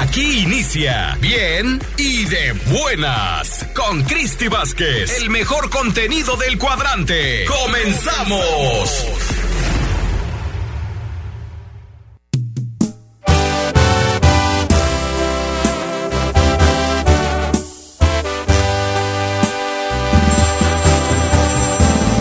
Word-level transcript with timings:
Aquí 0.00 0.40
inicia 0.40 1.16
Bien 1.20 1.80
y 1.96 2.24
de 2.24 2.52
Buenas 2.70 3.64
con 3.74 4.02
Cristi 4.02 4.48
Vázquez, 4.48 5.22
el 5.22 5.30
mejor 5.30 5.70
contenido 5.70 6.36
del 6.36 6.58
cuadrante. 6.58 7.44
¡Comenzamos! 7.44 9.06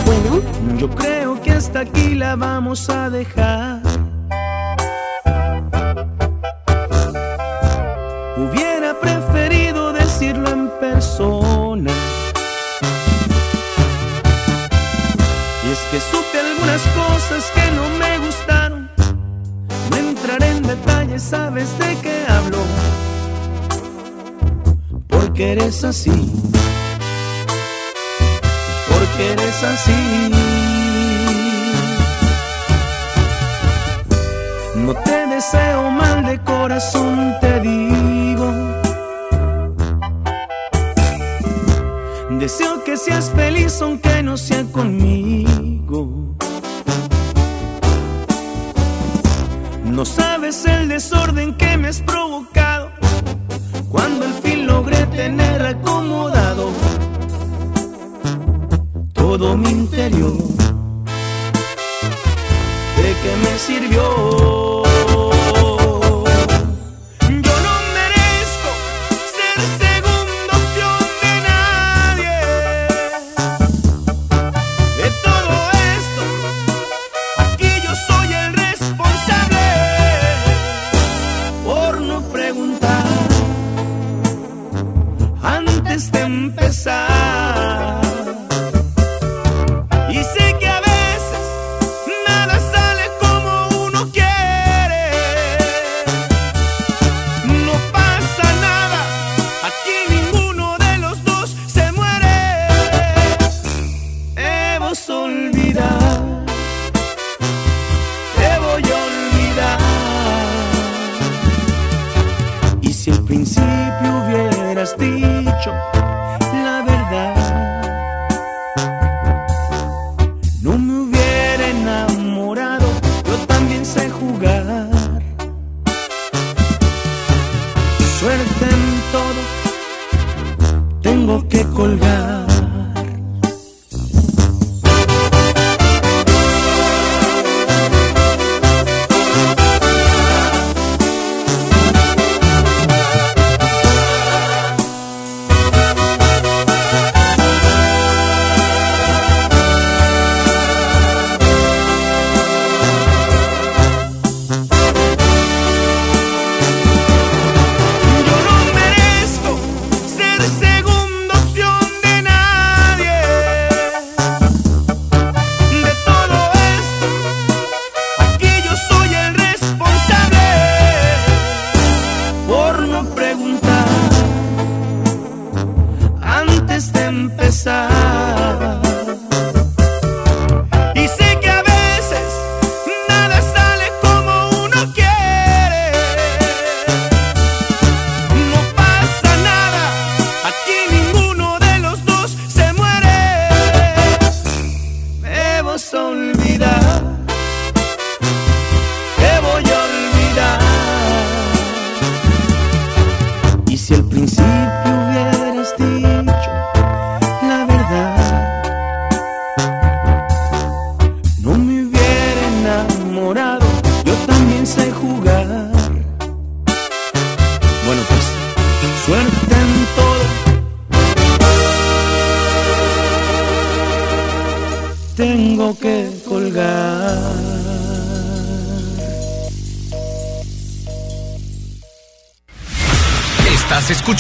Bueno, 0.06 0.78
yo 0.78 0.90
creo 0.92 1.42
que 1.42 1.52
hasta 1.52 1.80
aquí 1.80 2.14
la 2.14 2.36
vamos 2.36 2.88
a 2.90 3.10
dejar. 3.10 3.85
Porque 28.88 29.32
eres 29.34 29.64
así. 29.64 30.05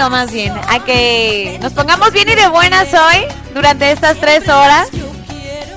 Invito 0.00 0.10
más 0.10 0.32
bien 0.32 0.52
a 0.68 0.78
que 0.84 1.58
nos 1.60 1.72
pongamos 1.72 2.10
bien 2.12 2.28
y 2.28 2.34
de 2.34 2.48
buenas 2.48 2.88
hoy 2.94 3.26
durante 3.54 3.90
estas 3.92 4.18
tres 4.18 4.48
horas. 4.48 4.88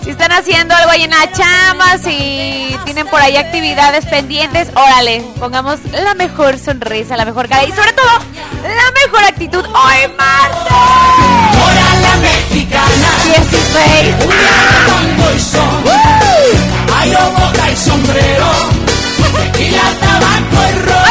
Si 0.03 0.09
están 0.09 0.31
haciendo 0.31 0.73
algo 0.75 0.91
ahí 0.91 1.03
en 1.03 1.11
la 1.11 1.29
chamba, 1.31 1.97
si 1.97 2.75
tienen 2.85 3.07
por 3.07 3.19
ahí 3.19 3.35
actividades 3.35 4.05
pendientes, 4.05 4.69
órale, 4.75 5.25
pongamos 5.39 5.79
la 5.91 6.13
mejor 6.13 6.57
sonrisa, 6.57 7.17
la 7.17 7.25
mejor 7.25 7.49
cara 7.49 7.65
y 7.65 7.71
sobre 7.71 7.91
todo 7.93 8.11
la 8.63 8.91
mejor 9.05 9.23
actitud 9.25 9.65
hoy 9.65 10.13
martes. 10.17 10.73
La 12.03 12.17
mexicana, 12.17 13.09
16. 13.23 14.15
tango 14.19 15.35
y 15.35 15.39
son. 15.39 15.83
Hay 16.97 17.11
bota 17.11 17.71
y 17.71 17.75
sombrero, 17.75 18.45
tequila, 19.37 19.81
tabaco 19.99 20.69
y 20.69 21.02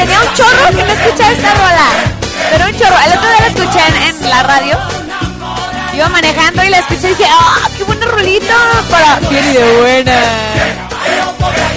tenía 0.00 0.20
un 0.20 0.32
chorro 0.34 0.68
que 0.70 0.82
no 0.82 0.92
escuchaba 0.92 1.30
esta 1.30 1.54
rola. 1.54 1.88
Pero 2.50 2.64
un 2.66 2.72
chorro. 2.78 2.96
El 3.04 3.12
otro 3.18 3.28
día 3.28 3.40
la 3.40 3.46
escuché 3.48 3.80
en, 3.88 3.96
en 4.24 4.30
la 4.30 4.42
radio. 4.42 4.78
Iba 5.92 6.08
manejando 6.08 6.64
y 6.64 6.68
la 6.70 6.78
escuché 6.78 7.10
y 7.10 7.14
dije, 7.14 7.26
¡ah, 7.30 7.68
qué 7.76 7.84
buena 7.84 8.06
rolita! 8.06 8.54
Para 8.90 9.20
y 9.30 9.34
de 9.34 9.80
buena. 9.80 10.18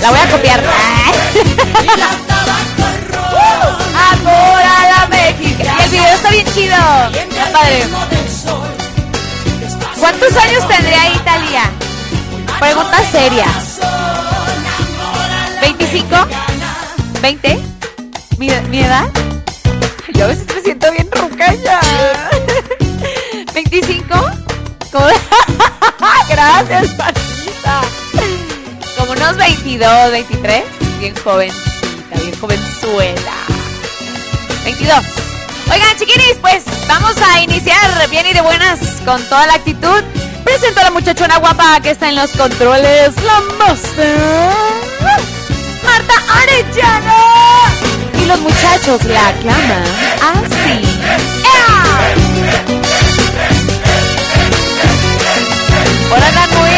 La 0.02 0.10
voy 0.10 0.20
a 0.20 0.30
copiar. 0.30 0.64
Amor 4.12 4.62
a 4.62 4.88
la 4.88 5.08
México. 5.08 5.64
Y 5.80 5.84
el 5.84 5.90
video 5.90 6.14
está 6.14 6.30
bien 6.30 6.46
chido. 6.54 6.78
Está 7.14 7.52
padre. 7.52 7.88
¿Cuántos 10.00 10.38
años 10.38 10.68
tendría 10.68 11.10
Italia? 11.10 11.64
Pregunta 12.60 12.98
seria. 13.12 13.48
¿25? 15.62 16.28
¿20? 17.22 17.63
¿Mi, 18.44 18.50
mi 18.70 18.80
edad? 18.82 19.10
Yo 20.16 20.26
a 20.26 20.28
veces 20.28 20.46
me 20.54 20.62
siento 20.62 20.92
bien 20.92 21.10
ruca 21.14 21.54
ya. 21.64 21.80
¿25? 23.54 24.04
¿Cómo? 24.92 25.06
Gracias, 26.30 26.98
Martita. 26.98 27.82
Como 28.98 29.14
unos 29.14 29.38
22, 29.38 30.12
23. 30.12 30.64
Bien 31.00 31.16
jovencita, 31.24 32.20
bien 32.20 32.38
jovenzuela. 32.38 33.34
22. 34.66 35.04
Oigan, 35.72 35.98
chiquinis, 35.98 36.36
pues 36.42 36.66
vamos 36.86 37.16
a 37.22 37.40
iniciar 37.40 38.10
bien 38.10 38.26
y 38.26 38.34
de 38.34 38.42
buenas 38.42 38.80
con 39.06 39.24
toda 39.30 39.48
la 39.48 39.54
actitud. 39.54 40.04
Presento 40.44 40.82
a 40.82 40.84
la 40.84 40.92
muchachona 40.92 41.38
guapa 41.38 41.80
que 41.80 41.92
está 41.92 42.10
en 42.10 42.18
los 42.18 42.32
controles, 42.32 43.14
la 43.24 43.40
Master. 43.58 44.20
Marta 45.82 46.14
Arellano. 46.42 47.83
Y 48.24 48.26
los 48.26 48.40
muchachos 48.40 49.04
la 49.04 49.28
aclaman 49.28 49.84
así. 50.22 50.82
¡Ea! 51.44 51.84
Ahora 56.10 56.28
andan 56.28 56.50
muy... 56.52 56.78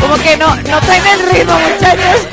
Como 0.00 0.14
que 0.24 0.36
no, 0.36 0.56
no 0.56 0.80
traen 0.80 1.06
el 1.06 1.20
ritmo, 1.30 1.54
muchachos. 1.58 2.26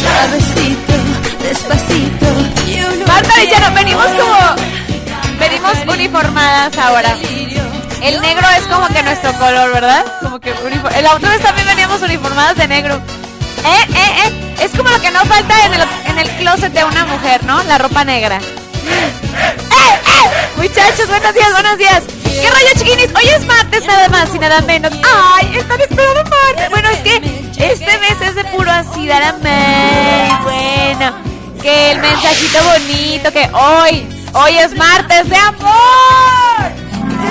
Suavecito, 0.00 0.94
despacito. 1.44 2.26
Marta 3.06 3.32
Arellano, 3.34 3.72
venimos 3.72 4.06
como... 4.06 4.56
Venimos 5.38 5.74
uniformadas 5.86 6.76
ahora. 6.78 7.14
El 8.06 8.20
negro 8.20 8.46
es 8.56 8.64
como 8.68 8.86
que 8.86 9.02
nuestro 9.02 9.32
color, 9.32 9.72
¿verdad? 9.72 10.04
Como 10.22 10.38
que 10.38 10.52
uniform... 10.64 10.94
El 10.94 11.06
otra 11.06 11.30
vez 11.30 11.42
también 11.42 11.66
veníamos 11.66 12.00
uniformadas 12.02 12.56
de 12.56 12.68
negro. 12.68 12.94
Eh, 13.64 13.86
eh, 13.96 14.28
eh. 14.28 14.54
Es 14.62 14.70
como 14.70 14.88
lo 14.90 15.00
que 15.00 15.10
no 15.10 15.24
falta 15.24 15.66
en 15.66 15.74
el, 15.74 15.82
en 16.04 16.18
el 16.20 16.28
closet 16.36 16.72
de 16.72 16.84
una 16.84 17.04
mujer, 17.06 17.42
¿no? 17.42 17.60
La 17.64 17.78
ropa 17.78 18.04
negra. 18.04 18.36
¡Eh, 18.36 19.10
eh! 19.72 20.30
Muchachos, 20.56 21.08
buenos 21.08 21.34
días, 21.34 21.50
buenos 21.50 21.78
días. 21.78 22.04
¿Qué 22.22 22.48
rollo, 22.48 22.68
chiquinis? 22.78 23.10
Hoy 23.12 23.28
es 23.28 23.44
martes, 23.44 23.84
nada 23.84 24.08
más 24.08 24.32
y 24.32 24.38
nada 24.38 24.60
menos. 24.60 24.92
¡Ay! 25.02 25.56
Están 25.56 25.80
esperando 25.80 26.22
martes. 26.30 26.70
Bueno, 26.70 26.88
es 26.90 26.98
que 27.00 27.16
este 27.58 27.98
mes 27.98 28.20
es 28.20 28.36
de 28.36 28.44
puro 28.44 28.70
así, 28.70 29.10
amor. 29.10 30.42
Bueno, 30.44 31.12
que 31.60 31.90
el 31.90 31.98
mensajito 31.98 32.58
bonito, 32.62 33.32
que 33.32 33.50
hoy, 33.52 34.08
hoy 34.32 34.58
es 34.58 34.76
martes 34.76 35.28
de 35.28 35.36
amor. 35.36 36.85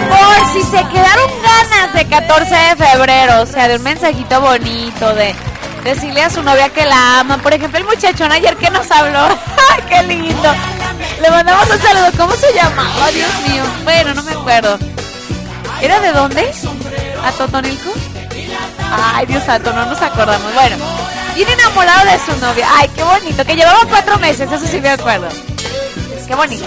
Por 0.10 0.54
si 0.54 0.62
se 0.64 0.78
quedaron 0.90 1.32
ganas 1.42 1.94
de 1.94 2.06
14 2.06 2.56
de 2.56 2.76
febrero, 2.76 3.42
o 3.42 3.46
sea, 3.46 3.68
de 3.68 3.78
un 3.78 3.84
mensajito 3.84 4.42
bonito, 4.42 5.14
de 5.14 5.36
decirle 5.84 6.24
a 6.24 6.30
su 6.30 6.42
novia 6.42 6.70
que 6.70 6.86
la 6.86 7.20
ama. 7.20 7.38
Por 7.38 7.54
ejemplo, 7.54 7.80
el 7.80 7.86
muchachón 7.86 8.32
ayer 8.32 8.56
que 8.58 8.70
nos 8.70 8.90
habló. 8.92 9.20
¡Ay, 9.72 9.84
qué 9.88 10.04
lindo! 10.04 10.54
Le 11.22 11.30
mandamos 11.30 11.70
un 11.70 11.80
saludo. 11.80 12.12
¿Cómo 12.18 12.36
se 12.36 12.54
llamaba? 12.54 13.12
Dios 13.12 13.30
mío. 13.48 13.64
Bueno, 13.84 14.14
no 14.14 14.24
me 14.24 14.32
acuerdo. 14.32 14.78
¿Era 15.82 16.00
de 16.00 16.12
dónde? 16.12 16.52
¿A 17.24 17.32
Totonilco? 17.32 17.92
Ay, 18.92 19.26
Dios 19.26 19.44
santo, 19.44 19.74
no 19.74 19.86
nos 19.86 20.02
acordamos. 20.02 20.54
Bueno, 20.54 20.78
bien 21.36 21.50
enamorado 21.50 22.06
de 22.06 22.20
su 22.20 22.40
novia. 22.40 22.68
Ay, 22.78 22.90
qué 22.96 23.04
bonito. 23.04 23.46
Que 23.46 23.56
llevaba 23.56 23.80
cuatro 23.88 24.18
meses, 24.20 24.52
eso 24.52 24.66
sí 24.66 24.80
me 24.82 24.90
acuerdo. 24.90 25.28
Qué 26.28 26.36
bonito. 26.36 26.66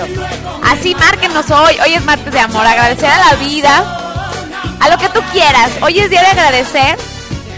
Así 0.65 0.95
márquenos 0.95 1.51
hoy. 1.51 1.77
Hoy 1.85 1.95
es 1.95 2.05
martes 2.05 2.33
de 2.33 2.41
amor. 2.41 2.67
Agradecer 2.67 3.11
a 3.11 3.19
la 3.19 3.35
vida. 3.37 4.31
A 4.81 4.89
lo 4.89 4.99
que 4.99 5.09
tú 5.09 5.21
quieras. 5.33 5.71
Hoy 5.83 5.99
es 5.99 6.11
día 6.11 6.21
de 6.21 6.29
agradecer 6.29 6.99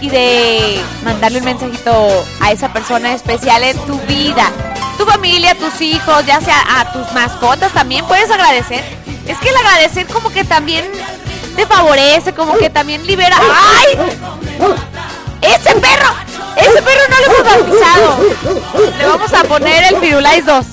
y 0.01 0.09
de 0.09 0.81
mandarle 1.03 1.39
un 1.39 1.45
mensajito 1.45 2.25
a 2.41 2.51
esa 2.51 2.73
persona 2.73 3.13
especial 3.13 3.63
en 3.63 3.77
tu 3.85 3.99
vida. 4.01 4.49
Tu 4.97 5.05
familia, 5.05 5.55
tus 5.55 5.79
hijos, 5.81 6.25
ya 6.25 6.41
sea 6.41 6.61
a 6.79 6.91
tus 6.91 7.11
mascotas 7.13 7.71
también 7.71 8.05
puedes 8.05 8.29
agradecer. 8.29 8.83
Es 9.27 9.37
que 9.37 9.49
el 9.49 9.57
agradecer 9.57 10.07
como 10.07 10.31
que 10.31 10.43
también 10.43 10.85
te 11.55 11.65
favorece, 11.67 12.33
como 12.33 12.57
que 12.57 12.69
también 12.69 13.05
libera. 13.05 13.37
¡Ay! 13.37 13.97
¡Ese 15.41 15.75
perro! 15.75 16.15
¡Ese 16.55 16.81
perro 16.81 17.01
no 17.09 17.19
lo 17.19 17.25
hemos 17.25 17.43
bautizado! 17.43 18.17
Le 18.97 19.05
vamos 19.05 19.33
a 19.33 19.43
poner 19.43 19.93
el 19.93 19.99
Firulais 19.99 20.45
2. 20.45 20.65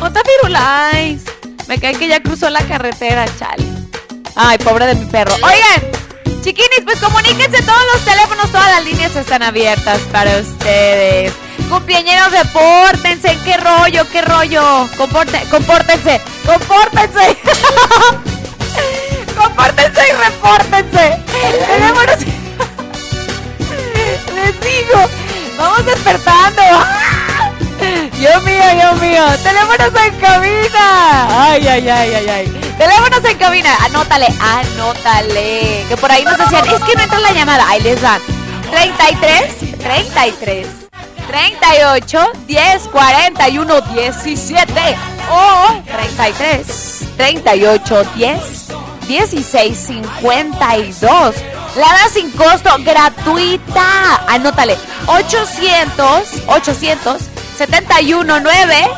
Otra 0.00 0.22
Firulais. 0.24 1.22
Me 1.68 1.78
cae 1.78 1.94
que 1.94 2.08
ya 2.08 2.20
cruzó 2.22 2.48
la 2.50 2.60
carretera, 2.62 3.24
chale. 3.38 3.64
Ay, 4.34 4.58
pobre 4.58 4.86
de 4.86 4.94
mi 4.94 5.04
perro. 5.06 5.34
Oigan, 5.34 5.82
chiquinis, 6.42 6.82
pues 6.84 6.98
comuníquense 7.00 7.62
todos 7.62 7.82
los 7.94 8.04
teléfonos, 8.04 8.50
todas 8.52 8.68
las 8.68 8.84
líneas 8.84 9.16
están 9.16 9.42
abiertas 9.42 9.98
para 10.12 10.36
ustedes. 10.38 11.32
Cumpleañeros, 11.68 12.30
repórtense. 12.30 13.36
¿Qué 13.44 13.56
rollo? 13.56 14.06
¿Qué 14.12 14.22
rollo? 14.22 14.88
Comporte, 14.96 15.40
compórtense. 15.50 16.20
Compórtense. 16.44 17.36
compórtense 19.36 20.00
y 20.08 20.12
repórtense. 20.12 21.20
Teléfonos. 21.66 22.18
Les 24.34 24.60
digo, 24.60 25.08
vamos 25.58 25.84
despertando. 25.86 26.62
Dios 28.18 28.42
mío, 28.44 28.62
Dios 28.74 29.00
mío. 29.00 29.24
Teléfonos 29.42 30.04
en 30.04 30.14
cabina. 30.18 31.48
Ay, 31.50 31.66
ay, 31.68 31.88
ay, 31.88 32.14
ay, 32.14 32.28
ay. 32.28 32.74
Teléfonos 32.78 33.24
en 33.24 33.38
cabina. 33.38 33.76
Anótale, 33.84 34.28
anótale. 34.40 35.84
Que 35.88 35.96
por 35.96 36.10
ahí 36.10 36.24
nos 36.24 36.38
decían, 36.38 36.66
es 36.66 36.82
que 36.82 36.94
no 36.94 37.02
entra 37.02 37.18
la 37.18 37.32
llamada. 37.32 37.68
Ahí 37.68 37.80
les 37.82 38.00
van. 38.00 38.20
33, 38.70 39.78
33, 39.78 40.66
38, 41.28 42.32
10, 42.46 42.82
41, 42.88 43.80
17. 43.80 44.96
O 45.30 45.82
33, 45.84 47.00
38, 47.16 48.04
10, 48.14 48.40
16, 49.08 49.78
52. 49.78 51.34
La 51.76 51.88
da 51.92 52.08
sin 52.12 52.30
costo, 52.30 52.70
gratuita. 52.78 54.22
Anótale. 54.26 54.76
800 55.06 56.28
800 56.46 57.35
71 57.56 58.40
9 58.40 58.88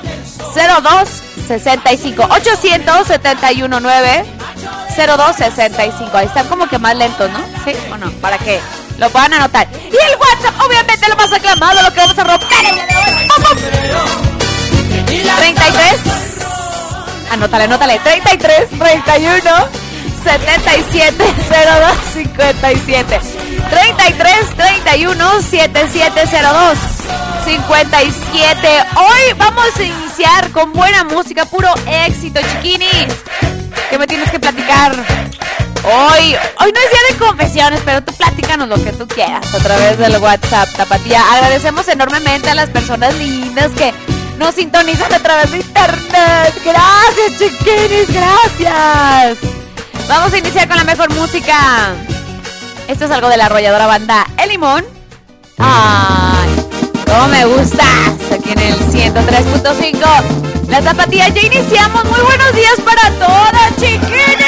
02 0.54 1.08
65 1.46 2.22
871 2.30 3.80
9 3.80 4.24
02 4.96 5.36
65 5.36 6.16
Ahí 6.16 6.26
están 6.26 6.48
como 6.48 6.68
que 6.68 6.78
más 6.78 6.96
lentos, 6.96 7.30
¿no? 7.30 7.38
¿Sí 7.64 7.72
o 7.92 7.96
no? 7.96 8.10
Para 8.20 8.38
que 8.38 8.60
lo 8.98 9.08
puedan 9.10 9.32
anotar. 9.34 9.68
Y 9.72 9.86
el 9.86 10.16
WhatsApp, 10.18 10.60
obviamente, 10.66 11.08
lo 11.08 11.16
más 11.16 11.32
aclamado, 11.32 11.82
lo 11.82 11.92
que 11.92 12.00
vamos 12.00 12.18
a 12.18 12.24
romper 12.24 12.64
el 12.64 12.74
día 12.74 12.86
de 12.86 12.96
hoy. 12.96 13.28
¡Pum, 13.28 13.44
pum! 13.44 13.56
33 15.36 16.18
Anótale, 17.30 17.64
anótale. 17.64 17.98
33 18.00 18.68
31 18.70 19.87
77 20.28 21.16
02 21.16 21.96
57 22.12 23.20
33 23.70 24.56
31 24.56 25.42
7702 25.42 26.78
57 27.46 28.68
Hoy 28.96 29.32
vamos 29.38 29.64
a 29.74 29.82
iniciar 29.82 30.50
con 30.50 30.74
buena 30.74 31.04
música, 31.04 31.46
puro 31.46 31.72
éxito, 32.06 32.40
chiquinis. 32.42 33.14
¿Qué 33.88 33.98
me 33.98 34.06
tienes 34.06 34.30
que 34.30 34.38
platicar? 34.38 34.92
Hoy, 34.92 36.36
hoy 36.60 36.72
no 36.72 36.80
es 36.80 36.90
día 36.90 37.00
de 37.10 37.16
confesiones, 37.18 37.80
pero 37.86 38.02
tú 38.02 38.12
platícanos 38.12 38.68
lo 38.68 38.84
que 38.84 38.92
tú 38.92 39.08
quieras 39.08 39.54
a 39.54 39.58
través 39.60 39.96
del 39.96 40.18
WhatsApp, 40.18 40.68
Tapatía. 40.76 41.22
Agradecemos 41.32 41.88
enormemente 41.88 42.50
a 42.50 42.54
las 42.54 42.68
personas 42.68 43.14
lindas 43.14 43.70
que 43.72 43.94
nos 44.38 44.54
sintonizan 44.54 45.14
a 45.14 45.20
través 45.20 45.50
de 45.52 45.58
internet. 45.60 46.54
Gracias, 46.66 47.38
chiquinis, 47.38 48.12
gracias. 48.12 49.57
Vamos 50.08 50.32
a 50.32 50.38
iniciar 50.38 50.66
con 50.66 50.76
la 50.78 50.84
mejor 50.84 51.12
música. 51.14 51.94
Esto 52.88 53.04
es 53.04 53.10
algo 53.10 53.28
de 53.28 53.36
la 53.36 53.46
arrolladora 53.46 53.86
banda 53.86 54.26
El 54.42 54.48
Limón. 54.48 54.84
Ay, 55.58 56.48
cómo 57.06 57.28
me 57.28 57.44
gustas. 57.44 57.86
Aquí 58.32 58.52
en 58.52 58.58
el 58.58 58.74
103.5. 58.74 59.98
La 60.68 60.80
tapatía 60.80 61.28
ya 61.28 61.42
iniciamos. 61.42 62.04
Muy 62.04 62.20
buenos 62.20 62.54
días 62.54 62.74
para 62.84 63.10
todas, 63.18 63.76
chiquines. 63.76 64.38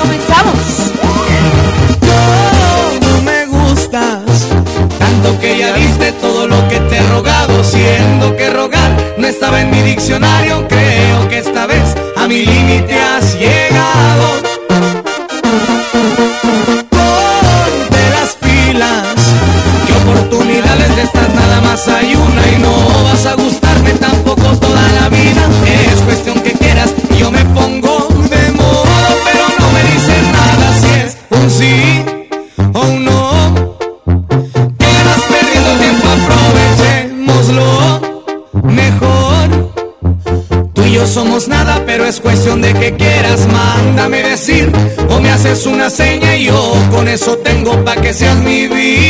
Comenzamos. 0.00 0.54
No 3.00 3.22
me 3.22 3.46
gustas, 3.46 4.48
tanto 4.98 5.38
que 5.40 5.58
ya 5.58 5.72
viste 5.72 6.12
todo 6.12 6.46
lo 6.46 6.68
que 6.68 6.80
te 6.80 6.98
he 6.98 7.02
rogado, 7.08 7.62
siendo 7.64 8.36
que 8.36 8.50
rogar 8.50 8.96
no 9.16 9.26
estaba 9.26 9.60
en 9.60 9.70
mi 9.70 9.80
diccionario, 9.82 10.66
creo 10.68 11.28
que 11.28 11.38
esta 11.38 11.66
vez 11.66 11.95
eso 47.16 47.38
tengo 47.38 47.72
pa' 47.82 47.96
que 47.96 48.12
seas 48.12 48.36
mi 48.42 48.68
vida 48.68 49.05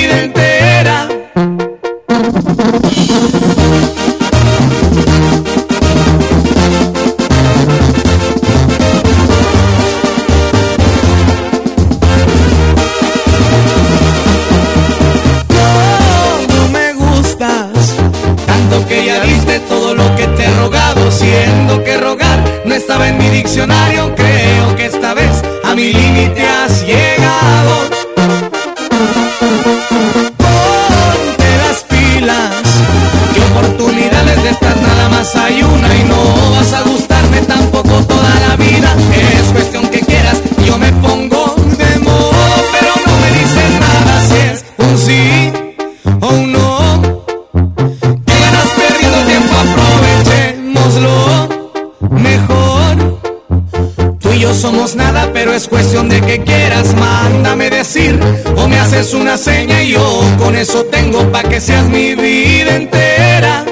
mi 61.97 62.15
vida 62.15 62.77
entera. 62.77 63.65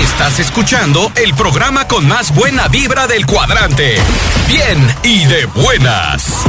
Estás 0.00 0.40
escuchando 0.40 1.12
el 1.14 1.34
programa 1.34 1.86
con 1.86 2.08
más 2.08 2.34
buena 2.34 2.66
vibra 2.66 3.06
del 3.06 3.26
cuadrante. 3.26 3.94
Bien 4.48 4.96
y 5.04 5.24
de 5.26 5.46
buenas. 5.46 6.39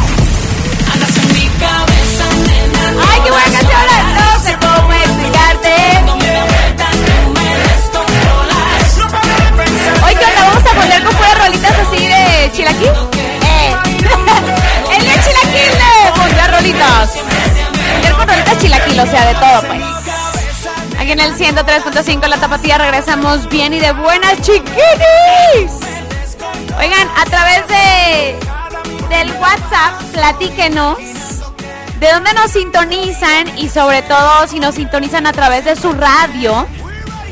Chilaquil, 18.71 18.99
o 18.99 19.05
sea, 19.05 19.25
de 19.27 19.33
todo 19.35 19.61
pues. 19.67 20.99
Aquí 20.99 21.11
en 21.11 21.19
el 21.19 21.35
103.5 21.35 22.27
La 22.27 22.37
Tapatía 22.37 22.77
regresamos 22.77 23.49
bien 23.49 23.73
y 23.73 23.79
de 23.79 23.91
buenas 23.91 24.39
chiquitis. 24.41 25.71
Oigan, 26.77 27.07
a 27.17 27.25
través 27.25 27.67
de 27.67 28.39
del 29.09 29.31
WhatsApp, 29.33 30.01
platíquenos 30.13 30.97
de 31.99 32.11
dónde 32.11 32.33
nos 32.33 32.51
sintonizan 32.51 33.57
y 33.57 33.67
sobre 33.67 34.01
todo 34.03 34.47
si 34.47 34.59
nos 34.59 34.75
sintonizan 34.75 35.27
a 35.27 35.33
través 35.33 35.65
de 35.65 35.75
su 35.75 35.91
radio. 35.91 36.65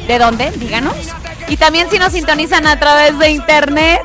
¿De 0.08 0.19
dónde? 0.19 0.51
Díganos. 0.51 0.96
Y 1.48 1.58
también 1.58 1.89
si 1.89 2.00
nos 2.00 2.12
sintonizan 2.13 2.67
a 2.67 2.79
través 2.79 3.17
de 3.17 3.31
internet. 3.31 4.01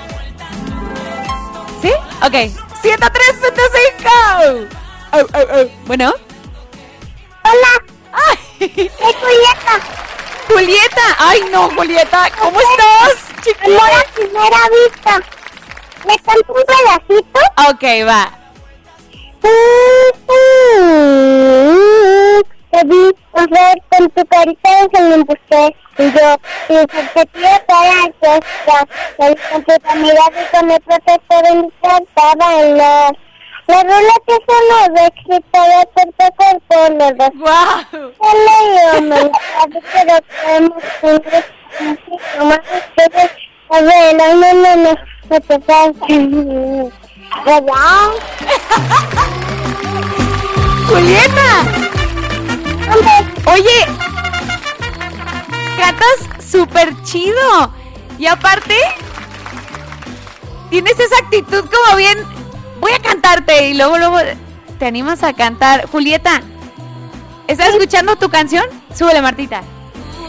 ¿Sí? 1.81 1.91
Ok. 2.23 2.33
103.5. 2.81 4.67
Oh, 5.13 5.19
oh, 5.19 5.25
oh. 5.33 5.69
Bueno. 5.85 6.13
Hola, 7.43 7.83
Ay. 8.11 8.37
soy 8.59 9.13
Julieta. 9.13 9.79
Julieta. 10.47 11.15
Ay, 11.19 11.41
no, 11.51 11.69
Julieta. 11.69 12.29
¿Cómo 12.39 12.59
estás, 12.59 13.27
chiquita? 13.43 13.67
la 13.67 14.03
primera 14.13 14.59
vista. 14.69 15.21
¿Le 16.05 16.17
canto 16.19 16.53
un 16.53 16.63
pedacito? 16.65 17.39
Ok, 17.69 17.83
va. 18.07 18.31
Te 22.71 22.83
vi 22.85 23.15
correr 23.31 23.75
con 23.89 24.09
tu 24.09 24.25
carita 24.27 24.69
de 24.69 24.99
el 24.99 25.13
embusté 25.13 25.75
y 25.97 26.03
yo, 26.11 26.35
y 26.69 26.85
te 26.85 27.25
pido 27.27 27.49
para 27.67 28.03
que 28.21 28.37
está. 28.37 28.77
El 29.17 29.37
con 29.51 29.63
tu 29.63 29.73
mirada 29.95 30.41
y 30.41 30.55
con 30.55 30.71
el 30.71 30.81
protector 30.81 31.45
en 31.47 31.61
mi 31.61 31.71
carta. 31.81 32.35
La 33.67 33.83
rola 33.83 34.13
que 34.25 34.35
sonó 34.47 34.93
de 34.93 35.01
de 35.01 35.41
cuerpo 35.51 36.23
a 36.23 36.31
cuerpo, 36.31 36.75
los 36.93 37.17
dos 37.17 37.33
¡Wow! 37.35 38.13
se 38.21 39.01
me 39.01 39.15
sabe, 39.17 39.77
pero 39.93 40.15
podemos 40.43 40.83
siempre 41.01 41.37
así 41.37 42.15
como 42.37 42.53
ustedes. 42.53 43.31
A 43.69 43.81
ver, 43.81 44.15
no, 44.15 44.25
no, 44.35 44.53
no, 44.53 44.75
no, 44.77 44.95
no 45.29 45.39
te 45.41 45.59
falta. 45.59 46.05
¿Verdad? 47.45 47.67
Julieta. 50.87 51.63
Oye, 53.45 53.85
cantas 55.77 56.45
súper 56.49 56.93
chido. 57.03 57.71
Y 58.17 58.25
aparte, 58.25 58.75
tienes 60.69 60.99
esa 60.99 61.17
actitud 61.23 61.65
como 61.65 61.97
bien. 61.97 62.17
Voy 62.79 62.91
a 62.91 62.99
cantarte 62.99 63.69
y 63.69 63.73
luego, 63.73 63.97
luego 63.97 64.17
te 64.79 64.85
animas 64.85 65.23
a 65.23 65.33
cantar. 65.33 65.87
Julieta, 65.87 66.41
¿estás 67.47 67.69
escuchando 67.69 68.15
tu 68.15 68.29
canción? 68.29 68.65
Súbele, 68.95 69.21
Martita. 69.21 69.61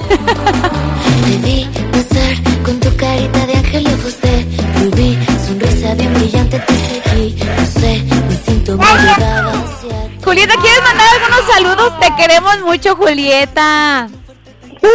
Te 1.24 1.36
vi 1.38 1.68
pasar 1.92 2.34
con 2.64 2.80
tu 2.80 2.94
carita 2.96 3.46
de 3.46 3.54
ángel 3.54 3.88
y 3.88 3.92
ojos 3.92 4.20
de 4.20 4.46
rubí, 4.80 5.18
sonrisa 5.48 5.94
bien 5.94 6.14
brillante 6.14 6.58
te 6.60 6.74
seguí, 6.74 7.34
no 7.44 7.66
sé, 7.80 8.02
me 8.28 8.36
siento 8.44 8.76
muy 8.76 8.86
ligada 8.86 9.50
hacia 9.52 10.08
ti. 10.08 10.18
Julieta, 10.24 10.54
¿quieres 10.60 10.82
mandar 10.82 11.06
algunos 11.14 11.54
saludos? 11.54 12.00
Te 12.00 12.14
queremos 12.16 12.60
mucho, 12.60 12.94
Julieta. 12.96 14.08
Sí, 14.80 14.88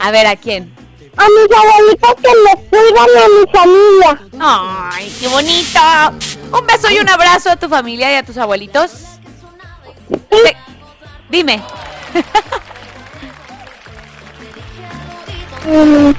A 0.00 0.10
ver, 0.10 0.26
¿a 0.26 0.36
quién? 0.36 0.74
a 1.16 1.24
mis 1.24 1.58
abuelitos 1.58 2.14
que 2.22 2.30
me 2.44 2.68
cuidan 2.68 3.08
y 3.12 3.18
a 3.18 3.28
mi 3.28 3.52
familia. 3.52 4.20
¡Ay, 4.92 5.16
qué 5.20 5.26
bonito! 5.26 5.80
Un 6.56 6.66
beso 6.66 6.90
y 6.92 6.98
un 7.00 7.08
abrazo 7.08 7.50
a 7.50 7.56
tu 7.56 7.68
familia 7.68 8.12
y 8.12 8.16
a 8.16 8.22
tus 8.22 8.36
abuelitos. 8.36 8.90
Te- 10.30 10.56
Dime. 11.28 11.62
Mm, 15.66 16.12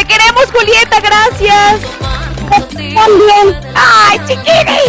Te 0.00 0.06
queremos, 0.06 0.46
Julieta, 0.50 0.98
gracias. 0.98 1.82
También. 2.48 3.60
¡Ay, 3.74 4.18
chiquini! 4.26 4.80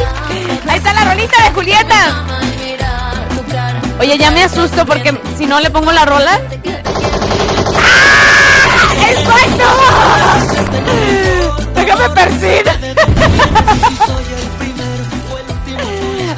Ahí 0.70 0.78
está 0.78 0.94
la 0.94 1.04
rolita 1.04 1.44
de 1.44 1.52
Julieta. 1.52 2.24
Oye, 4.00 4.18
ya 4.18 4.32
me 4.32 4.46
asusto 4.46 4.86
porque 4.86 5.14
si 5.38 5.46
no 5.48 5.60
le 5.60 5.70
pongo 5.70 5.92
la 5.92 6.06
rola. 6.06 6.40
¡Ah! 7.76 8.94
¡Exacto! 9.10 9.66
Déjame 11.76 12.10
persigna. 12.12 12.74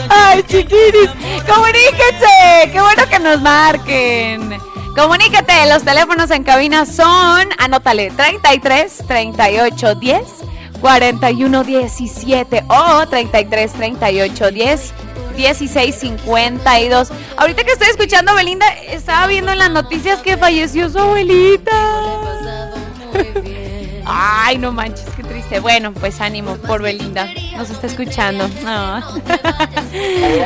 ¡Ay, 0.10 0.44
chiquinis! 0.48 1.12
¡Comuníquense! 1.48 2.72
¡Qué 2.72 2.82
bueno 2.82 3.08
que 3.08 3.20
nos 3.20 3.40
marquen! 3.40 4.73
Comunícate, 4.96 5.54
los 5.70 5.84
teléfonos 5.84 6.30
en 6.30 6.44
cabina 6.44 6.86
son, 6.86 7.50
anótale, 7.58 8.12
33 8.12 9.04
38 9.08 9.96
10 9.96 10.22
41 10.82 11.64
17 11.64 12.64
o 12.68 13.08
33 13.08 13.74
38 13.74 14.52
10 14.52 14.94
16 15.36 15.96
52. 15.96 17.12
Ahorita 17.38 17.64
que 17.64 17.72
estoy 17.72 17.88
escuchando 17.88 18.36
Belinda, 18.36 18.68
estaba 18.88 19.26
viendo 19.26 19.52
en 19.52 19.58
las 19.58 19.72
noticias 19.72 20.22
que 20.22 20.38
falleció 20.38 20.88
su 20.92 21.00
abuelita. 21.00 21.72
Ay, 24.06 24.60
no 24.60 24.72
manches, 24.72 25.08
qué 25.16 25.23
Bueno, 25.62 25.94
pues 25.94 26.20
ánimo 26.20 26.58
por 26.58 26.82
Belinda. 26.82 27.28
Nos 27.56 27.70
está 27.70 27.88
escuchando. 27.88 28.48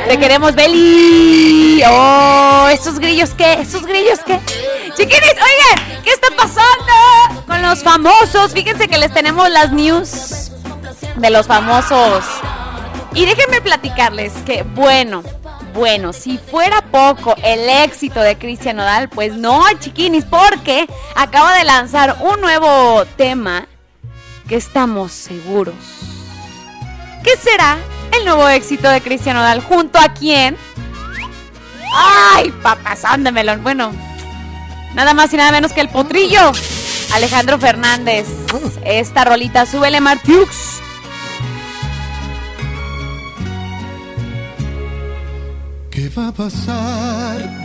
Te 0.08 0.18
queremos, 0.18 0.54
Beli. 0.54 1.82
Oh, 1.86 2.68
esos 2.70 2.98
grillos 2.98 3.30
qué, 3.30 3.54
esos 3.54 3.84
grillos 3.86 4.20
qué. 4.26 4.38
Chiquinis, 4.94 5.32
oigan, 5.32 6.02
¿qué 6.04 6.10
está 6.10 6.28
pasando 6.36 7.44
con 7.46 7.62
los 7.62 7.82
famosos? 7.82 8.52
Fíjense 8.52 8.86
que 8.86 8.98
les 8.98 9.12
tenemos 9.12 9.48
las 9.50 9.72
news 9.72 10.52
de 11.16 11.30
los 11.30 11.46
famosos. 11.46 12.24
Y 13.14 13.24
déjenme 13.24 13.60
platicarles 13.60 14.32
que, 14.44 14.62
bueno, 14.62 15.22
bueno, 15.74 16.12
si 16.12 16.38
fuera 16.38 16.82
poco 16.82 17.34
el 17.42 17.68
éxito 17.68 18.20
de 18.20 18.36
Cristian 18.36 18.76
Nodal, 18.76 19.08
pues 19.08 19.34
no, 19.34 19.62
chiquinis, 19.80 20.24
porque 20.24 20.86
acaba 21.16 21.54
de 21.54 21.64
lanzar 21.64 22.18
un 22.20 22.40
nuevo 22.40 23.04
tema 23.16 23.66
que 24.48 24.56
estamos 24.56 25.12
seguros. 25.12 25.74
¿Qué 27.22 27.36
será 27.36 27.78
el 28.18 28.24
nuevo 28.24 28.48
éxito 28.48 28.88
de 28.88 29.00
Cristian 29.00 29.36
Nodal? 29.36 29.60
¿Junto 29.60 29.98
a 29.98 30.14
quién? 30.14 30.56
¡Ay, 31.94 32.50
papazón 32.62 33.24
de 33.24 33.32
melón! 33.32 33.62
Bueno, 33.62 33.92
nada 34.94 35.14
más 35.14 35.32
y 35.32 35.36
nada 35.36 35.52
menos 35.52 35.72
que 35.72 35.82
el 35.82 35.90
potrillo. 35.90 36.52
Alejandro 37.12 37.58
Fernández. 37.58 38.26
Esta 38.84 39.24
rolita, 39.24 39.66
súbele 39.66 40.00
Martiux. 40.00 40.80
¿Qué 45.90 46.08
va 46.10 46.28
a 46.28 46.32
pasar 46.32 47.57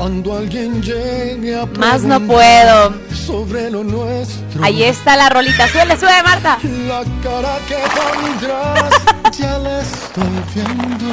cuando 0.00 0.34
alguien 0.34 0.80
llegue 0.82 1.60
a 1.60 1.66
Más 1.78 2.02
no 2.04 2.18
puedo. 2.20 2.94
sobre 3.14 3.70
lo 3.70 3.84
nuestro? 3.84 4.64
Ahí 4.64 4.82
está 4.82 5.14
la 5.14 5.28
rolita. 5.28 5.68
Súbele, 5.68 5.94
sube, 5.98 6.22
Marta. 6.24 6.58
La 6.88 7.04
cara 7.22 7.58
que 7.68 7.76
pondrás 7.98 8.94
ya 9.38 9.58
la 9.58 9.82
estoy 9.82 10.24
viendo. 10.54 11.04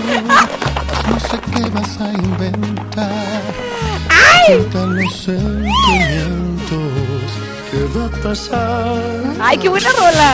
No 1.09 1.19
sé 1.19 1.37
qué 1.53 1.69
vas 1.69 1.99
a 1.99 2.13
inventar. 2.13 3.41
Faltan 4.47 4.95
los 4.95 5.13
sentimientos. 5.17 6.79
¿Qué 7.69 7.99
va 7.99 8.05
a 8.05 8.09
pasar? 8.23 9.01
Ay, 9.41 9.57
qué 9.57 9.67
buena 9.67 9.89
rola. 9.99 10.33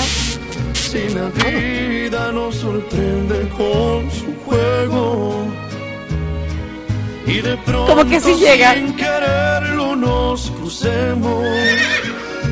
Si 0.76 1.10
la 1.10 1.26
vida 1.44 2.32
nos 2.32 2.54
sorprende 2.58 3.50
con 3.58 4.12
su 4.12 4.32
juego 4.46 5.48
y 7.26 7.42
de 7.42 7.58
pronto 7.58 7.88
Como 7.88 8.06
que 8.10 8.20
sí 8.20 8.36
llega. 8.36 8.74
sin 8.74 8.96
quererlo 8.96 9.96
nos 9.96 10.52
crucemos, 10.52 11.46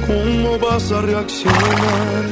¿cómo 0.07 0.57
vas 0.59 0.91
a 0.91 1.01
reaccionar? 1.01 2.23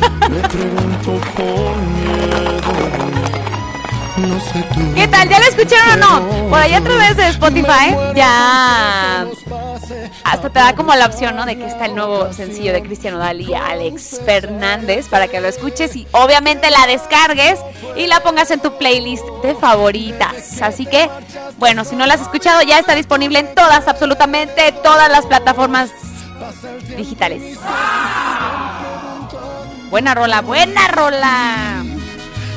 Me 0.30 0.48
pregunto 0.48 1.20
con 1.36 1.76
miedo. 2.02 3.63
No 4.16 4.40
sé 4.40 4.62
tú. 4.74 4.94
¿Qué 4.94 5.08
tal? 5.08 5.28
¿Ya 5.28 5.40
la 5.40 5.46
escucharon 5.46 6.02
o 6.02 6.20
no? 6.20 6.48
Por 6.48 6.58
ahí 6.60 6.72
a 6.72 6.80
través 6.80 7.16
de 7.16 7.28
Spotify 7.28 7.96
ya 8.14 9.26
hasta 10.22 10.50
te 10.50 10.58
da 10.58 10.74
como 10.74 10.94
la 10.94 11.06
opción, 11.06 11.36
¿no? 11.36 11.44
De 11.46 11.56
que 11.56 11.66
está 11.66 11.86
el 11.86 11.94
nuevo 11.94 12.32
sencillo 12.32 12.72
de 12.72 12.82
Cristian 12.82 13.14
Nodal 13.14 13.40
y 13.40 13.54
Alex 13.54 14.20
Fernández 14.24 15.08
para 15.08 15.28
que 15.28 15.40
lo 15.40 15.48
escuches 15.48 15.94
y 15.96 16.06
obviamente 16.12 16.70
la 16.70 16.86
descargues 16.86 17.60
y 17.96 18.06
la 18.06 18.20
pongas 18.20 18.50
en 18.50 18.60
tu 18.60 18.76
playlist 18.78 19.24
de 19.42 19.54
favoritas. 19.54 20.62
Así 20.62 20.86
que, 20.86 21.10
bueno, 21.58 21.84
si 21.84 21.96
no 21.96 22.06
la 22.06 22.14
has 22.14 22.22
escuchado 22.22 22.62
ya 22.62 22.78
está 22.78 22.94
disponible 22.94 23.38
en 23.40 23.54
todas, 23.54 23.86
absolutamente 23.88 24.72
todas 24.82 25.10
las 25.10 25.26
plataformas 25.26 25.90
digitales. 26.96 27.58
Buena 29.90 30.14
rola, 30.14 30.40
buena 30.40 30.88
rola. 30.88 31.84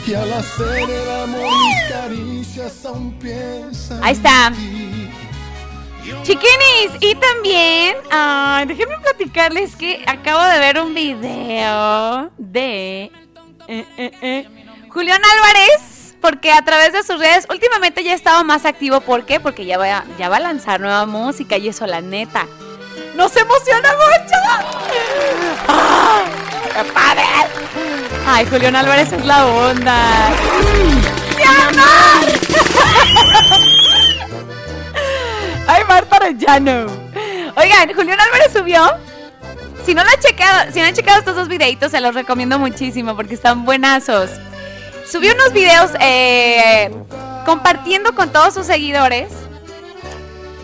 Y 0.07 0.13
al 0.13 0.31
hacer 0.31 0.89
el 0.89 1.09
amor 1.23 1.51
y 1.53 1.91
caricias 1.91 2.85
aún 2.85 3.11
piensas 3.19 3.99
Ahí 4.01 4.13
está. 4.13 4.53
Chiquinis, 6.23 7.01
y 7.01 7.15
también, 7.15 7.97
ay, 8.09 8.65
déjenme 8.67 8.97
platicarles 8.99 9.75
que 9.75 10.05
acabo 10.07 10.41
de 10.45 10.59
ver 10.59 10.79
un 10.79 10.93
video 10.93 12.31
de 12.37 13.11
eh, 13.67 13.85
eh, 13.97 14.11
eh, 14.21 14.47
Julián 14.89 15.19
Álvarez, 15.35 16.15
porque 16.21 16.53
a 16.53 16.63
través 16.63 16.93
de 16.93 17.03
sus 17.03 17.19
redes 17.19 17.45
últimamente 17.49 18.01
ya 18.05 18.13
ha 18.13 18.15
estado 18.15 18.45
más 18.45 18.63
activo. 18.63 19.01
¿Por 19.01 19.25
qué? 19.25 19.41
Porque 19.41 19.65
ya 19.65 19.77
va, 19.77 19.97
a- 19.97 20.05
ya 20.17 20.29
va 20.29 20.37
a 20.37 20.39
lanzar 20.39 20.79
nueva 20.79 21.05
música 21.05 21.57
y 21.57 21.67
eso, 21.67 21.85
la 21.85 21.99
neta, 21.99 22.47
nos 23.15 23.35
emociona 23.35 23.89
mucho. 23.91 24.35
¡Ah! 25.67 26.23
¡Qué 26.73 26.83
padre! 26.93 27.23
Ay, 28.25 28.45
Julián 28.45 28.75
Álvarez 28.75 29.11
es 29.11 29.25
la 29.25 29.45
onda. 29.45 30.29
¡Mi 31.37 31.43
amor! 31.43 32.25
Ay, 35.67 35.83
Marta 35.87 36.15
Arellano. 36.17 36.85
Oigan, 37.55 37.93
Julián 37.93 38.19
Álvarez 38.19 38.53
subió. 38.53 38.83
Si 39.85 39.93
no 39.93 40.03
lo 40.03 40.09
han 40.09 40.19
checado, 40.19 40.71
si 40.71 40.79
no 40.79 40.85
han 40.85 40.93
checado 40.93 41.19
estos 41.19 41.35
dos 41.35 41.47
videitos, 41.47 41.91
se 41.91 42.01
los 42.01 42.13
recomiendo 42.13 42.59
muchísimo 42.59 43.15
porque 43.15 43.33
están 43.33 43.65
buenazos. 43.65 44.29
Subió 45.09 45.33
unos 45.33 45.53
videos 45.53 45.91
eh, 46.01 46.91
compartiendo 47.45 48.13
con 48.13 48.31
todos 48.31 48.53
sus 48.53 48.65
seguidores 48.65 49.29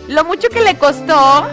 lo 0.08 0.24
mucho 0.24 0.48
que 0.50 0.60
le 0.60 0.76
costó 0.76 1.46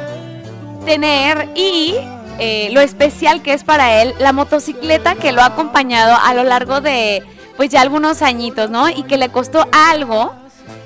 tener 0.85 1.49
y 1.55 1.95
eh, 2.43 2.69
lo 2.71 2.81
especial 2.81 3.43
que 3.43 3.53
es 3.53 3.63
para 3.63 4.01
él 4.01 4.15
la 4.17 4.33
motocicleta 4.33 5.13
que 5.13 5.31
lo 5.31 5.41
ha 5.41 5.45
acompañado 5.45 6.17
a 6.19 6.33
lo 6.33 6.43
largo 6.43 6.81
de 6.81 7.23
pues 7.55 7.69
ya 7.69 7.81
algunos 7.81 8.23
añitos, 8.23 8.71
¿no? 8.71 8.89
Y 8.89 9.03
que 9.03 9.17
le 9.17 9.29
costó 9.29 9.67
algo 9.71 10.33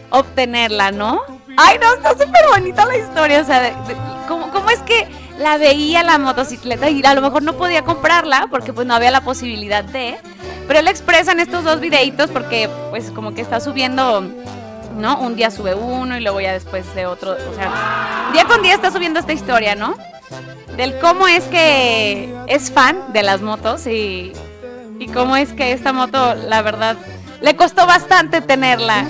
obtenerla, 0.09 0.91
¿no? 0.91 1.21
Ay, 1.55 1.77
no, 1.81 1.93
está 1.93 2.11
súper 2.11 2.45
bonita 2.53 2.85
la 2.85 2.97
historia, 2.97 3.39
o 3.39 3.45
sea, 3.45 3.73
¿cómo, 4.27 4.51
¿cómo, 4.51 4.69
es 4.69 4.79
que 4.81 5.07
la 5.39 5.55
veía 5.55 6.03
la 6.03 6.17
motocicleta 6.17 6.89
y 6.89 7.01
a 7.05 7.13
lo 7.13 7.21
mejor 7.21 7.41
no 7.41 7.53
podía 7.53 7.83
comprarla 7.83 8.47
porque 8.51 8.73
pues 8.73 8.85
no 8.85 8.93
había 8.93 9.11
la 9.11 9.21
posibilidad 9.21 9.85
de, 9.85 10.17
pero 10.67 10.81
él 10.81 10.89
expresa 10.89 11.31
en 11.31 11.39
estos 11.39 11.63
dos 11.63 11.79
videitos 11.79 12.31
porque 12.31 12.69
pues 12.89 13.11
como 13.11 13.33
que 13.33 13.39
está 13.39 13.61
subiendo 13.61 14.29
¿no? 14.97 15.19
Un 15.19 15.37
día 15.37 15.51
sube 15.51 15.73
uno 15.73 16.17
y 16.17 16.21
luego 16.21 16.41
ya 16.41 16.51
después 16.51 16.93
de 16.95 17.05
otro, 17.05 17.31
o 17.31 17.55
sea, 17.55 18.29
día 18.33 18.43
con 18.43 18.61
día 18.61 18.73
está 18.73 18.91
subiendo 18.91 19.21
esta 19.21 19.31
historia, 19.31 19.75
¿no? 19.75 19.95
Del 20.77 20.99
cómo 20.99 21.27
es 21.27 21.45
que 21.45 22.33
es 22.47 22.71
fan 22.71 23.13
de 23.13 23.23
las 23.23 23.41
motos 23.41 23.87
y, 23.87 24.33
y 24.99 25.07
cómo 25.07 25.37
es 25.37 25.53
que 25.53 25.71
esta 25.71 25.93
moto, 25.93 26.35
la 26.35 26.61
verdad, 26.61 26.97
le 27.41 27.55
costó 27.55 27.85
bastante 27.85 28.41
tenerla. 28.41 29.05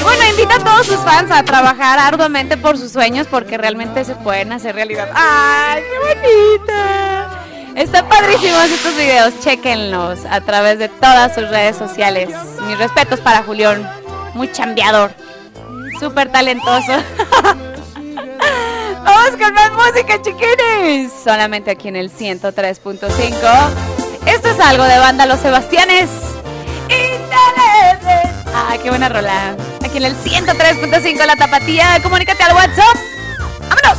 Y 0.00 0.02
bueno, 0.02 0.24
invita 0.30 0.56
a 0.56 0.58
todos 0.58 0.86
sus 0.86 0.96
fans 0.96 1.30
a 1.30 1.42
trabajar 1.42 1.98
arduamente 1.98 2.56
por 2.56 2.76
sus 2.78 2.90
sueños 2.92 3.26
porque 3.30 3.56
realmente 3.56 4.04
se 4.04 4.14
pueden 4.16 4.52
hacer 4.52 4.74
realidad. 4.74 5.08
¡Ay, 5.14 5.82
qué 5.82 6.14
bonita! 6.14 7.30
Están 7.74 8.08
padrísimos 8.08 8.64
estos 8.64 8.96
videos, 8.96 9.34
chequenlos 9.40 10.20
a 10.30 10.40
través 10.40 10.78
de 10.78 10.88
todas 10.88 11.34
sus 11.34 11.48
redes 11.48 11.76
sociales. 11.76 12.30
Mis 12.66 12.78
respetos 12.78 13.20
para 13.20 13.42
Julián 13.42 13.88
muy 14.34 14.50
chambeador, 14.50 15.12
súper 15.98 16.30
talentoso. 16.30 16.92
Vamos 19.04 19.30
con 19.30 19.54
más 19.54 19.70
música, 19.72 20.20
chiquines. 20.22 21.12
Solamente 21.22 21.70
aquí 21.70 21.88
en 21.88 21.96
el 21.96 22.10
103.5. 22.10 23.10
Esto 24.26 24.48
es 24.48 24.60
algo 24.60 24.84
de 24.84 24.98
banda 24.98 25.26
Los 25.26 25.40
Sebastianes. 25.40 26.08
Ah, 28.54 28.76
qué 28.82 28.88
buena 28.88 29.08
rola. 29.08 29.56
Aquí 29.84 29.98
en 29.98 30.04
el 30.04 30.16
103.5 30.16 31.26
La 31.26 31.36
Tapatía. 31.36 32.00
Comunícate 32.02 32.42
al 32.44 32.54
WhatsApp. 32.54 32.96
¡Vámonos! 33.68 33.98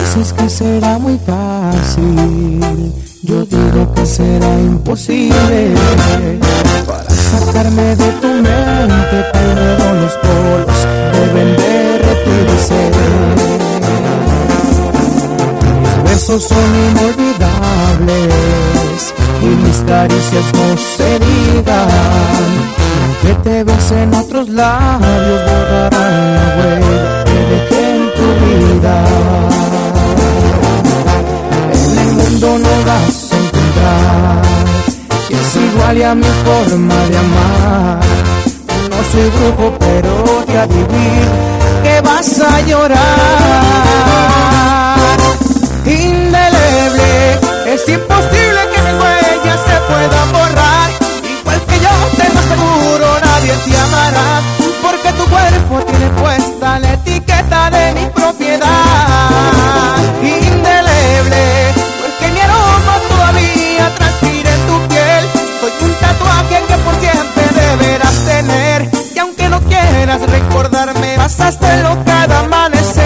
Dices 0.00 0.32
que 0.32 0.48
será 0.48 0.98
muy 0.98 1.18
fácil, 1.18 1.57
yo 3.22 3.44
digo 3.44 3.92
que 3.94 4.06
será 4.06 4.58
imposible. 4.60 5.74
Para 6.86 7.10
sacarme 7.10 7.96
de 7.96 8.12
tu 8.20 8.28
mente, 8.28 9.24
primero 9.32 9.94
los 10.00 10.12
polos 10.24 10.86
deben 11.12 11.56
derretirse. 11.56 12.80
Mis 15.82 15.96
besos 16.10 16.42
son 16.44 16.70
inolvidables 16.90 18.32
y 19.42 19.46
mis 19.46 19.78
caricias 19.86 20.46
no 20.54 20.76
se 20.76 21.18
digan. 21.18 21.88
Que 23.22 23.34
te 23.42 23.64
besen 23.64 24.14
otros 24.14 24.48
labios 24.48 25.40
borrarán 25.44 26.34
la 26.34 26.46
huella 26.56 27.24
que 27.24 27.38
dejé 27.52 27.80
en 27.96 28.04
tu 28.14 28.26
vida 28.44 28.94
no 32.40 32.84
vas 32.86 33.32
a 33.32 33.36
encontrar 33.36 34.42
que 35.28 35.34
es 35.34 35.56
igual 35.56 36.02
a 36.04 36.14
mi 36.14 36.30
forma 36.44 36.94
de 37.06 37.18
amar. 37.18 38.00
No 38.90 39.02
soy 39.10 39.28
brujo, 39.30 39.76
pero 39.78 40.44
te 40.46 40.58
adivino 40.58 41.32
que 41.82 42.00
vas 42.00 42.40
a 42.40 42.60
llorar. 42.60 42.98
Indeleble, 45.84 47.40
es 47.74 47.88
imposible 47.88 48.60
que 48.72 48.82
mi 48.82 48.92
huella 49.00 49.56
se 49.66 49.76
pueda 49.88 50.24
borrar. 50.32 50.90
Igual 51.40 51.60
que 51.68 51.76
yo, 51.80 51.90
te 52.16 52.26
lo 52.34 52.40
seguro, 52.52 53.06
nadie 53.24 53.54
te 53.64 53.76
amará. 53.76 54.28
Porque 54.80 55.12
tu 55.12 55.24
cuerpo 55.28 55.74
tiene 55.90 56.08
puesta 56.10 56.78
la 56.78 56.92
etiqueta 56.94 57.70
de 57.70 57.94
mi 57.94 58.06
propiedad. 58.06 58.68
Indeleble 60.22 61.77
quieras 70.08 70.30
recordarme, 70.30 71.16
pasaste-lo 71.16 72.02
cada 72.04 72.40
amanecer. 72.40 73.04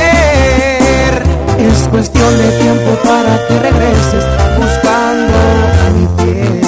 Es 1.59 1.89
cuestión 1.89 2.39
de 2.39 2.49
tiempo 2.61 2.97
para 3.03 3.45
que 3.49 3.59
regreses 3.59 4.25
buscando 4.57 5.39
a 5.85 5.91
mi 5.91 6.07
piel. 6.17 6.63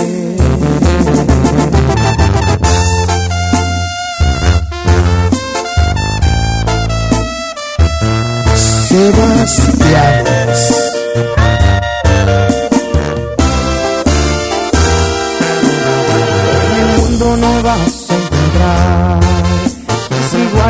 Sebastián. 8.89 10.24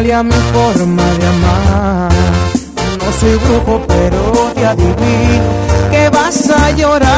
Es 0.04 0.10
igual 0.10 0.12
a 0.12 0.22
mi 0.22 0.32
forma 0.32 1.02
de 1.02 1.26
amar. 1.26 2.12
No 2.98 3.12
soy 3.20 3.36
brujo, 3.36 3.82
pero 3.86 4.52
te 4.54 4.66
adivino 4.66 5.50
que 5.90 6.10
vas 6.10 6.50
a 6.50 6.70
llorar. 6.72 7.14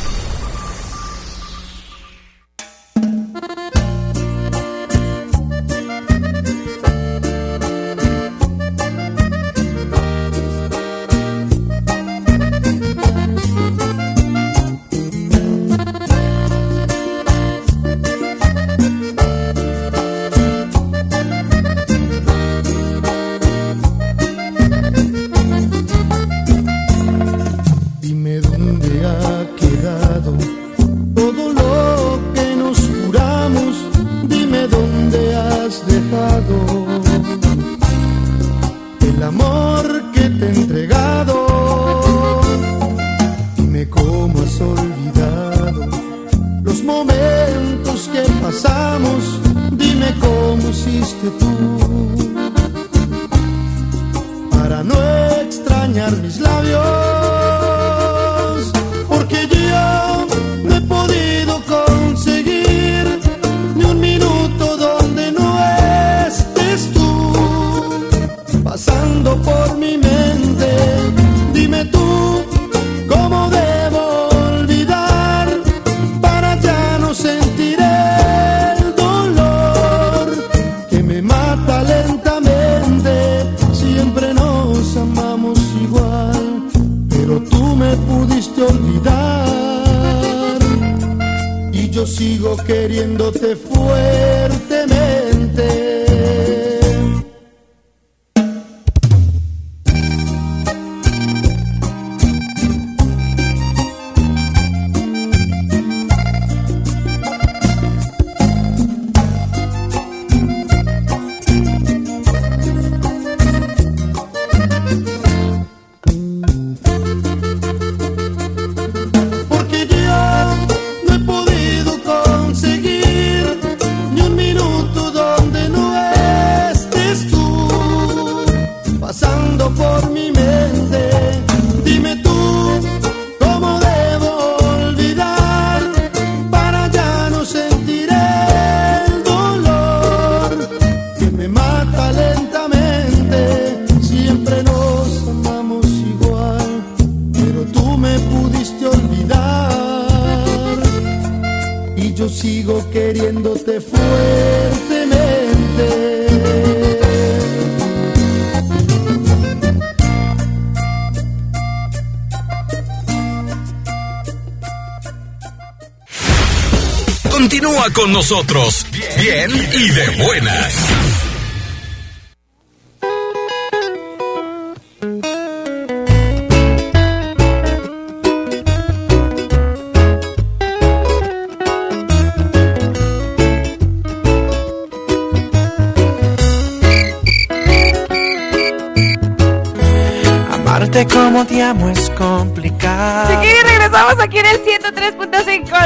Con 168.04 168.12
nosotros, 168.12 168.73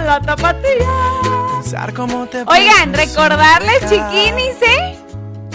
La 0.05 0.20
Tapatía. 0.20 0.87
Oigan, 2.46 2.92
recordarles, 2.92 3.81
chiquinis, 3.83 4.57
¿eh? 4.62 4.98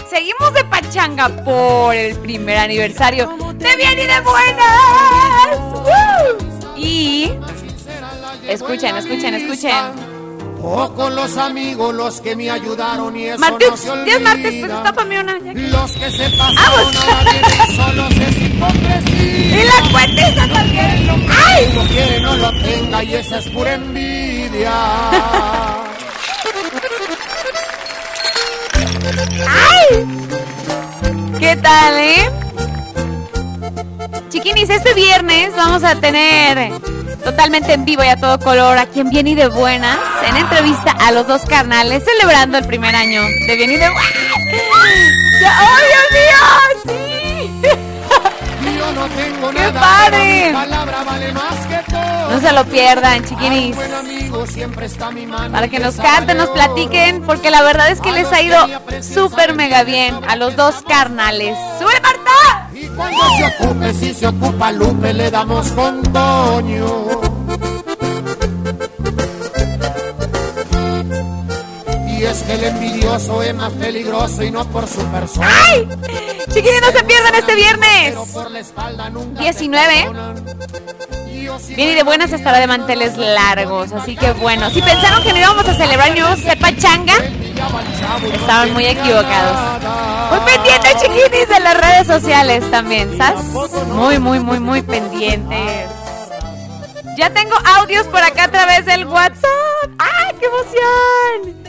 Seguimos 0.10 0.54
de 0.54 0.64
pachanga 0.66 1.28
por 1.44 1.94
el 1.96 2.16
primer 2.18 2.58
aniversario 2.60 3.28
de 3.56 3.76
Bien 3.76 4.00
y 4.00 4.06
de 4.06 4.22
Buenas. 4.22 5.58
Y 6.78 7.32
escuchen, 8.48 8.96
escuchen, 8.96 9.34
escuchen. 9.34 10.03
Pocos 10.64 11.12
los 11.14 11.36
amigos 11.36 11.94
los 11.94 12.22
que 12.22 12.38
me 12.38 12.50
ayudaron 12.50 13.14
y 13.18 13.26
eso 13.26 13.38
Martes, 13.40 13.70
no 13.70 13.76
se 13.76 13.92
olvida. 13.92 14.06
10 14.06 14.22
martes, 14.22 14.54
pues 14.62 14.84
tápame 14.84 15.20
una. 15.20 15.38
ya. 15.40 15.54
Los 15.54 15.92
que 15.92 16.10
se 16.10 16.30
pasaron 16.38 16.98
a 16.98 17.24
la 17.24 17.32
vida 17.32 17.66
solos 17.76 18.12
es 18.12 18.42
hipocresía. 18.42 19.62
Y 19.62 19.64
la 19.66 19.92
cuenta 19.92 20.28
esa 20.30 20.48
también. 20.48 21.08
Lo 21.08 21.16
que 21.16 21.28
¡Ay! 21.46 21.74
no 21.76 21.82
quiere 21.90 22.20
no 22.22 22.36
lo 22.38 22.52
tenga 22.62 23.04
y 23.04 23.14
esa 23.14 23.40
es 23.40 23.50
pura 23.50 23.74
envidia. 23.74 24.72
¡Ay! 29.50 30.06
¿Qué 31.40 31.56
tal, 31.58 31.98
eh? 31.98 32.30
Chiquinis, 34.30 34.70
este 34.70 34.94
viernes 34.94 35.54
vamos 35.58 35.84
a 35.84 35.96
tener 36.00 36.72
totalmente 37.24 37.74
en 37.74 37.86
vivo 37.86 38.04
y 38.04 38.08
a 38.08 38.16
todo 38.16 38.40
color 38.40 38.78
aquí 38.78 39.00
en 39.00 39.10
Bien 39.10 39.28
y 39.28 39.36
de 39.36 39.48
Buenas, 39.48 39.98
en 40.28 40.36
entrevista 40.36 40.92
a 41.00 41.12
los 41.12 41.28
dos 41.28 41.44
carnales, 41.44 42.04
celebrando 42.04 42.58
el 42.58 42.66
primer 42.66 42.96
año 42.96 43.22
de 43.48 43.56
Bien 43.56 43.72
y 43.72 43.78
de 43.78 43.90
Buenas. 43.90 44.12
¡Oh, 45.46 45.78
Dios 45.90 46.08
mío! 46.12 46.40
¡Sí! 46.86 47.52
Yo 48.78 48.92
no 48.92 49.08
tengo 49.08 49.50
¡Qué 49.52 49.60
nada, 49.60 49.82
padre! 49.82 50.54
No 52.30 52.42
se 52.42 52.52
lo 52.52 52.66
pierdan, 52.66 53.24
chiquinis. 53.26 53.78
Está 54.82 55.12
mi 55.12 55.26
Para 55.26 55.68
que 55.68 55.80
nos 55.80 55.96
canten, 55.96 56.38
nos 56.38 56.50
platiquen, 56.50 57.22
porque 57.22 57.50
la 57.50 57.62
verdad 57.62 57.90
es 57.90 58.02
que 58.02 58.12
les 58.12 58.32
ha 58.32 58.42
ido 58.42 58.58
súper 59.02 59.54
mega 59.54 59.84
bien 59.84 60.20
a 60.28 60.36
los 60.36 60.56
dos 60.56 60.84
carnales. 60.88 61.56
¡Sube, 61.80 61.94
Marta! 62.02 62.63
Cuando 62.96 63.24
se 63.38 63.64
ocupe, 63.64 63.94
si 63.94 64.14
se 64.14 64.28
ocupa 64.28 64.72
Lupe, 64.72 65.14
le 65.14 65.32
damos 65.32 65.68
con 65.72 66.04
Toño. 66.04 67.22
Y 72.08 72.24
es 72.24 72.44
que 72.44 72.54
el 72.54 72.64
envidioso 72.64 73.44
es 73.44 73.56
más 73.56 73.72
peligroso 73.74 74.44
y 74.44 74.52
no 74.52 74.66
por 74.66 74.88
su 74.88 75.04
persona. 75.08 75.50
¡Ay! 75.70 75.88
Chiquinis, 76.54 76.82
no 76.82 76.92
se 76.92 77.04
pierdan 77.04 77.36
este 77.36 77.56
viernes. 77.56 78.10
Pero 78.10 78.26
por 78.34 78.52
la 78.52 78.60
espalda 78.60 79.10
nunca 79.10 79.40
te 79.40 79.44
19. 79.44 80.08
Y 81.70 81.86
de 81.86 82.04
buenas 82.04 82.32
estará 82.32 82.60
de 82.60 82.68
manteles 82.68 83.18
largos, 83.18 83.92
así 83.92 84.16
que 84.16 84.32
bueno, 84.34 84.70
si 84.70 84.82
pensaron 84.82 85.24
que 85.24 85.34
no 85.34 85.40
íbamos 85.40 85.68
a 85.68 85.74
celebrar 85.74 86.12
ni 86.12 86.20
íbamos 86.20 86.40
a 86.40 86.42
hacer 86.42 86.60
pachanga, 86.60 87.14
estaban 88.34 88.74
muy 88.74 88.86
equivocados. 88.86 89.82
Muy 90.32 90.40
pendientes, 90.52 90.96
chiquinis, 91.02 91.50
de 91.50 91.60
las 91.60 91.78
redes 91.78 92.08
sociales 92.08 92.70
también, 92.72 93.18
¿sabes? 93.18 93.44
Muy, 93.88 94.20
muy, 94.20 94.40
muy, 94.40 94.60
muy 94.60 94.82
pendientes. 94.82 95.90
Ya 97.18 97.30
tengo 97.30 97.56
audios 97.78 98.08
por 98.08 98.24
acá 98.24 98.46
a 98.46 98.52
través 98.52 98.86
del 98.86 99.06
WhatsApp. 99.06 99.90
¡Ay, 100.00 100.36
qué 100.40 100.46
emoción! 100.48 101.64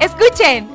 Escuchen. 0.00 0.68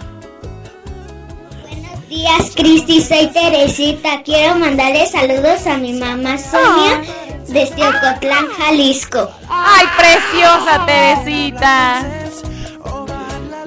Buenos 1.64 2.08
días, 2.08 2.52
Cristi. 2.56 3.02
Soy 3.02 3.28
Teresita. 3.28 4.22
Quiero 4.24 4.56
mandarle 4.56 5.06
saludos 5.08 5.68
a 5.68 5.78
mi 5.78 5.94
mamá 5.94 6.38
Sonia 6.38 7.02
desde 7.50 7.88
Ocotlán, 7.88 8.48
Jalisco. 8.48 9.32
¡Ay, 9.48 9.86
preciosa 9.98 10.86
Teresita! 10.86 12.06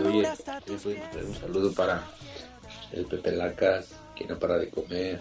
Oye, 0.05 0.29
un 1.25 1.35
saludo 1.35 1.73
para 1.73 2.03
el 2.93 3.05
Pepe 3.07 3.33
Lacas, 3.33 3.89
que 4.15 4.25
no 4.25 4.39
para 4.39 4.59
de 4.59 4.71
comer. 4.71 5.21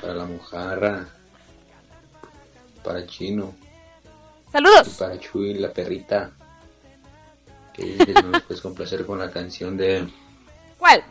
Para 0.00 0.14
la 0.14 0.24
mojarra. 0.24 1.08
Para 2.84 3.06
Chino. 3.06 3.54
Y 4.48 4.52
¡Saludos! 4.52 4.88
para 4.98 5.18
Chuy, 5.18 5.54
la 5.54 5.72
perrita. 5.72 6.30
Que 7.72 8.14
nos 8.24 8.42
puedes 8.42 8.60
complacer 8.60 9.06
con 9.06 9.18
la 9.18 9.30
canción 9.30 9.76
de 9.76 10.08
¿Cuál? 10.78 11.04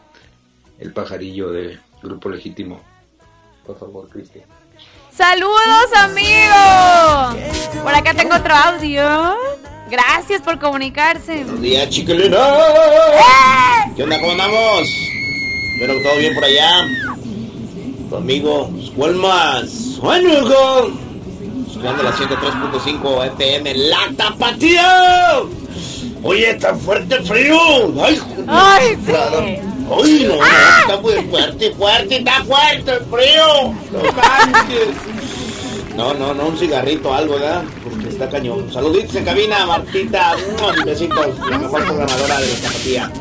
El 0.78 0.94
pajarillo 0.94 1.52
de 1.52 1.80
Grupo 2.02 2.30
Legítimo. 2.30 2.82
Por 3.66 3.78
favor, 3.78 4.10
Cristi. 4.10 4.42
¡Saludos, 5.20 5.92
amigo! 5.98 7.84
Por 7.84 7.94
acá 7.94 8.14
tengo 8.14 8.38
otro 8.38 8.56
audio. 8.56 9.36
Gracias 9.90 10.42
por 10.42 10.58
comunicarse. 10.60 11.44
Buenos 11.44 11.60
días, 11.60 11.90
chiquilina. 11.90 12.38
¡Eh! 12.38 13.92
¿Qué 13.98 14.04
onda? 14.04 14.18
¿Cómo 14.18 14.32
andamos? 14.32 14.88
Espero 15.74 15.96
que 15.96 16.04
todo 16.04 16.18
bien 16.20 16.36
por 16.36 16.46
allá. 16.46 16.72
Tu 18.10 18.16
amigo, 18.16 18.72
¿cuál 18.96 19.16
más? 19.16 19.98
Juanuco. 20.00 20.90
Escuchando 21.68 22.02
la 22.02 22.14
103.5 22.14 23.26
FM, 23.34 23.76
La 23.76 23.98
Tapatía. 24.16 25.42
Oye, 26.24 26.52
está 26.52 26.74
fuerte 26.76 27.16
el 27.16 27.28
frío. 27.28 27.60
Ay, 28.02 28.22
Ay, 28.48 28.98
sí. 29.06 29.79
Ay, 29.92 30.26
no, 30.28 30.36
está 30.36 30.98
muy 31.02 31.14
fuerte, 31.30 31.72
fuerte, 31.72 32.18
está 32.18 32.44
fuerte 32.44 32.92
el 32.92 33.06
frío. 33.06 33.74
No 33.92 34.04
manches. 34.14 34.96
No, 35.96 36.14
no, 36.14 36.34
no, 36.34 36.46
un 36.48 36.58
cigarrito, 36.58 37.14
algo, 37.14 37.34
¿verdad? 37.34 37.64
Porque 37.84 38.08
está 38.10 38.30
cañón. 38.30 38.72
Saluditos 38.72 39.16
en 39.16 39.26
cabina, 39.26 39.66
Martita. 39.66 40.36
Un 40.38 40.86
besitos. 40.86 41.38
La 41.50 41.58
mejor 41.58 41.84
programadora 41.86 42.40
de 42.40 42.48
la 42.48 42.56
zapatilla. 42.56 43.12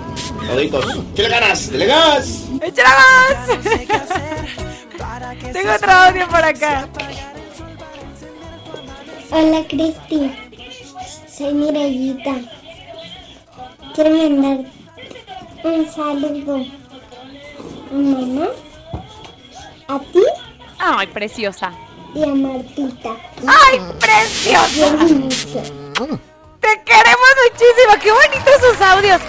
Saluditos. 0.46 0.86
Chile 1.14 1.28
ganas, 1.28 1.70
dele 1.70 1.86
gas. 1.86 2.44
¡Échale 2.62 2.88
más! 2.88 3.58
Tengo 5.52 5.72
otro 5.74 5.90
audio 5.90 6.28
por 6.28 6.44
acá. 6.44 6.88
Hola 9.30 9.64
Cristi, 9.68 10.32
soy 11.36 11.52
Mirellita. 11.52 12.34
Quiero 13.94 14.10
mandar 14.10 14.77
un 15.64 15.90
saludo 15.90 16.56
a 17.90 17.94
mamá, 17.94 18.46
a 19.88 19.98
ti 19.98 20.22
Ay, 20.78 21.06
preciosa. 21.08 21.72
y 22.14 22.22
a 22.22 22.26
Martita. 22.28 23.10
Ay, 23.46 23.80
preciosa. 23.98 24.96
Te 26.60 26.82
queremos 26.84 27.32
muchísimo. 27.44 27.94
Qué 28.00 28.10
bonitos 28.12 28.60
sus 28.70 28.80
audios. 28.80 29.20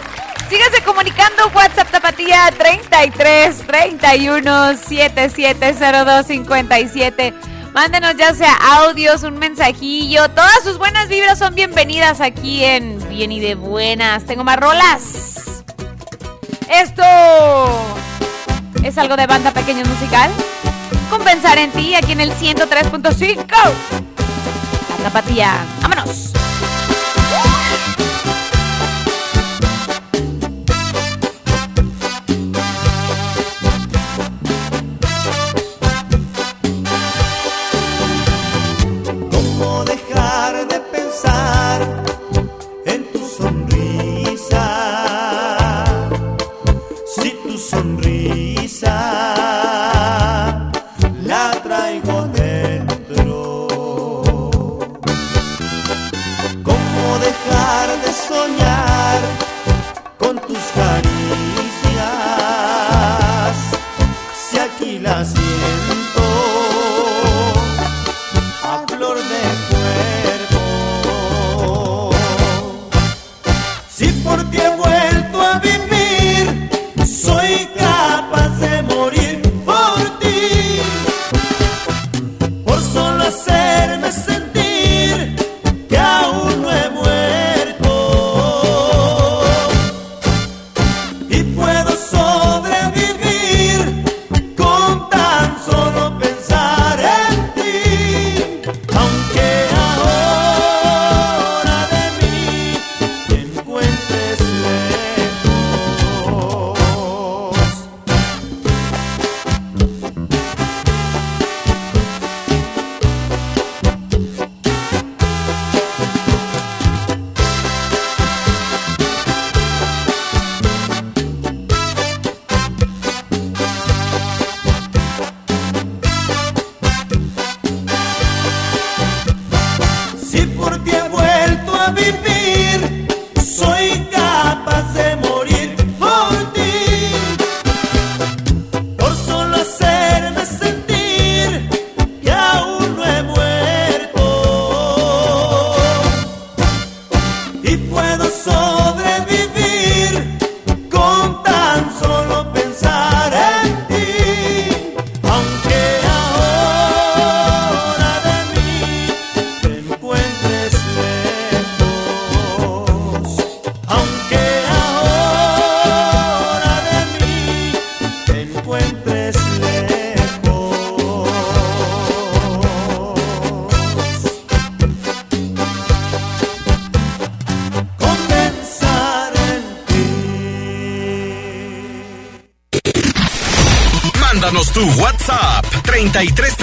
Síganse 0.49 0.81
comunicando 0.83 1.47
WhatsApp 1.53 1.91
Tapatía 1.91 2.51
33 2.57 3.57
31 3.67 4.77
7702 4.77 6.25
57. 6.27 7.33
Mándenos 7.73 8.15
ya 8.17 8.33
sea 8.33 8.55
audios, 8.83 9.23
un 9.23 9.37
mensajillo. 9.37 10.27
Todas 10.29 10.63
sus 10.63 10.77
buenas 10.79 11.07
vibras 11.07 11.37
son 11.39 11.53
bienvenidas 11.55 12.19
aquí 12.21 12.63
en 12.63 12.97
Bien 13.09 13.31
y 13.31 13.39
de 13.39 13.55
Buenas. 13.55 14.25
Tengo 14.25 14.43
más 14.43 14.57
rolas. 14.57 15.58
Esto 16.69 17.03
es 18.83 18.97
algo 18.99 19.15
de 19.15 19.25
banda 19.25 19.51
pequeño 19.51 19.83
musical. 19.85 20.29
Compensar 21.09 21.57
en 21.57 21.71
ti 21.71 21.95
aquí 21.95 22.11
en 22.11 22.21
el 22.21 22.31
103.5. 22.31 23.45
La 24.97 25.09
Tapatía. 25.09 25.65
¡Vámonos! 25.81 26.38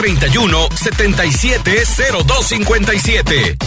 3331 0.06 0.68
770257. 0.76 3.65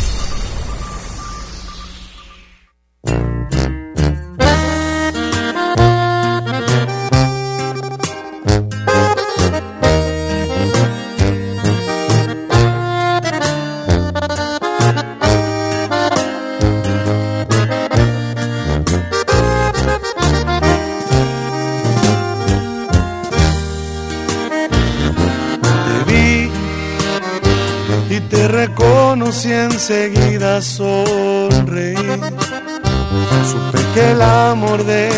Amor 34.69 34.85
de 34.85 35.08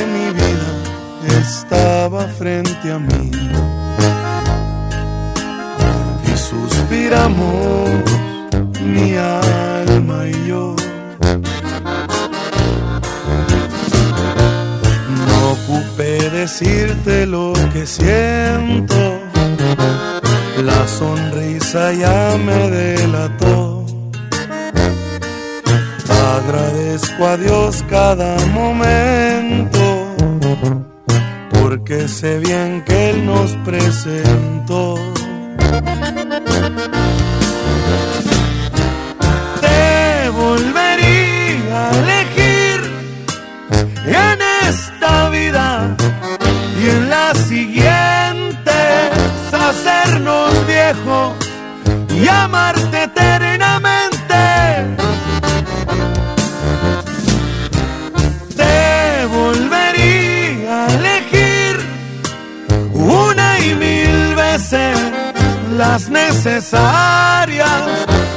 las 65.82 66.10
necesarias 66.10 67.82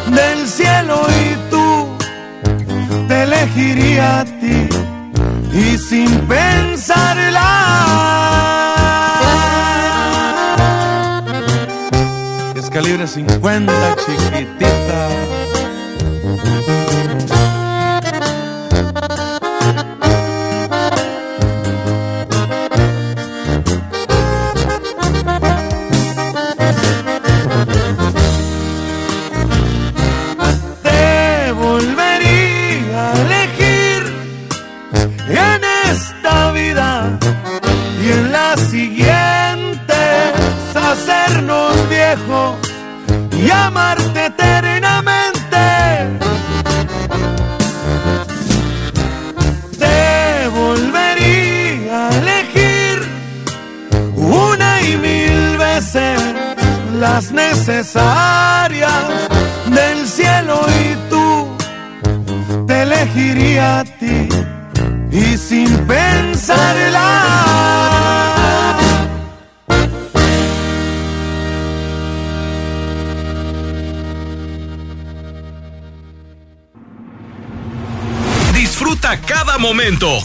del 0.07 0.49
cielo 0.49 1.07
y 1.22 1.51
tú 1.51 1.99
te 3.07 3.24
elegiría 3.24 4.20
a 4.20 4.24
ti 4.24 4.68
y 5.53 5.76
sin 5.76 6.11
pensarla. 6.26 7.51
Es 12.57 12.70
calibre 12.70 13.07
50, 13.07 13.97
chiquitita. 14.07 14.64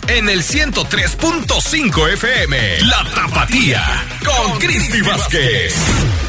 En 0.10 0.30
el 0.30 0.44
103.5 0.44 2.14
FM. 2.14 2.82
La 2.82 3.04
Tapatía 3.14 3.84
con 4.26 4.58
Cristi 4.60 5.02
Vázquez. 5.02 6.29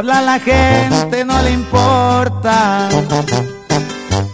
Habla 0.00 0.22
la 0.22 0.38
gente 0.40 1.26
no 1.26 1.42
le 1.42 1.50
importa. 1.50 2.88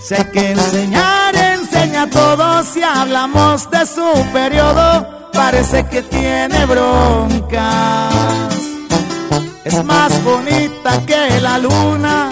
Si 0.00 0.14
hay 0.14 0.24
que 0.32 0.52
enseñar, 0.52 1.34
enseña 1.34 2.02
a 2.02 2.06
todos. 2.06 2.68
Si 2.68 2.84
hablamos 2.84 3.68
de 3.68 3.84
su 3.84 4.08
periodo, 4.32 5.28
parece 5.32 5.84
que 5.86 6.02
tiene 6.02 6.64
broncas. 6.66 8.14
Es 9.64 9.82
más 9.84 10.12
bonita 10.22 11.04
que 11.04 11.40
la 11.40 11.58
luna. 11.58 12.30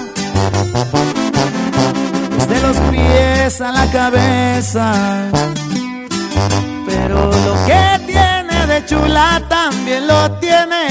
Desde 2.38 2.60
los 2.60 2.76
pies 2.92 3.60
a 3.60 3.72
la 3.72 3.90
cabeza. 3.90 4.92
Pero 6.86 7.32
lo 7.46 7.54
que 7.66 8.00
tiene 8.06 8.66
de 8.68 8.86
chula 8.86 9.42
también 9.48 10.06
lo 10.06 10.30
tiene 10.38 10.83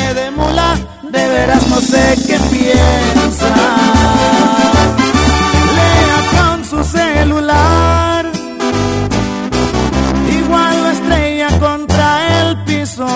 sé 1.93 2.15
qué 2.27 2.37
piensa. 2.53 3.53
Lea 5.77 6.19
con 6.35 6.57
su 6.65 6.79
celular. 6.83 8.25
Igual 10.39 10.73
lo 10.83 10.89
estrella 10.97 11.49
contra 11.59 12.07
el 12.39 12.49
piso. 12.67 13.07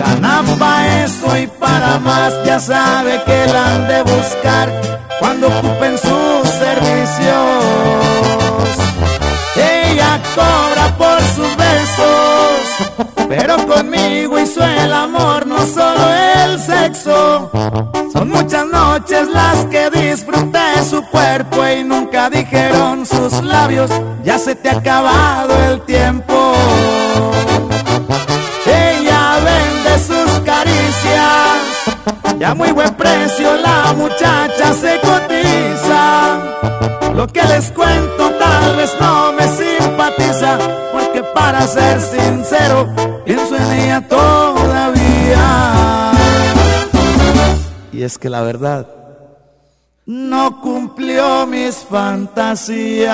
Gana 0.00 0.42
pa' 0.58 0.82
eso 1.04 1.28
y 1.44 1.46
para 1.62 1.98
más. 1.98 2.32
Ya 2.44 2.58
sabe 2.60 3.12
que 3.26 3.38
la 3.52 3.62
han 3.72 3.88
de 3.92 4.00
buscar 4.14 4.66
cuando 5.20 5.44
ocupen 5.48 5.94
sus 5.98 6.21
Son 16.94 18.28
muchas 18.28 18.66
noches 18.66 19.28
las 19.28 19.64
que 19.66 19.88
disfruté 19.90 20.84
su 20.88 21.02
cuerpo 21.06 21.66
y 21.66 21.82
nunca 21.84 22.28
dijeron 22.28 23.06
sus 23.06 23.42
labios, 23.42 23.90
ya 24.22 24.38
se 24.38 24.54
te 24.54 24.68
ha 24.68 24.78
acabado 24.78 25.54
el 25.70 25.80
tiempo. 25.82 26.52
Ella 28.66 29.38
vende 29.44 29.98
sus 29.98 30.40
caricias, 30.40 32.38
ya 32.38 32.54
muy 32.54 32.72
buen 32.72 32.94
precio 32.94 33.56
la 33.56 33.94
muchacha 33.94 34.74
se 34.74 35.00
cotiza. 35.00 36.38
Lo 37.14 37.26
que 37.26 37.42
les 37.42 37.70
cuento 37.70 38.30
tal 38.38 38.76
vez 38.76 38.94
no 39.00 39.32
me 39.32 39.48
simpatiza, 39.48 40.58
porque 40.92 41.22
para 41.34 41.66
ser 41.66 42.00
sincero, 42.00 42.88
pienso 43.24 43.56
en 43.56 43.72
ella 43.72 44.00
todavía. 44.08 44.41
Y 48.02 48.04
es 48.04 48.18
que 48.18 48.28
la 48.28 48.42
verdad, 48.42 48.88
no 50.06 50.60
cumplió 50.60 51.46
mis 51.46 51.76
fantasías. 51.76 53.12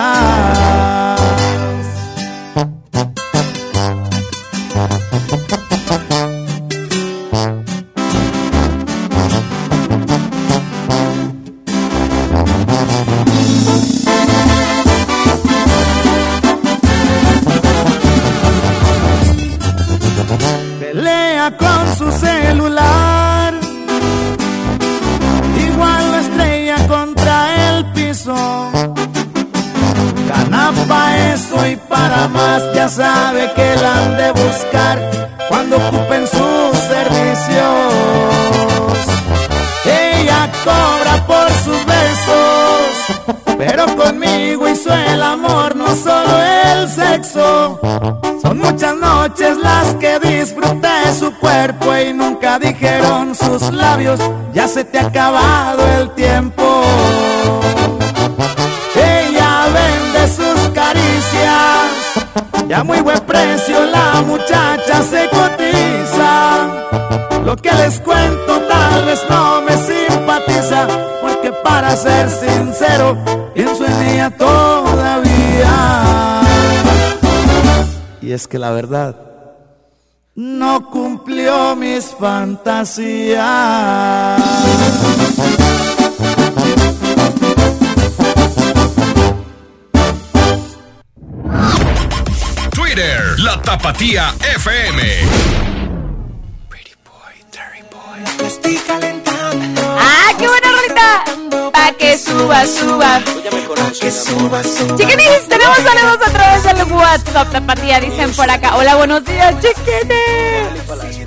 Sabe 32.89 33.53
que 33.55 33.77
la 33.77 34.03
han 34.03 34.17
de 34.17 34.33
buscar 34.33 34.99
cuando 35.49 35.77
ocupen 35.77 36.27
sus 36.27 36.79
servicios. 36.79 37.93
Ella 39.85 40.51
cobra 40.65 41.27
por 41.27 41.51
sus 41.65 41.85
besos, 41.85 43.57
pero 43.59 43.87
conmigo 43.97 44.69
hizo 44.69 44.93
el 44.95 45.23
amor, 45.23 45.77
no 45.77 45.95
solo 45.95 46.41
el 46.41 46.89
sexo. 46.89 47.79
Son 48.41 48.59
muchas 48.59 48.97
noches 48.97 49.59
las 49.59 49.95
que 49.97 50.19
disfruté 50.19 51.13
su 51.19 51.33
cuerpo 51.39 51.95
y 51.97 52.13
nunca 52.15 52.59
dijeron 52.59 53.35
sus 53.35 53.73
labios, 53.73 54.21
ya 54.55 54.67
se 54.67 54.85
te 54.85 54.99
ha 54.99 55.07
acabado 55.07 55.87
el 55.99 56.11
tiempo. 56.15 56.78
Que 67.63 67.73
les 67.73 68.01
cuento 68.01 68.61
tal 68.69 69.05
vez 69.05 69.25
no 69.29 69.63
me 69.63 69.77
simpatiza, 69.77 70.87
porque 71.21 71.53
para 71.65 71.97
ser 71.97 72.31
sincero, 72.31 73.19
pienso 73.55 73.85
en 73.85 74.03
ella 74.03 74.31
todavía. 74.31 76.43
Y 78.21 78.33
es 78.33 78.47
que 78.47 78.59
la 78.59 78.71
verdad 78.71 79.17
no 80.35 80.89
cumplió 80.89 81.75
mis 81.75 82.15
fantasías. 82.15 83.39
Twitter, 92.71 93.21
la 93.39 93.61
Tapatía 93.63 94.35
FM. 94.55 95.68
¡Ah, 99.99 100.33
qué 100.39 100.47
buena 100.47 100.69
rolita! 100.73 101.25
Pa' 101.73 101.93
que 101.93 102.19
suba, 102.19 102.67
suba. 102.67 103.21
Que 104.01 104.11
suba, 104.11 104.63
suba. 104.63 104.97
Chiquinis, 104.97 105.49
tenemos 105.49 105.79
saludos 105.79 106.19
a 106.27 106.31
través 106.31 106.63
del 106.65 106.93
WhatsApp 106.93 107.51
Tapatía, 107.51 108.01
dicen 108.01 108.31
por 108.33 108.51
acá. 108.51 108.77
Hola, 108.77 108.97
buenos 108.97 109.25
días, 109.25 109.55
chiquinis. 109.61 110.69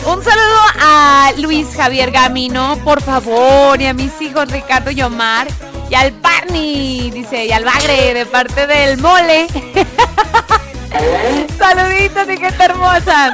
Un 0.06 0.24
saludo 0.24 0.60
a 0.80 1.32
Luis 1.38 1.68
Javier 1.76 2.12
Gamino, 2.12 2.78
por 2.84 3.02
favor, 3.02 3.82
y 3.82 3.88
a 3.88 3.94
mis 3.94 4.20
hijos 4.22 4.50
Ricardo 4.52 4.92
y 4.92 5.02
Omar, 5.02 5.48
y 5.90 5.96
al 5.96 6.12
Barney, 6.12 7.10
dice, 7.12 7.46
y 7.46 7.52
al 7.52 7.66
Bagre, 7.66 8.14
de 8.14 8.26
parte 8.26 8.68
del 8.68 8.98
mole. 9.00 9.48
Saluditos 11.58 12.30
y 12.30 12.38
gente 12.38 12.64
hermosa. 12.64 13.34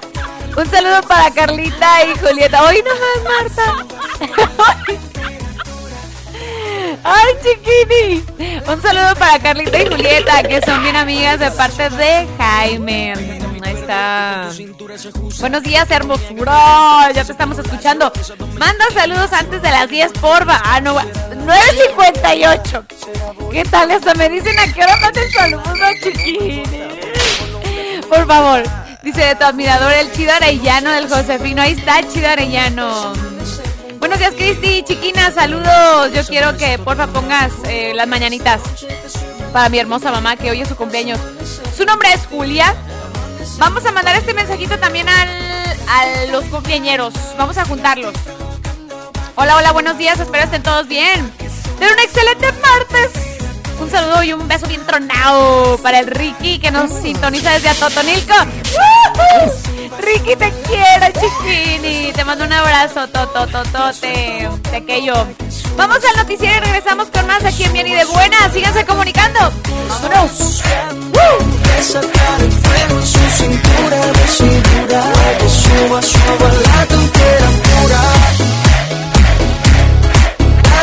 Un 0.57 0.65
saludo 0.71 1.01
para 1.03 1.29
Carlita 1.29 2.03
y 2.03 2.17
Julieta. 2.17 2.63
Hoy 2.63 2.83
no 2.83 2.89
más, 2.95 3.21
Marta. 3.55 3.85
Ay, 7.03 7.33
chiquini. 7.43 8.25
Un 8.67 8.81
saludo 8.81 9.13
para 9.19 9.37
Carlita 9.37 9.79
y 9.79 9.85
Julieta, 9.85 10.41
que 10.41 10.59
son 10.61 10.81
bien 10.81 10.95
amigas 10.95 11.39
de 11.39 11.51
parte 11.51 11.91
de 11.91 12.27
Jaime. 12.39 13.13
Ahí 13.61 13.75
está. 13.75 14.49
Buenos 15.39 15.61
días, 15.61 15.91
hermosura. 15.91 17.11
Ya 17.13 17.23
te 17.23 17.33
estamos 17.33 17.59
escuchando. 17.59 18.11
Manda 18.57 18.85
saludos 18.95 19.31
antes 19.33 19.61
de 19.61 19.69
las 19.69 19.87
10, 19.87 20.13
porfa. 20.13 20.59
Ah, 20.65 20.81
no, 20.81 20.95
9.58. 20.95 23.51
¿Qué 23.51 23.63
tal? 23.65 23.91
Hasta 23.91 24.15
me 24.15 24.27
dicen 24.27 24.57
a 24.57 24.73
qué 24.73 24.81
hora 24.81 24.97
manden 24.97 25.31
saludos, 25.31 25.77
chiquini. 26.01 26.63
Por 28.09 28.25
favor. 28.25 28.86
Dice 29.07 29.21
de 29.21 29.35
tu 29.35 29.45
admirador 29.45 29.93
el 29.93 30.11
chido 30.11 30.33
arellano 30.33 30.91
del 30.91 31.07
Josefino. 31.07 31.61
Ahí 31.61 31.71
está, 31.71 32.05
chido 32.11 32.27
arellano. 32.27 33.13
Buenos 33.99 34.19
días, 34.19 34.33
Cristi. 34.35 34.83
Chiquina, 34.83 35.31
saludos. 35.31 36.11
Yo 36.11 36.25
quiero 36.25 36.57
que 36.57 36.77
porfa 36.77 37.07
pongas 37.07 37.53
eh, 37.69 37.93
las 37.95 38.05
mañanitas 38.05 38.59
para 39.53 39.69
mi 39.69 39.79
hermosa 39.79 40.11
mamá 40.11 40.35
que 40.35 40.51
hoy 40.51 40.59
es 40.59 40.67
su 40.67 40.75
cumpleaños. 40.75 41.21
Su 41.73 41.85
nombre 41.85 42.11
es 42.11 42.25
Julia. 42.25 42.75
Vamos 43.59 43.85
a 43.85 43.93
mandar 43.93 44.17
este 44.17 44.33
mensajito 44.33 44.77
también 44.77 45.07
al, 45.07 45.29
a 45.87 46.25
los 46.29 46.43
cumpleañeros. 46.43 47.13
Vamos 47.37 47.57
a 47.57 47.63
juntarlos. 47.63 48.13
Hola, 49.35 49.55
hola, 49.55 49.71
buenos 49.71 49.97
días. 49.97 50.19
Espero 50.19 50.43
estén 50.43 50.63
todos 50.63 50.85
bien. 50.89 51.31
Ten 51.79 51.93
un 51.93 51.99
excelente 51.99 52.51
martes. 52.61 53.36
Un 53.79 53.89
saludo 53.91 54.23
y 54.23 54.33
un 54.33 54.47
beso 54.47 54.67
bien 54.67 54.85
tronado 54.85 55.77
para 55.83 55.99
el 55.99 56.07
Ricky 56.07 56.59
que 56.59 56.71
nos 56.71 56.91
sintoniza 56.91 57.51
desde 57.51 57.69
Atotonilco. 57.69 58.33
Ricky, 59.99 60.35
te 60.35 60.51
quiero, 60.67 61.05
chiquini. 61.19 62.11
Te 62.13 62.23
mando 62.23 62.45
un 62.45 62.53
abrazo, 62.53 63.07
totototote, 63.07 64.49
pequeño. 64.71 65.13
Vamos 65.75 65.99
al 66.09 66.17
noticiero 66.17 66.55
y 66.55 66.59
regresamos 66.59 67.07
con 67.09 67.27
más 67.27 67.43
aquí 67.45 67.63
en 67.63 67.73
Bien 67.73 67.87
y 67.87 67.93
de 67.93 68.05
Buena. 68.05 68.51
Síganse 68.51 68.85
comunicando. 68.85 69.39
¡Vámonos! 69.89 70.63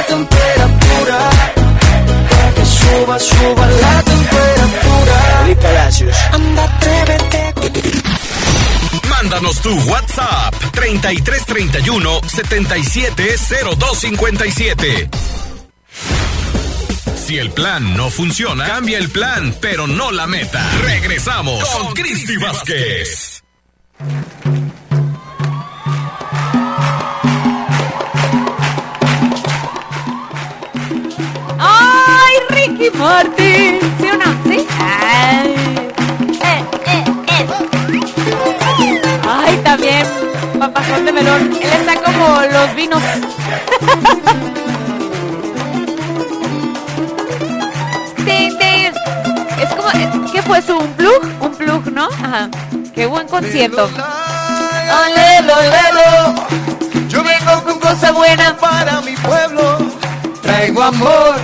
temperatura 0.06 1.63
suba, 2.84 3.18
suba 3.18 3.66
la 3.66 4.02
temperatura 4.02 5.40
Felipe 5.42 5.62
Palacios. 5.62 6.16
anda 6.32 6.64
atrévete 6.64 7.54
Mándanos 9.08 9.60
tu 9.60 9.74
WhatsApp 9.90 10.54
3331 10.72 12.20
770257. 12.26 15.08
Si 17.16 17.38
el 17.38 17.50
plan 17.52 17.96
no 17.96 18.10
funciona, 18.10 18.66
cambia 18.66 18.98
el 18.98 19.08
plan, 19.08 19.54
pero 19.60 19.86
no 19.86 20.10
la 20.10 20.26
meta. 20.26 20.68
Regresamos 20.82 21.64
con 21.64 21.94
Cristi 21.94 22.36
Vázquez. 22.36 23.42
¡Ay, 23.98 24.06
Ricky 32.84 32.98
Martin! 32.98 33.80
¿Sí 33.98 34.08
o 34.08 34.16
no? 34.16 34.24
¿Sí? 34.44 34.66
Ay. 34.78 35.54
Eh, 36.42 36.64
eh, 36.86 37.04
eh. 37.28 37.46
Ay, 39.26 39.56
también, 39.64 40.06
papajón 40.58 41.06
de 41.06 41.12
melón. 41.12 41.52
Él 41.54 41.80
está 41.80 42.02
como 42.02 42.40
los 42.40 42.74
vinos. 42.74 43.02
Es 49.56 49.72
como, 49.72 49.88
eh, 49.90 50.10
¿qué 50.32 50.42
fue 50.42 50.60
su 50.60 50.76
un 50.76 50.88
plug? 50.94 51.22
Un 51.40 51.54
plug, 51.54 51.90
¿no? 51.92 52.06
Ajá. 52.06 52.50
Qué 52.94 53.06
buen 53.06 53.26
concierto. 53.28 53.84
Olelo, 53.84 55.54
olelo. 55.54 56.34
yo 57.08 57.22
vengo 57.22 57.62
con 57.64 57.80
cosas 57.80 58.12
buenas 58.12 58.52
para 58.54 59.00
mi 59.00 59.12
pueblo 59.12 59.78
traigo 60.42 60.82
amor 60.82 61.36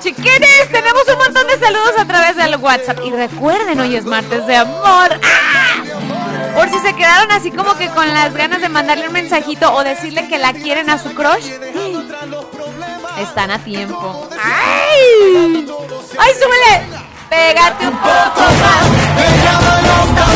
Chiquines, 0.00 0.72
tenemos 0.72 1.02
un 1.12 1.18
montón 1.18 1.46
de 1.46 1.58
saludos 1.58 1.92
a 1.98 2.04
través 2.06 2.36
del 2.36 2.56
WhatsApp. 2.56 3.00
Y 3.04 3.10
recuerden, 3.10 3.78
hoy 3.80 3.96
es 3.96 4.04
martes 4.04 4.46
de 4.46 4.56
amor. 4.56 5.20
¡Ah! 5.22 6.54
Por 6.54 6.68
si 6.70 6.78
se 6.78 6.94
quedaron 6.94 7.30
así 7.30 7.50
como 7.50 7.74
que 7.76 7.88
con 7.88 8.08
las 8.08 8.32
ganas 8.34 8.60
de 8.60 8.68
mandarle 8.68 9.08
un 9.08 9.12
mensajito 9.12 9.72
o 9.74 9.84
decirle 9.84 10.26
que 10.28 10.38
la 10.38 10.52
quieren 10.52 10.88
a 10.88 10.98
su 10.98 11.14
crush. 11.14 11.46
Están 13.18 13.50
a 13.50 13.58
tiempo. 13.58 14.28
¡Ay! 14.42 15.66
¡Ay, 16.18 16.32
súbele! 16.34 16.86
Pégate 17.28 17.86
un 17.86 17.96
poco 17.98 18.40
más. 18.40 20.29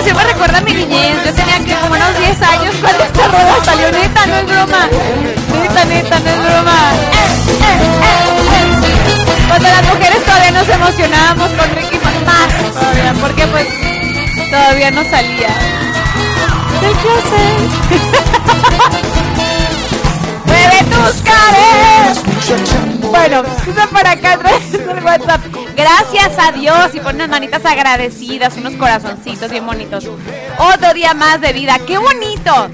Canción 0.00 0.16
me 0.16 0.24
recuerda 0.24 0.58
a 0.58 0.60
mi 0.62 0.72
niñez. 0.72 1.16
Yo 1.26 1.34
tenía 1.34 1.58
que 1.58 1.74
como 1.80 1.94
unos 1.94 2.18
10 2.18 2.42
años 2.42 2.74
cuando 2.80 3.04
esta 3.04 3.28
rola 3.28 3.64
salió. 3.64 3.92
Neta, 3.92 4.26
no 4.26 4.34
es 4.36 4.46
broma. 4.46 4.88
Neta, 5.60 5.84
neta, 5.84 6.18
no 6.20 6.30
es 6.30 6.38
broma. 6.38 6.92
Cuando 9.48 9.68
las 9.68 9.82
mujeres 9.82 10.24
todavía 10.24 10.50
nos 10.52 10.68
emocionábamos 10.68 11.50
con 11.50 11.70
Ricky 11.76 11.98
más 12.24 12.72
todavía, 12.72 13.12
porque 13.20 13.46
pues 13.48 13.66
todavía 14.50 14.90
no 14.90 15.04
salía. 15.04 15.48
Del 16.80 16.96
closet. 17.02 17.60
Mueve 20.50 20.84
tus 20.90 21.22
caderas. 21.22 22.20
Bueno, 23.10 23.42
por 23.90 24.06
acá 24.06 24.36
del 24.36 25.04
WhatsApp. 25.04 25.40
Gracias 25.76 26.38
a 26.38 26.52
Dios 26.52 26.94
y 26.94 27.00
por 27.00 27.14
unas 27.14 27.28
manitas 27.28 27.64
agradecidas, 27.64 28.56
unos 28.56 28.74
corazoncitos 28.74 29.50
bien 29.50 29.64
bonitos. 29.66 30.06
Otro 30.58 30.92
día 30.94 31.14
más 31.14 31.40
de 31.40 31.52
vida, 31.52 31.78
qué 31.86 31.98
bonito. 31.98 32.70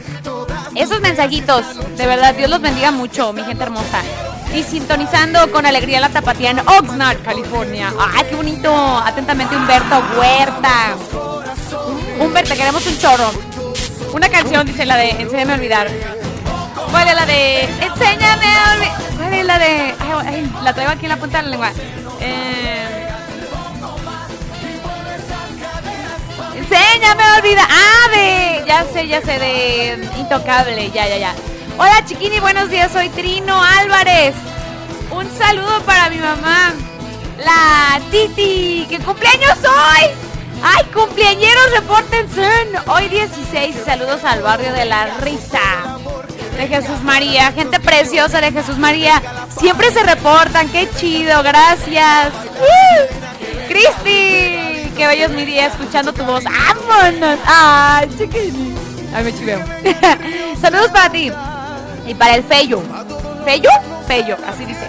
Esos 0.74 1.01
mensajitos, 1.01 1.64
de 1.97 2.07
verdad, 2.07 2.35
Dios 2.35 2.51
los 2.51 2.61
bendiga 2.61 2.91
mucho, 2.91 3.33
mi 3.33 3.43
gente 3.45 3.62
hermosa. 3.62 4.03
y 4.55 4.62
sintonizando 4.62 5.51
con 5.51 5.66
alegría 5.66 6.01
la 6.01 6.09
tapatía 6.09 6.51
en 6.51 6.61
Oxnard, 6.61 7.22
California. 7.22 7.93
¡Ay, 7.99 8.24
qué 8.29 8.37
bonito! 8.37 8.72
Atentamente 9.05 9.55
Humberto 9.57 10.03
Huerta. 10.18 10.97
Humberto, 12.20 12.55
queremos 12.55 12.87
un 12.87 12.99
chorro. 12.99 13.31
Una 14.12 14.29
canción, 14.29 14.66
dice 14.66 14.87
la 14.87 14.97
de 14.97 15.11
Enséñame 15.11 15.53
a 15.53 15.57
olvidar. 15.57 15.89
¿Cuál 16.91 17.09
es 17.09 17.14
la 17.14 17.26
de 17.26 17.62
Enséñame 17.62 18.47
a? 18.47 19.16
¿Cuál 19.16 19.34
es 19.34 19.45
la 19.45 19.59
de.? 19.59 19.95
La 20.62 20.72
traigo 20.72 20.93
aquí 20.93 21.05
en 21.07 21.11
la 21.11 21.16
punta 21.16 21.39
de 21.39 21.45
la 21.45 21.51
lengua. 21.51 21.72
Eh, 22.20 23.09
Enséñame 26.57 27.22
a 27.22 27.37
olvidar. 27.37 27.68
Ah, 27.70 28.09
de. 28.11 28.64
Ya 28.66 28.84
sé, 28.93 29.07
ya 29.07 29.20
sé, 29.20 29.39
de 29.39 30.09
Intocable. 30.18 30.91
Ya, 30.91 31.07
ya, 31.09 31.18
ya. 31.18 31.34
Hola, 31.78 32.05
chiquini, 32.05 32.41
buenos 32.41 32.70
días. 32.70 32.91
Soy 32.93 33.09
Trino 33.11 33.62
Álvarez. 33.62 34.34
Un 35.11 35.30
saludo 35.39 35.80
para 35.82 36.11
mi 36.11 36.18
mamá, 36.18 36.72
la 37.39 38.01
Titi. 38.11 38.87
¿Qué 38.89 38.99
cumpleaños 38.99 39.59
hoy? 39.59 40.11
¡Ay, 40.62 40.84
cumpleañeros, 40.93 41.70
repórtense! 41.74 42.49
Hoy 42.89 43.09
16 43.09 43.76
saludos 43.84 44.24
al 44.24 44.43
barrio 44.43 44.72
de 44.72 44.84
la 44.87 45.07
Risa. 45.18 45.61
De 46.57 46.68
Jesús 46.68 47.02
María, 47.02 47.52
gente 47.52 47.78
preciosa 47.80 48.40
de 48.40 48.50
Jesús 48.50 48.78
María. 48.78 49.20
Siempre 49.59 49.90
se 49.90 50.02
reportan, 50.02 50.70
qué 50.70 50.88
chido, 50.98 51.42
gracias. 51.42 52.32
¡Uh! 52.59 53.68
Cristi, 53.68 54.90
qué 54.96 55.07
bello 55.07 55.26
es 55.26 55.30
mi 55.32 55.44
día 55.44 55.66
escuchando 55.66 56.14
tu 56.14 56.24
voz. 56.24 56.44
¡Vámonos! 56.44 57.38
¡Ay, 57.46 58.09
chiquini! 58.16 58.74
Ay, 59.14 59.24
me 59.24 59.34
chiveo. 59.34 59.62
Saludos 60.61 60.90
para 60.90 61.11
ti. 61.11 61.30
Y 62.07 62.14
para 62.14 62.36
el 62.36 62.44
Fello. 62.44 62.82
¿Fello? 63.44 63.70
Fello, 64.07 64.36
así 64.48 64.64
dice. 64.64 64.88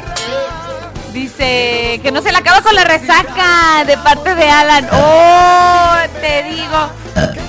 Dice 1.12 2.00
que 2.02 2.12
no 2.14 2.22
se 2.22 2.32
le 2.32 2.38
acaba 2.38 2.62
con 2.62 2.76
la 2.76 2.86
resaca 2.86 3.84
de 3.86 3.98
parte 3.98 4.36
de 4.36 4.50
Alan. 4.50 4.88
Oh, 4.92 5.96
te 6.22 6.44
digo. 6.44 6.90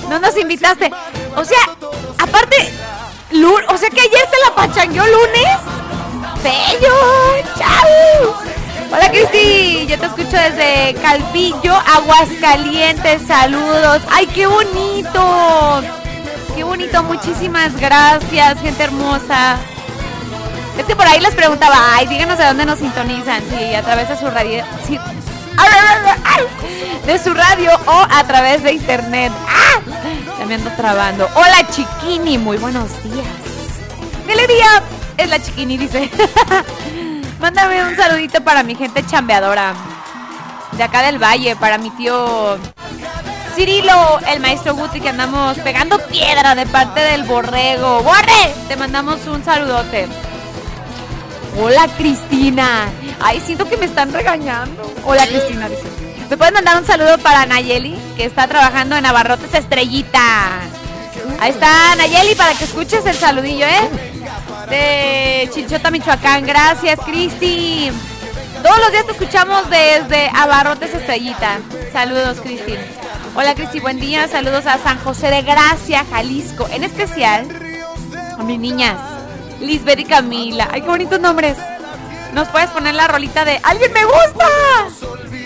No 0.09 0.19
nos 0.19 0.35
invitaste. 0.37 0.91
O 1.37 1.45
sea, 1.45 1.59
aparte, 2.17 2.73
lu- 3.31 3.59
o 3.67 3.77
sea 3.77 3.89
que 3.89 4.01
ayer 4.01 4.19
se 4.29 4.49
la 4.49 4.55
pachangueó 4.55 5.03
lunes. 5.05 5.57
Bello, 6.43 6.93
chao. 7.57 8.35
Hola 8.91 9.09
Cristi, 9.11 9.85
yo 9.87 9.99
te 9.99 10.05
escucho 10.07 10.31
desde 10.37 10.95
Calvillo, 11.01 11.75
Aguascalientes. 11.75 13.21
Saludos. 13.27 14.01
Ay, 14.11 14.25
qué 14.27 14.47
bonito. 14.47 15.83
Qué 16.55 16.63
bonito, 16.63 17.03
muchísimas 17.03 17.75
gracias, 17.79 18.59
gente 18.61 18.83
hermosa. 18.83 19.57
Es 20.77 20.85
que 20.85 20.95
por 20.95 21.05
ahí 21.07 21.19
les 21.19 21.35
preguntaba, 21.35 21.75
ay, 21.95 22.07
díganos 22.07 22.37
de 22.37 22.45
dónde 22.45 22.65
nos 22.65 22.79
sintonizan, 22.79 23.41
si 23.49 23.75
a 23.75 23.81
través 23.83 24.09
de 24.09 24.17
su 24.17 24.29
radio, 24.29 24.63
de 27.05 27.19
su 27.19 27.33
radio 27.33 27.71
o 27.85 28.05
a 28.09 28.23
través 28.25 28.63
de 28.63 28.73
internet. 28.73 29.31
¡Ah! 29.47 29.79
Me 30.47 30.55
ando 30.55 30.71
trabando. 30.71 31.29
Hola 31.35 31.67
chiquini, 31.69 32.39
muy 32.39 32.57
buenos 32.57 32.91
días. 33.03 33.27
¡Feliz 34.25 34.47
día! 34.47 34.81
Es 35.15 35.29
la 35.29 35.39
chiquini, 35.39 35.77
dice. 35.77 36.09
Mándame 37.39 37.83
un 37.83 37.95
saludito 37.95 38.43
para 38.43 38.63
mi 38.63 38.73
gente 38.73 39.05
chambeadora. 39.05 39.73
De 40.71 40.81
acá 40.81 41.03
del 41.03 41.21
valle, 41.21 41.55
para 41.55 41.77
mi 41.77 41.91
tío 41.91 42.57
Cirilo, 43.55 44.19
el 44.27 44.39
maestro 44.39 44.73
Guti, 44.73 45.01
que 45.01 45.09
andamos 45.09 45.57
pegando 45.59 45.99
piedra 46.07 46.55
de 46.55 46.65
parte 46.65 46.99
del 46.99 47.25
borrego. 47.25 48.01
¡Borre! 48.01 48.53
Te 48.67 48.75
mandamos 48.75 49.27
un 49.27 49.43
saludote. 49.43 50.07
Hola 51.57 51.87
Cristina. 51.97 52.89
Ay, 53.19 53.41
siento 53.45 53.67
que 53.67 53.77
me 53.77 53.85
están 53.85 54.13
regañando. 54.13 54.91
Hola 55.05 55.25
Cristina, 55.27 55.67
dice. 55.67 55.83
¿Me 56.29 56.37
puedes 56.37 56.53
mandar 56.53 56.77
un 56.77 56.85
saludo 56.85 57.17
para 57.17 57.45
Nayeli, 57.45 57.97
que 58.15 58.25
está 58.25 58.47
trabajando 58.47 58.95
en 58.95 59.05
Abarrotes 59.05 59.53
Estrellita? 59.53 60.59
Ahí 61.39 61.51
está 61.51 61.95
Nayeli 61.95 62.35
para 62.35 62.53
que 62.53 62.65
escuches 62.65 63.05
el 63.05 63.15
saludillo, 63.15 63.65
¿eh? 63.65 63.89
De 64.69 65.49
Chinchota, 65.53 65.89
Michoacán. 65.89 66.45
Gracias, 66.45 66.99
Cristi. 66.99 67.91
Todos 68.61 68.77
los 68.79 68.91
días 68.91 69.05
te 69.05 69.13
escuchamos 69.13 69.69
desde 69.69 70.29
Abarrotes 70.35 70.93
Estrellita. 70.93 71.59
Saludos, 71.91 72.39
Cristi. 72.41 72.75
Hola, 73.35 73.55
Cristi, 73.55 73.79
buen 73.79 73.99
día. 73.99 74.27
Saludos 74.27 74.67
a 74.67 74.77
San 74.77 74.99
José 74.99 75.31
de 75.31 75.41
Gracia, 75.41 76.05
Jalisco. 76.11 76.67
En 76.71 76.83
especial 76.83 77.47
a 78.37 78.43
mis 78.43 78.59
niñas, 78.59 78.95
Lisbeth 79.59 79.99
y 79.99 80.05
Camila. 80.05 80.69
Ay, 80.71 80.81
qué 80.81 80.87
bonitos 80.87 81.19
nombres. 81.19 81.57
¿Nos 82.33 82.47
puedes 82.49 82.69
poner 82.69 82.93
la 82.93 83.07
rolita 83.07 83.43
de 83.43 83.59
¡Alguien 83.63 83.91
me 83.91 84.05
gusta! 84.05 84.45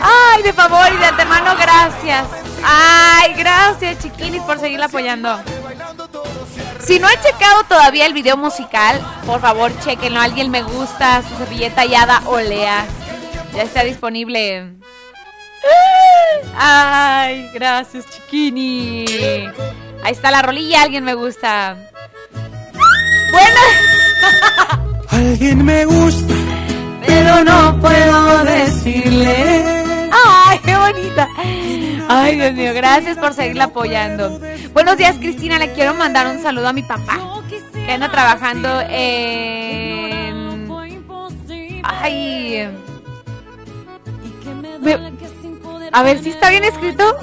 Ay, 0.02 0.44
de 0.44 0.54
favor 0.54 0.86
y 0.94 0.98
de 0.98 1.06
antemano, 1.06 1.56
gracias. 1.56 2.28
Ay, 2.64 3.34
gracias, 3.34 4.00
chiquinis, 4.00 4.42
por 4.42 4.60
seguirla 4.60 4.88
apoyando. 4.88 5.40
Si 6.80 7.00
no 7.00 7.08
he 7.10 7.16
checado 7.22 7.64
todavía 7.64 8.06
el 8.06 8.14
video 8.14 8.36
musical, 8.36 9.00
por 9.26 9.40
favor, 9.40 9.72
chequenlo. 9.80 10.20
Alguien 10.20 10.52
me 10.52 10.62
gusta, 10.62 11.22
su 11.22 11.38
servilleta 11.38 11.86
Yada 11.86 12.22
Olea. 12.26 12.86
Ya 13.54 13.64
está 13.64 13.84
disponible. 13.84 14.74
Ay, 16.58 17.50
gracias, 17.54 18.06
chiquini. 18.10 19.06
Ahí 20.04 20.12
está 20.12 20.32
la 20.32 20.42
rolilla, 20.42 20.82
alguien 20.82 21.04
me 21.06 21.14
gusta. 21.14 21.78
Bueno. 23.32 23.93
Alguien 25.10 25.64
me 25.64 25.86
gusta, 25.86 26.34
pero 27.06 27.44
no 27.44 27.80
puedo 27.80 28.44
decirle. 28.44 29.64
Ay, 30.12 30.60
qué 30.64 30.76
bonita. 30.76 31.28
Ay, 32.10 32.36
Dios 32.38 32.54
mío, 32.54 32.74
gracias 32.74 33.18
por 33.18 33.34
seguirla 33.34 33.66
apoyando. 33.66 34.40
Buenos 34.74 34.98
días, 34.98 35.16
Cristina. 35.18 35.58
Le 35.60 35.72
quiero 35.74 35.94
mandar 35.94 36.28
un 36.28 36.42
saludo 36.42 36.68
a 36.70 36.74
mi 36.74 36.84
papá, 36.84 37.20
que 37.86 37.92
anda 37.92 38.10
trabajando 38.12 38.82
en... 38.90 40.68
Ay... 41.84 42.68
Me- 44.82 44.98
A 45.92 46.04
ver 46.04 46.20
si 46.24 46.30
está 46.32 46.50
bien 46.50 46.64
escrito. 46.64 47.16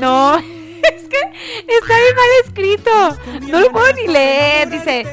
No, 0.00 0.36
es 0.38 1.02
que 1.08 1.16
está 1.80 1.94
bien 1.96 2.16
mal 2.16 2.30
escrito. 2.44 2.90
No 3.50 3.60
lo 3.60 3.72
puedo 3.72 3.92
ni 3.94 4.06
leer. 4.08 4.68
Dice. 4.70 5.06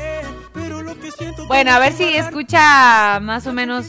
Bueno, 1.50 1.72
a 1.74 1.80
ver 1.80 1.94
si 1.94 2.04
escucha 2.04 3.20
más 3.22 3.48
o 3.48 3.54
menos. 3.54 3.88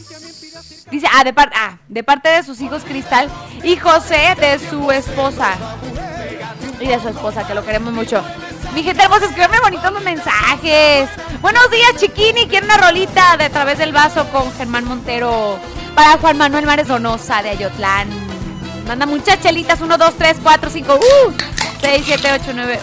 Dice, 0.89 1.05
ah, 1.13 1.23
de, 1.23 1.31
par- 1.31 1.51
ah, 1.55 1.77
de 1.87 2.03
parte 2.03 2.27
de 2.29 2.41
sus 2.41 2.59
hijos 2.59 2.81
Cristal 2.83 3.29
y 3.63 3.77
José 3.77 4.35
de 4.39 4.57
su 4.67 4.89
esposa. 4.89 5.51
Y 6.79 6.87
de 6.87 6.99
su 6.99 7.09
esposa, 7.09 7.45
que 7.45 7.53
lo 7.53 7.63
queremos 7.63 7.93
mucho. 7.93 8.23
Mi 8.73 8.81
gente 8.81 9.03
hermosa, 9.03 9.25
escríbeme 9.25 9.59
bonitos 9.59 9.91
mensajes. 10.01 11.07
Buenos 11.39 11.69
días, 11.69 11.97
chiquini. 11.97 12.47
Quiero 12.47 12.65
una 12.65 12.77
rolita 12.77 13.37
de 13.37 13.49
través 13.51 13.77
del 13.77 13.91
vaso 13.93 14.25
con 14.31 14.51
Germán 14.53 14.85
Montero. 14.85 15.59
Para 15.93 16.17
Juan 16.17 16.39
Manuel 16.39 16.65
Mares 16.65 16.87
Donosa 16.87 17.43
de 17.43 17.51
Ayotlán. 17.51 18.09
Manda 18.87 19.05
muchas 19.05 19.39
chelitas. 19.39 19.79
1, 19.81 19.97
2, 19.99 20.15
3, 20.17 20.37
4, 20.41 20.69
5, 20.71 20.95
uh, 20.95 21.31
6, 21.79 22.03
7, 22.07 22.31
8, 22.41 22.51
9. 22.55 22.79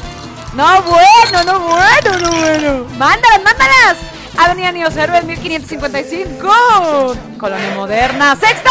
No, 0.54 0.82
bueno, 0.82 1.44
no, 1.44 1.58
bueno, 1.58 2.18
no, 2.20 2.30
bueno. 2.30 2.84
Mándalas, 2.96 3.42
mándalas. 3.42 3.96
Avenida 4.38 4.72
Niños 4.72 4.96
Héroes 4.96 5.24
1555. 5.24 7.16
Colonia 7.38 7.74
Moderna. 7.74 8.36
Sexto 8.36 8.70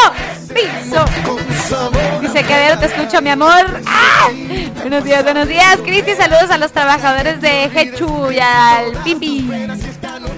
piso. 0.57 1.05
Dice 2.21 2.43
que 2.43 2.77
te 2.79 2.85
escucho, 2.85 3.21
mi 3.21 3.29
amor. 3.29 3.81
¡Ah! 3.85 4.29
Buenos 4.81 5.03
días, 5.03 5.23
buenos 5.23 5.47
días, 5.47 5.77
Cristi. 5.83 6.15
Saludos 6.15 6.49
a 6.49 6.57
los 6.57 6.71
trabajadores 6.71 7.41
de 7.41 7.65
Hechu 7.65 8.31
y 8.31 8.39
al 8.39 8.91
Pimpi. 9.03 9.49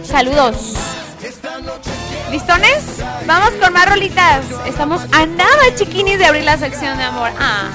Saludos. 0.03 0.75
¿Listones? 2.31 2.83
Vamos 3.25 3.51
con 3.61 3.73
más 3.73 3.89
rolitas. 3.89 4.45
Estamos 4.65 5.01
a 5.11 5.25
nada, 5.25 5.75
chiquinis, 5.75 6.19
de 6.19 6.25
abrir 6.25 6.43
la 6.43 6.57
sección 6.57 6.97
de 6.97 7.03
amor. 7.03 7.31
Ah. 7.39 7.69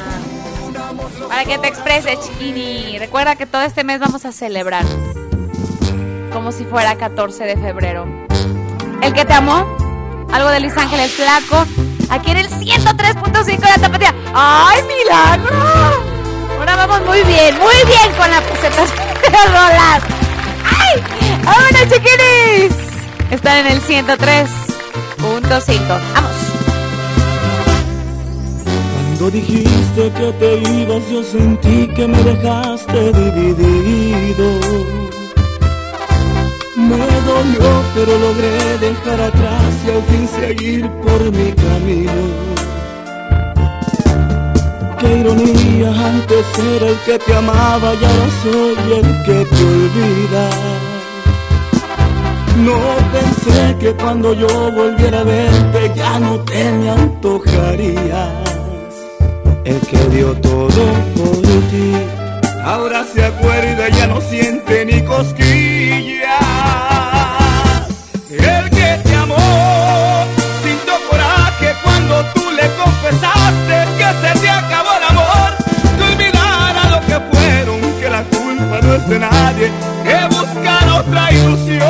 Para 1.29 1.45
que 1.45 1.59
te 1.59 1.69
expreses, 1.69 2.19
chiquini. 2.21 2.99
Recuerda 2.99 3.37
que 3.37 3.47
todo 3.47 3.63
este 3.63 3.85
mes 3.85 4.01
vamos 4.01 4.25
a 4.25 4.33
celebrar. 4.33 4.85
Como 6.35 6.51
si 6.51 6.65
fuera 6.65 6.97
14 6.97 7.45
de 7.45 7.57
febrero. 7.57 8.07
El 9.01 9.15
que 9.15 9.25
te 9.25 9.33
amó. 9.33 9.65
Algo 10.33 10.51
de 10.51 10.59
Luis 10.59 10.77
Ángel 10.77 10.99
el 10.99 11.09
Flaco. 11.09 11.65
Aquí 12.11 12.33
en 12.33 12.39
el 12.39 12.51
103.5 12.51 13.45
de 13.45 13.59
la 13.61 13.79
tapatía. 13.79 14.13
¡Ay, 14.35 14.83
milagro! 14.83 15.55
Ahora 16.59 16.75
vamos 16.75 17.03
muy 17.07 17.23
bien, 17.23 17.57
muy 17.57 17.77
bien 17.87 18.13
con 18.19 18.29
la 18.29 18.41
presentación 18.41 18.99
de 19.23 19.29
rolas. 19.47 20.03
¡Ay! 20.65 21.01
¡Vámonos, 21.45 21.83
chiquinis! 21.83 22.75
Están 23.31 23.59
en 23.59 23.69
el 23.69 23.81
103.5. 23.81 26.01
¡Vamos! 26.15 26.33
Cuando 28.93 29.31
dijiste 29.31 30.11
que 30.13 30.33
te 30.33 30.57
ibas 30.57 31.09
yo 31.09 31.23
sentí 31.23 31.87
que 31.95 32.09
me 32.09 32.21
dejaste 32.25 33.13
dividido. 33.13 34.59
Me 36.85 37.07
dolió, 37.31 37.71
pero 37.95 38.19
logré 38.19 38.79
dejar 38.79 39.21
atrás 39.21 39.73
y 39.87 39.91
al 39.91 40.03
fin 40.11 40.29
seguir 40.29 40.91
por 41.03 41.21
mi 41.33 41.53
camino. 41.53 42.23
Qué 45.01 45.19
ironía, 45.19 45.89
antes 45.89 46.47
era 46.77 46.89
el 46.89 46.99
que 47.07 47.19
te 47.19 47.35
amaba 47.35 47.95
y 47.95 48.05
ahora 48.05 48.29
soy 48.43 48.93
el 49.01 49.23
que 49.25 49.45
te 49.45 49.63
olvida. 49.75 50.49
No 52.57 52.79
pensé 53.13 53.77
que 53.81 53.93
cuando 53.95 54.33
yo 54.33 54.49
volviera 54.73 55.21
a 55.21 55.25
verte 55.25 55.93
ya 55.95 56.19
no 56.21 56.39
te 56.41 56.71
me 56.73 56.91
antojarías. 56.91 58.31
El 59.65 59.81
que 59.81 59.99
dio 60.15 60.35
todo 60.35 60.85
por 61.17 61.43
ti, 61.71 61.93
ahora 62.65 63.05
se 63.05 63.25
acuerda 63.25 63.89
ya 63.89 64.07
no 64.07 64.21
siente 64.21 64.85
ni 64.85 65.03
cosquillas. 65.03 65.74
De 79.09 79.19
nadie, 79.19 79.71
que 80.03 80.27
buscar 80.35 80.89
otra 80.99 81.31
ilusión. 81.33 81.83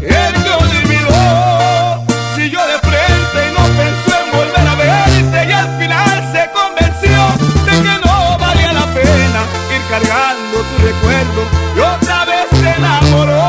El 0.00 0.34
que 0.44 0.52
olvidó 0.64 2.04
siguió 2.36 2.60
de 2.66 2.78
frente 2.88 3.38
y 3.46 3.50
no 3.56 3.64
pensó 3.80 4.12
en 4.22 4.28
volver 4.38 4.66
a 4.68 4.74
verte 4.76 5.38
y 5.48 5.52
al 5.52 5.70
final 5.80 6.16
se 6.32 6.42
convenció 6.58 7.20
de 7.66 7.74
que 7.82 7.94
no 8.06 8.38
valía 8.38 8.72
la 8.72 8.86
pena 8.94 9.40
ir 9.74 9.82
cargando 9.90 10.56
tu 10.68 10.74
recuerdo 10.86 11.40
y 11.76 11.78
otra 11.80 12.18
vez 12.24 12.46
se 12.60 12.68
enamoró 12.78 13.48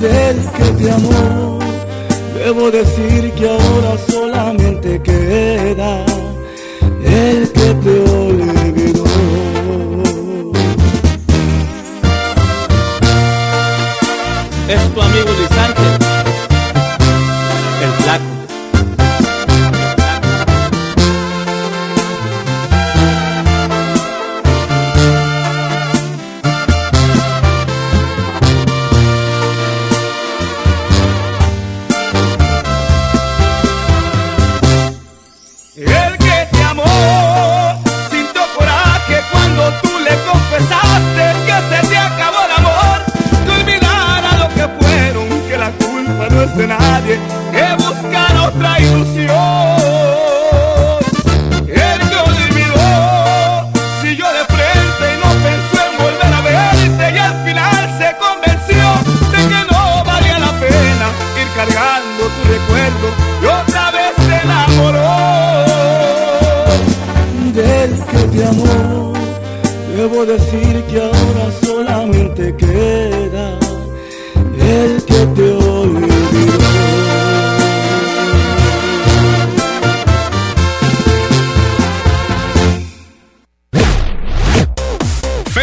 del 0.00 0.36
que 0.56 0.66
te 0.82 0.90
amó. 0.92 1.58
Debo 2.34 2.70
decir 2.70 3.32
que 3.32 3.48
ahora 3.48 3.92
solamente 4.08 5.00
queda 5.02 6.07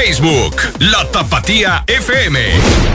Facebook, 0.06 0.56
La 0.78 1.04
Tapatía 1.12 1.84
FM. 1.88 2.95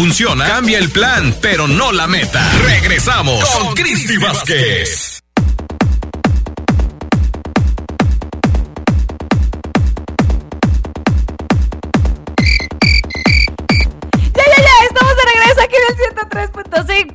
Funciona, 0.00 0.46
cambia 0.46 0.78
el 0.78 0.88
plan, 0.88 1.36
pero 1.42 1.68
no 1.68 1.92
la 1.92 2.06
meta. 2.06 2.42
Regresamos 2.64 3.44
con 3.50 3.74
Cristi 3.74 4.16
Vázquez. 4.16 5.20
Ya, 14.34 14.44
ya, 14.46 14.56
ya, 14.56 14.86
estamos 14.88 15.16
de 15.16 15.22
regreso 15.34 15.60
aquí 15.60 15.76
en 15.76 15.84
el 15.86 15.96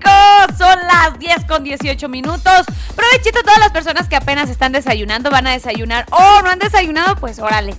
103.5. 0.04 0.56
Son 0.56 0.80
las 0.86 1.18
10 1.18 1.46
con 1.46 1.64
18 1.64 2.08
minutos. 2.08 2.68
Provechito 2.96 3.40
a 3.40 3.42
todas 3.42 3.60
las 3.62 3.72
personas 3.72 4.08
que 4.08 4.16
apenas 4.16 4.48
están 4.52 4.74
desayunando, 4.74 5.32
van 5.32 5.48
a 5.48 5.54
desayunar 5.54 6.06
o 6.12 6.44
no 6.44 6.52
han 6.52 6.60
desayunado, 6.60 7.16
pues 7.16 7.40
órale. 7.40 7.74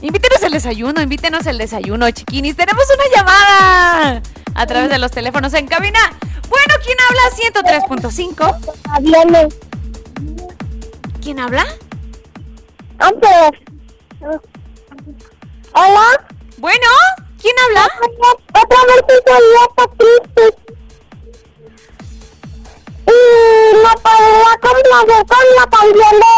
Invítenos 0.00 0.42
el 0.42 0.52
desayuno, 0.52 1.02
invítenos 1.02 1.44
el 1.44 1.58
desayuno, 1.58 2.10
chiquinis. 2.10 2.56
Tenemos 2.56 2.84
una 2.94 3.16
llamada 3.16 4.22
a 4.56 4.66
través 4.66 4.90
de 4.90 4.98
los 4.98 5.10
teléfonos 5.10 5.52
en 5.54 5.66
cabina. 5.66 6.00
Bueno, 6.48 6.74
¿quién 6.82 6.96
habla? 7.08 7.22
103.5. 7.86 9.50
¿Quién 11.22 11.38
habla? 11.40 11.66
Hola. 15.74 16.26
Bueno, 16.58 16.88
¿quién 17.40 17.54
habla? 17.66 17.86
Otra 18.48 18.78
vez 18.86 19.00
soy 19.08 19.40
triste. 19.98 20.44
Y 23.06 23.18
me 23.76 23.92
podría 24.02 24.52
complacer 24.62 25.22
con 25.26 25.46
la 25.56 25.66
canción 25.70 26.16
de 26.20 26.34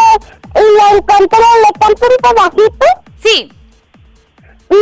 Y 0.60 0.62
la 0.76 0.86
encontré, 0.90 1.48
le 1.62 1.70
canto 1.78 2.04
un 2.08 2.16
pedacito. 2.22 2.86
Sí. 3.22 3.36
Y 4.70 4.74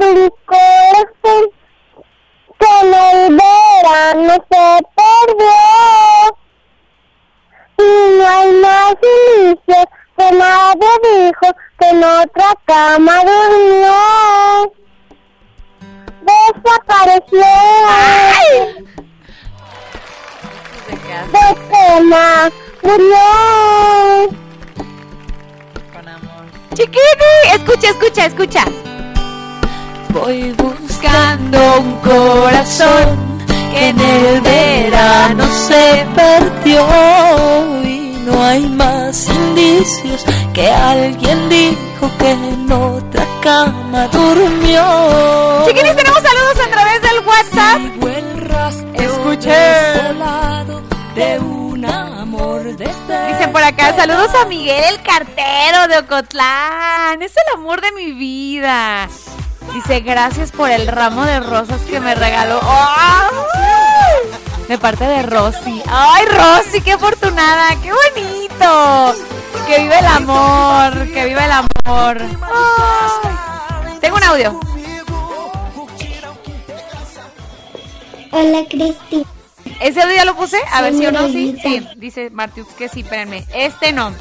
un 0.00 0.30
corazón 0.46 1.42
que 2.58 2.66
en 2.82 2.94
el 2.94 3.36
verano 3.36 4.34
se 4.50 4.66
perdió. 4.96 5.62
Y 7.78 8.18
no 8.18 8.24
hay 8.28 8.52
más 8.52 8.94
inicios 9.02 9.86
que 10.16 10.30
nadie 10.32 10.92
dijo 11.02 11.46
que 11.78 11.88
en 11.88 12.04
otra 12.04 12.50
cama 12.66 13.16
durmió. 13.24 14.72
Desapareció. 16.22 17.52
De 21.32 21.46
pena 21.70 22.50
murió. 22.82 24.43
Chiquini, 26.74 27.54
escucha, 27.54 27.90
escucha, 27.90 28.26
escucha. 28.26 28.64
Voy 30.08 30.52
buscando 30.52 31.58
un 31.78 31.92
corazón 32.00 33.16
que 33.72 33.88
en 33.90 34.00
el 34.00 34.40
verano 34.40 35.44
se 35.52 36.04
perdió 36.16 36.84
y 37.84 38.18
no 38.26 38.42
hay 38.42 38.66
más 38.66 39.28
indicios 39.28 40.24
que 40.52 40.68
alguien 40.68 41.48
dijo 41.48 42.10
que 42.18 42.30
en 42.32 42.72
otra 42.72 43.24
cama 43.40 44.08
durmió. 44.08 45.66
Chiquinis, 45.66 45.94
tenemos 45.94 46.22
saludos 46.22 46.58
a 46.66 46.70
través 46.70 47.02
del 47.02 47.18
WhatsApp. 47.24 47.80
Escuche. 48.94 49.50
de 51.14 51.53
acá, 53.64 53.96
saludos 53.96 54.30
a 54.34 54.44
Miguel 54.44 54.84
el 54.90 55.02
cartero 55.02 55.88
de 55.88 55.98
Ocotlán. 55.98 57.22
Es 57.22 57.32
el 57.32 57.58
amor 57.58 57.80
de 57.80 57.92
mi 57.92 58.12
vida. 58.12 59.08
Dice, 59.72 60.00
gracias 60.00 60.52
por 60.52 60.70
el 60.70 60.86
ramo 60.86 61.24
de 61.24 61.40
rosas 61.40 61.80
que 61.82 61.98
me 61.98 62.14
regaló. 62.14 62.60
De 64.68 64.76
parte 64.76 65.04
de 65.04 65.22
Rosy. 65.22 65.82
¡Ay, 65.88 66.26
Rosy, 66.26 66.80
qué 66.82 66.92
afortunada! 66.92 67.70
¡Qué 67.82 67.90
bonito! 67.90 69.14
Que 69.66 69.78
vive 69.80 69.98
el 69.98 70.06
amor, 70.06 71.12
que 71.12 71.24
vive 71.24 71.44
el 71.44 71.52
amor. 71.52 72.18
Ay. 72.20 73.98
Tengo 74.00 74.16
un 74.16 74.24
audio. 74.24 74.60
Hola, 78.30 78.64
Cristi. 78.68 79.24
¿Ese 79.80 80.02
audio 80.02 80.14
ya 80.14 80.24
lo 80.24 80.36
puse? 80.36 80.58
A 80.72 80.82
ver 80.82 80.94
si 80.94 81.06
o 81.06 81.12
no, 81.12 81.28
sí. 81.28 81.56
Sí, 81.62 81.86
dice 81.96 82.30
Martiux 82.30 82.72
que 82.74 82.88
sí, 82.88 83.00
espérenme. 83.00 83.44
Este 83.54 83.92
no. 83.92 84.12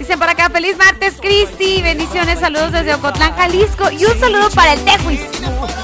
Dicen 0.00 0.18
por 0.18 0.30
acá, 0.30 0.48
feliz 0.48 0.78
martes, 0.78 1.14
Cristi. 1.20 1.82
Bendiciones, 1.82 2.40
saludos 2.40 2.72
desde 2.72 2.94
Ocotlán, 2.94 3.36
Jalisco. 3.36 3.90
Y 3.90 4.06
un 4.06 4.18
saludo 4.18 4.48
para 4.50 4.72
el 4.72 4.82
Tejuis. 4.82 5.20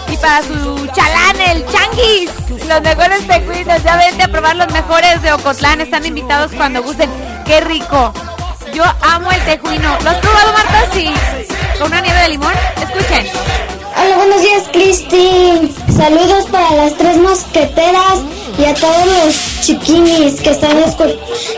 Y 0.09 0.17
para 0.17 0.43
su 0.43 0.87
chalán, 0.95 1.39
el 1.39 1.67
Changuis. 1.67 2.31
Los 2.67 2.81
mejores 2.81 3.27
tejuinos. 3.27 3.83
Ya 3.85 3.97
vente 3.97 4.23
a 4.23 4.29
probar 4.29 4.57
los 4.57 4.73
mejores 4.73 5.21
de 5.21 5.35
Ocotlán. 5.35 5.83
Están 5.83 6.07
invitados 6.07 6.53
cuando 6.53 6.83
gusten. 6.83 7.11
Qué 7.45 7.61
rico. 7.61 8.15
Yo 8.73 8.85
amo 9.03 9.31
el 9.31 9.45
tejuino. 9.45 9.99
¿Lo 10.03 10.09
has 10.11 10.17
probado, 10.17 10.53
Marta? 10.55 10.85
Sí. 10.95 11.13
¿Con 11.79 11.89
una 11.89 12.01
nieve 12.01 12.19
de 12.21 12.29
limón? 12.31 12.55
Escuchen. 12.81 13.27
Hola, 13.97 14.17
buenos 14.17 14.41
días, 14.41 14.65
Cristi. 14.73 15.75
Saludos 15.97 16.45
para 16.51 16.73
las 16.75 16.95
tres 16.95 17.17
mosqueteras 17.19 18.19
y 18.59 18.65
a 18.65 18.75
todos 18.75 19.07
los 19.07 19.61
chiquinis 19.63 20.41
que 20.41 20.51
están 20.51 20.77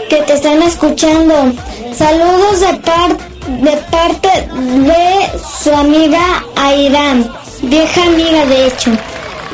que 0.09 0.17
te 0.23 0.33
están 0.33 0.63
escuchando. 0.63 1.35
Saludos 1.97 2.61
de, 2.61 2.75
par- 2.79 3.17
de 3.47 3.77
parte 3.91 4.29
de 4.29 5.41
su 5.63 5.73
amiga 5.75 6.45
Airán, 6.57 7.31
vieja 7.63 8.03
amiga 8.05 8.47
de 8.47 8.67
hecho. 8.69 8.91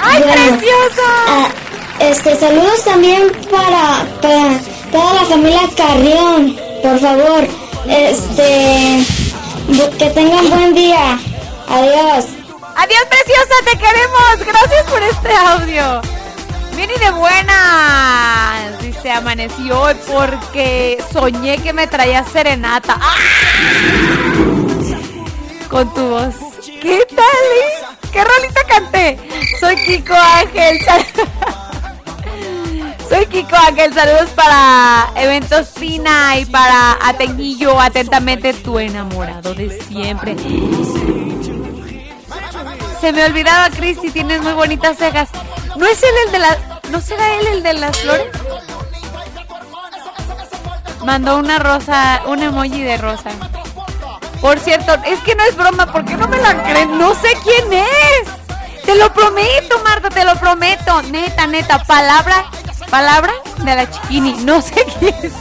¡Ay, 0.02 0.22
preciosa! 0.22 1.08
ah, 1.28 1.48
este, 2.00 2.36
saludos 2.38 2.84
también 2.84 3.32
para, 3.50 4.04
para 4.20 4.58
toda 4.92 5.14
la 5.14 5.24
familia 5.24 5.60
Carrión, 5.76 6.56
por 6.82 6.98
favor. 7.00 7.46
Este, 7.88 9.04
que 9.98 10.10
tengan 10.10 10.50
buen 10.50 10.74
día. 10.74 11.18
Adiós. 11.68 12.26
Adiós, 12.76 13.04
preciosa, 13.08 13.54
te 13.64 13.78
queremos. 13.78 14.38
Gracias 14.46 14.84
por 14.90 15.02
este 15.02 15.32
audio. 15.34 16.02
Bien 16.76 16.90
y 16.90 16.98
de 16.98 17.10
buenas. 17.12 18.82
Dice, 18.82 19.10
amanecí 19.12 19.70
hoy 19.70 19.94
porque 20.06 21.02
soñé 21.12 21.58
que 21.58 21.72
me 21.72 21.86
traía 21.86 22.24
serenata. 22.24 22.98
¡Ah! 23.00 23.14
Con 25.70 25.92
tu 25.94 26.08
voz. 26.08 26.34
¿Qué 26.82 27.06
tal? 27.14 27.24
eh? 27.24 27.84
¿Qué 28.12 28.24
rolita 28.24 28.60
canté? 28.68 29.18
Soy 29.60 29.76
Kiko 29.76 30.14
Ángel. 30.14 30.80
Soy 33.08 33.26
Kiko 33.26 33.56
Ángel. 33.56 33.94
Saludos 33.94 34.30
para 34.30 35.10
Eventos 35.16 35.68
Fina 35.70 36.36
y 36.38 36.44
para 36.46 36.98
Atenguillo. 37.02 37.80
Atentamente, 37.80 38.52
tu 38.52 38.78
enamorado 38.78 39.54
de 39.54 39.80
siempre. 39.82 40.36
Se 43.04 43.12
me 43.12 43.22
olvidaba, 43.22 43.68
Cristi, 43.68 44.10
tienes 44.10 44.40
muy 44.40 44.54
bonitas 44.54 44.96
cejas. 44.96 45.28
¿No 45.76 45.84
es 45.84 46.02
él 46.02 46.14
el 46.24 46.32
de 46.32 46.38
las... 46.38 46.56
¿No 46.88 47.02
será 47.02 47.34
él 47.34 47.46
el 47.48 47.62
de 47.62 47.74
las 47.74 47.98
flores? 47.98 48.28
Mandó 51.04 51.36
una 51.36 51.58
rosa, 51.58 52.22
un 52.24 52.42
emoji 52.42 52.82
de 52.82 52.96
rosa. 52.96 53.28
Por 54.40 54.58
cierto, 54.58 54.94
es 55.04 55.20
que 55.20 55.34
no 55.34 55.44
es 55.44 55.54
broma, 55.54 55.92
¿por 55.92 56.06
qué 56.06 56.16
no 56.16 56.26
me 56.28 56.38
la 56.38 56.62
creen? 56.62 56.96
No 56.96 57.14
sé 57.14 57.28
quién 57.42 57.74
es. 57.74 58.82
Te 58.86 58.94
lo 58.94 59.12
prometo, 59.12 59.78
Marta, 59.84 60.08
te 60.08 60.24
lo 60.24 60.34
prometo. 60.36 61.02
Neta, 61.02 61.46
neta, 61.46 61.84
palabra, 61.84 62.46
palabra 62.88 63.34
de 63.58 63.74
la 63.74 63.90
chiquini. 63.90 64.32
No 64.44 64.62
sé 64.62 64.82
quién 64.98 65.14
es. 65.24 65.32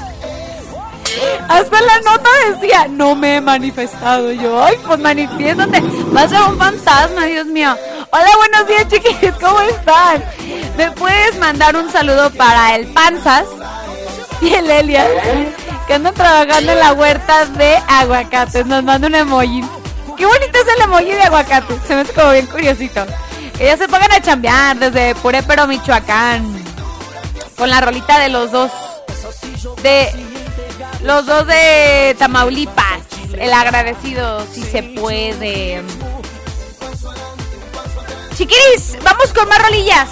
Hasta 1.47 1.82
la 1.82 1.99
nota 1.99 2.30
decía, 2.51 2.88
no 2.89 3.16
me 3.16 3.38
he 3.38 3.41
manifestado. 3.41 4.32
Yo, 4.32 4.64
ay, 4.64 4.76
pues 4.86 4.99
manifiéstate. 4.99 5.82
Va 6.16 6.22
a 6.22 6.49
un 6.49 6.57
fantasma, 6.57 7.26
Dios 7.26 7.45
mío. 7.47 7.76
Hola, 8.11 8.30
buenos 8.38 8.68
días, 8.68 8.88
chiquillos, 8.88 9.36
¿cómo 9.39 9.59
están? 9.61 10.24
¿Me 10.78 10.91
puedes 10.91 11.38
mandar 11.39 11.76
un 11.76 11.91
saludo 11.91 12.30
para 12.32 12.76
el 12.76 12.88
Panzas 12.93 13.45
y 14.41 14.53
el 14.53 14.70
Elias? 14.70 15.09
Que 15.88 15.95
andan 15.95 16.14
trabajando 16.14 16.72
en 16.72 16.80
la 16.80 16.93
huerta 16.93 17.45
de 17.45 17.76
aguacates. 17.88 18.66
Nos 18.66 18.84
manda 18.84 19.07
un 19.07 19.16
emoji. 19.16 19.64
Qué 20.16 20.26
bonito 20.26 20.57
es 20.59 20.76
el 20.76 20.84
emoji 20.84 21.11
de 21.11 21.24
aguacate. 21.24 21.76
Se 21.88 21.95
me 21.95 22.01
hace 22.01 22.14
como 22.14 22.32
bien 22.32 22.45
curiosito. 22.45 23.05
Que 23.57 23.66
ya 23.66 23.78
se 23.78 23.88
pongan 23.88 24.11
a 24.11 24.22
chambear 24.22 24.78
desde 24.78 25.16
Purépero, 25.16 25.68
Michoacán. 25.68 26.64
Con 27.57 27.70
la 27.70 27.82
rolita 27.82 28.20
de 28.20 28.30
los 28.30 28.51
dos. 28.51 28.72
De 29.82 30.11
los 31.03 31.25
dos 31.25 31.45
de 31.47 32.15
Tamaulipas. 32.17 33.01
El 33.37 33.53
agradecido, 33.53 34.45
si 34.51 34.63
se 34.63 34.83
puede. 34.83 35.81
Chiquiris, 38.35 38.97
vamos 39.03 39.31
con 39.33 39.47
más 39.47 39.61
rolillas. 39.61 40.09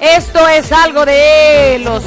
Esto 0.00 0.48
es 0.48 0.72
algo 0.72 1.04
de 1.06 1.80
Los 1.82 2.02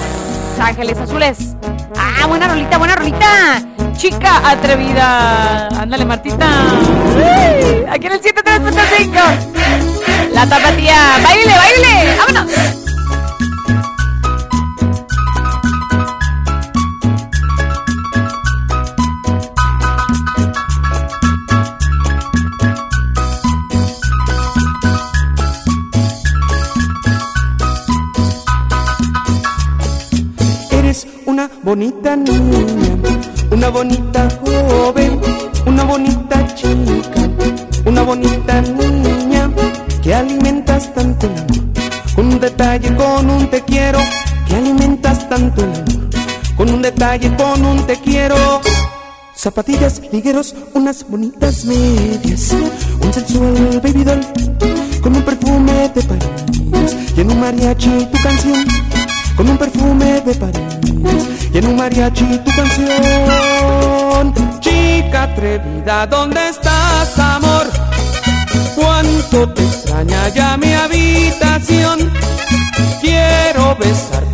Ángeles 0.59 0.97
Azules. 0.97 1.55
Ah, 1.97 2.25
buena 2.27 2.47
rolita, 2.47 2.77
buena 2.77 2.95
rolita. 2.95 3.61
chica 3.97 4.49
atrevida. 4.49 5.67
Ándale, 5.69 6.05
Martita. 6.05 6.47
Aquí 7.91 8.07
en 8.07 8.13
el 8.13 8.21
103.5. 8.21 10.31
La 10.33 10.47
tapatía. 10.47 11.17
Baile, 11.23 11.53
baile. 11.55 12.17
Vámonos. 12.17 12.51
Bonita 31.69 32.15
niña, 32.15 32.97
una 33.51 33.69
bonita 33.69 34.27
joven, 34.41 35.21
una 35.67 35.83
bonita 35.83 36.43
chica, 36.55 37.29
una 37.85 38.01
bonita 38.01 38.59
niña 38.61 39.51
que 40.01 40.15
alimentas 40.15 40.91
tanto 40.95 41.27
el 41.27 41.37
amor. 41.37 42.15
Con 42.15 42.25
un 42.25 42.39
detalle, 42.39 42.95
con 42.95 43.29
un 43.29 43.47
te 43.51 43.61
quiero, 43.61 43.99
que 44.47 44.55
alimentas 44.55 45.29
tanto 45.29 45.61
el 45.61 45.69
amor. 45.69 46.09
Con 46.57 46.71
un 46.71 46.81
detalle, 46.81 47.35
con 47.35 47.63
un 47.63 47.85
te 47.85 47.97
quiero. 47.97 48.61
Zapatillas, 49.35 50.01
ligueros, 50.11 50.55
unas 50.73 51.07
bonitas 51.07 51.65
medias, 51.65 52.51
un 52.99 53.13
sensual 53.13 53.79
baby 53.83 54.03
doll, 54.03 54.21
con 55.03 55.15
un 55.15 55.21
perfume 55.21 55.91
de 55.93 56.01
París 56.01 56.95
y 57.15 57.21
en 57.21 57.31
un 57.31 57.39
mariachi 57.39 58.07
tu 58.11 58.23
canción 58.23 58.65
con 59.39 59.49
un 59.49 59.57
perfume 59.57 60.19
de 60.19 60.35
París 60.35 61.28
y 61.53 61.57
en 61.57 61.67
un 61.67 61.75
mariachi 61.75 62.39
tu 62.39 62.51
canción. 62.55 64.33
Chica 64.59 65.23
atrevida, 65.23 66.05
¿dónde 66.07 66.49
estás, 66.49 67.17
amor? 67.17 67.67
Cuánto 68.75 69.49
te 69.53 69.63
extraña 69.63 70.29
ya 70.29 70.57
mi 70.57 70.73
habitación. 70.73 72.11
Quiero 73.01 73.75
besar 73.75 74.28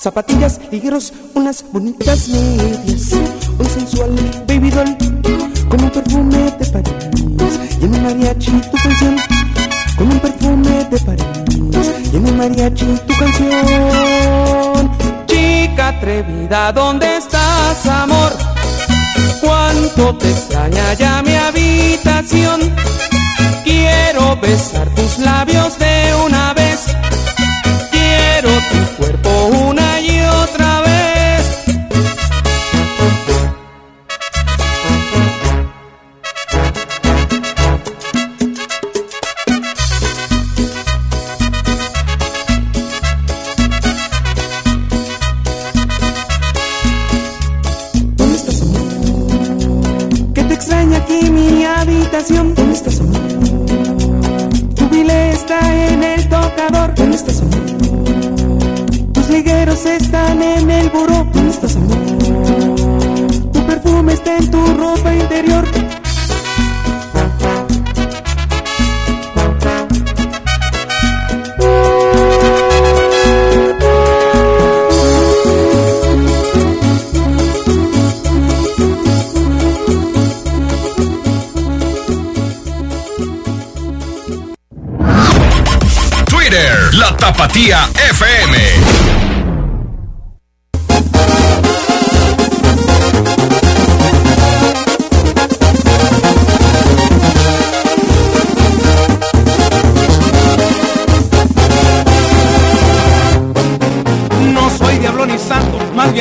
Zapatillas, 0.00 0.58
ligueros, 0.70 1.12
unas 1.34 1.62
bonitas 1.70 2.28
medias, 2.28 2.69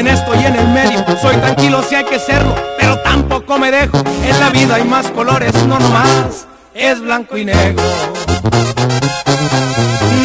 bien 0.04 0.16
estoy 0.16 0.46
en 0.46 0.56
el 0.56 0.68
medio. 0.70 1.04
Soy 1.22 1.36
tranquilo 1.38 1.84
si 1.84 1.96
hay 1.96 2.06
que 2.06 2.20
serlo, 2.20 2.56
pero 2.78 2.98
tampoco 3.00 3.58
me 3.58 3.70
dejo. 3.70 3.98
En 4.24 4.40
la 4.40 4.50
vida 4.50 4.76
hay 4.76 4.84
más 4.84 5.10
colores, 5.12 5.54
no 5.66 5.78
nomás 5.78 6.48
es 6.74 7.02
blanco 7.02 7.36
y 7.36 7.44
negro. 7.46 7.84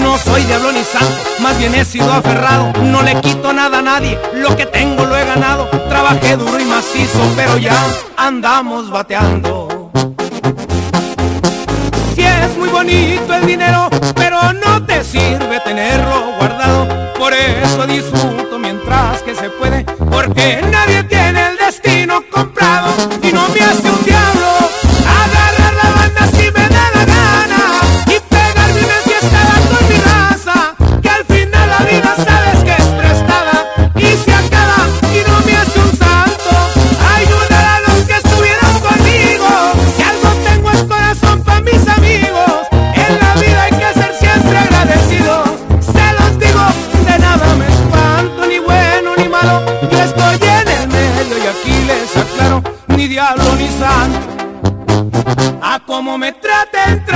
No 0.01 0.16
soy 0.18 0.43
diablo 0.45 0.70
ni 0.70 0.85
santo, 0.85 1.14
más 1.41 1.59
bien 1.59 1.75
he 1.75 1.85
sido 1.85 2.12
aferrado. 2.12 2.72
No 2.83 3.03
le 3.03 3.20
quito 3.20 3.53
nada 3.53 3.79
a 3.79 3.83
nadie, 3.83 4.18
lo 4.35 4.57
que 4.57 4.66
tengo 4.66 5.05
lo 5.07 5.16
he 5.16 5.25
ganado. 5.25 5.68
Trabajé 5.89 6.37
duro 6.37 6.61
y 6.61 6.64
macizo, 6.64 7.20
pero 7.35 7.59
ya 7.59 7.77
andamos 8.16 8.91
bateando. 8.91 9.91
Si 12.14 12.22
es 12.22 12.57
muy 12.57 12.68
bonito 12.68 13.35
el 13.35 13.47
dinero, 13.47 13.89
pero 14.14 14.53
no 14.53 14.85
te 14.85 15.03
sirve 15.03 15.59
tenerlo 15.64 16.33
guardado. 16.39 16.87
Por 17.18 17.33
eso 17.33 17.87
disfruto 17.87 18.34
puede, 19.59 19.85
porque 20.11 20.61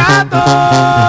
trate 0.08 0.36
el 0.36 1.07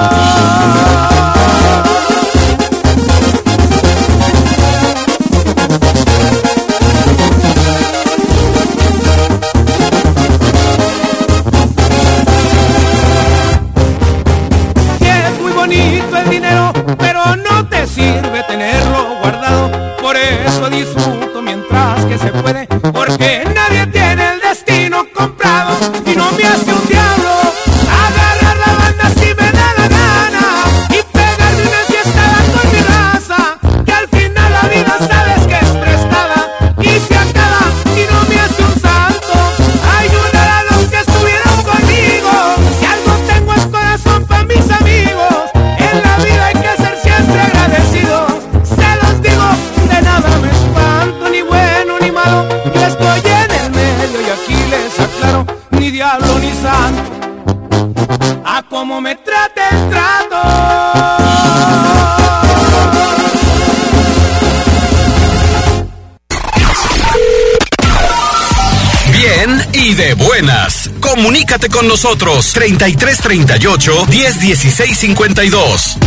Comunícate 71.50 71.76
con 71.76 71.88
nosotros 71.88 72.54
33 72.54 73.22
38 73.22 74.06
10 74.08 74.40
16 74.40 74.98
52. 75.00 75.98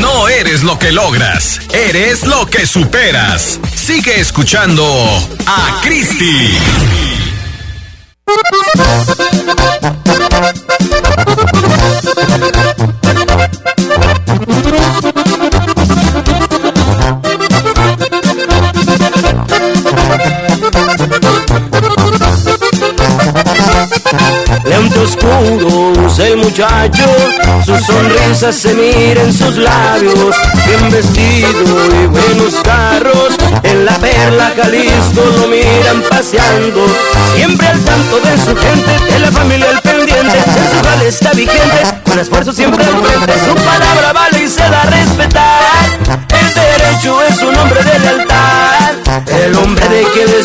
No 0.00 0.26
eres 0.26 0.64
lo 0.64 0.76
que 0.76 0.90
logras, 0.90 1.60
eres 1.72 2.26
lo 2.26 2.46
que 2.46 2.66
superas. 2.66 3.60
Sigue 3.76 4.18
escuchando 4.18 4.84
a 5.46 5.80
Cristi. 5.84 6.58
Oscuros 25.02 26.18
el 26.18 26.36
muchacho, 26.36 27.04
su 27.64 27.76
sonrisa 27.78 28.52
se 28.52 28.74
mira 28.74 29.22
en 29.22 29.32
sus 29.32 29.56
labios, 29.56 30.36
bien 30.66 30.90
vestido 30.90 31.50
y 32.02 32.06
buenos 32.06 32.54
carros, 32.62 33.34
en 33.64 33.84
la 33.84 33.96
perla 33.98 34.52
Jalisco 34.56 35.22
lo 35.38 35.48
miran 35.48 36.02
paseando, 36.08 36.86
siempre 37.34 37.66
al 37.66 37.80
tanto 37.80 38.20
de 38.20 38.38
su 38.38 38.56
gente, 38.56 39.12
de 39.12 39.18
la 39.18 39.32
familia 39.32 39.70
al 39.70 39.80
pendiente, 39.80 40.38
en 40.38 40.70
su 40.70 41.06
está 41.06 41.32
vigente, 41.32 41.82
con 42.04 42.18
esfuerzo 42.18 42.52
siempre 42.52 42.84
al 42.84 43.02
frente, 43.02 43.32
su 43.44 43.54
palabra 43.54 44.12
vale 44.12 44.31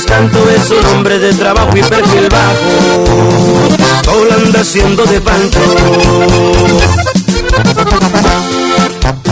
canto 0.06 0.50
es 0.50 0.70
un 0.70 0.86
hombre 0.86 1.18
de 1.18 1.34
trabajo 1.34 1.76
y 1.76 1.82
perfil 1.82 2.28
bajo. 2.30 3.74
Todo 4.04 4.34
anda 4.34 4.62
haciendo 4.62 5.06
de 5.06 5.22
pancho. 5.22 5.60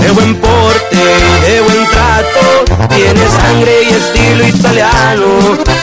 De 0.01 0.11
buen 0.11 0.35
porte 0.35 0.95
y 0.95 1.51
de 1.51 1.61
buen 1.61 1.85
trato, 1.89 2.87
tiene 2.95 3.27
sangre 3.29 3.83
y 3.83 3.93
estilo 3.93 4.47
italiano. 4.47 5.25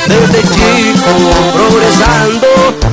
Desde 0.07 0.43
chico 0.43 1.13
progresando, 1.55 2.47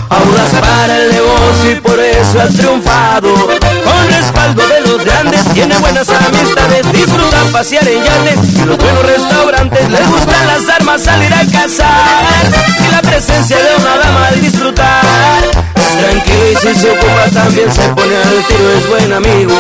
aulas 0.09 0.49
para 0.61 0.97
el 0.97 1.11
negocio 1.11 1.71
y 1.71 1.75
por 1.75 1.99
eso 1.99 2.41
ha 2.41 2.47
triunfado. 2.47 3.33
Con 3.33 4.07
respaldo 4.07 4.67
de 4.67 4.81
los 4.81 5.03
grandes, 5.03 5.43
tiene 5.53 5.77
buenas 5.79 6.07
amistades, 6.09 6.91
disfruta 6.93 7.37
pasear 7.51 7.87
en 7.87 8.03
yates 8.03 8.53
y 8.55 8.65
los 8.65 8.77
buenos 8.77 9.05
restaurantes. 9.05 9.89
Les 9.89 10.07
gustan 10.07 10.47
las 10.47 10.69
armas, 10.69 11.01
salir 11.01 11.33
a 11.33 11.45
cazar 11.51 12.45
y 12.87 12.91
la 12.91 13.01
presencia 13.01 13.57
de 13.57 13.75
una 13.81 13.97
dama 13.97 14.27
al 14.27 14.41
disfrutar. 14.41 15.45
Es 15.75 15.97
tranquilo 15.97 16.51
y 16.51 16.55
si 16.55 16.79
se 16.79 16.91
ocupa 16.91 17.25
también 17.33 17.71
se 17.71 17.81
pone 17.89 18.15
al 18.15 18.45
tiro, 18.47 18.71
es 18.77 18.87
buen 18.89 19.13
amigo. 19.13 19.55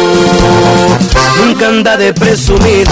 Nunca 1.43 1.67
anda 1.67 1.97
de 1.97 2.13
presumido. 2.13 2.91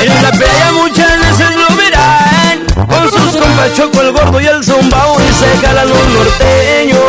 En 0.00 0.22
la 0.22 0.30
playa 0.32 0.72
muchas 0.72 1.03
gordo 4.24 4.40
y 4.40 4.46
el 4.46 4.64
zumbao 4.64 5.16
y 5.20 5.32
se 5.32 5.66
jalan 5.66 5.88
los 5.88 6.08
norteños. 6.08 7.00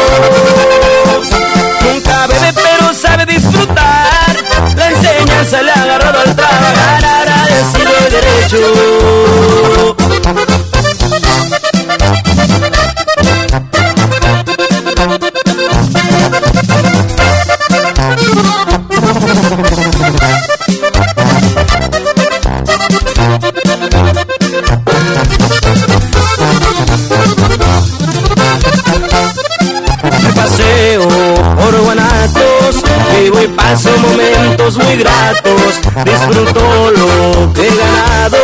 Nunca 1.81 2.27
bebe 2.27 2.53
pero 2.53 2.93
sabe 2.93 3.25
disfrutar. 3.25 4.35
La 4.75 4.89
enseñanza 4.89 5.61
le 5.61 5.71
ha 5.71 5.83
agarrado 5.83 6.19
al 6.19 6.35
trabajar, 6.35 6.99
derecho. 8.09 8.94
Disfruto 36.27 36.91
lo 36.91 37.53
que 37.53 37.67
he 37.67 37.75
ganado, 37.75 38.37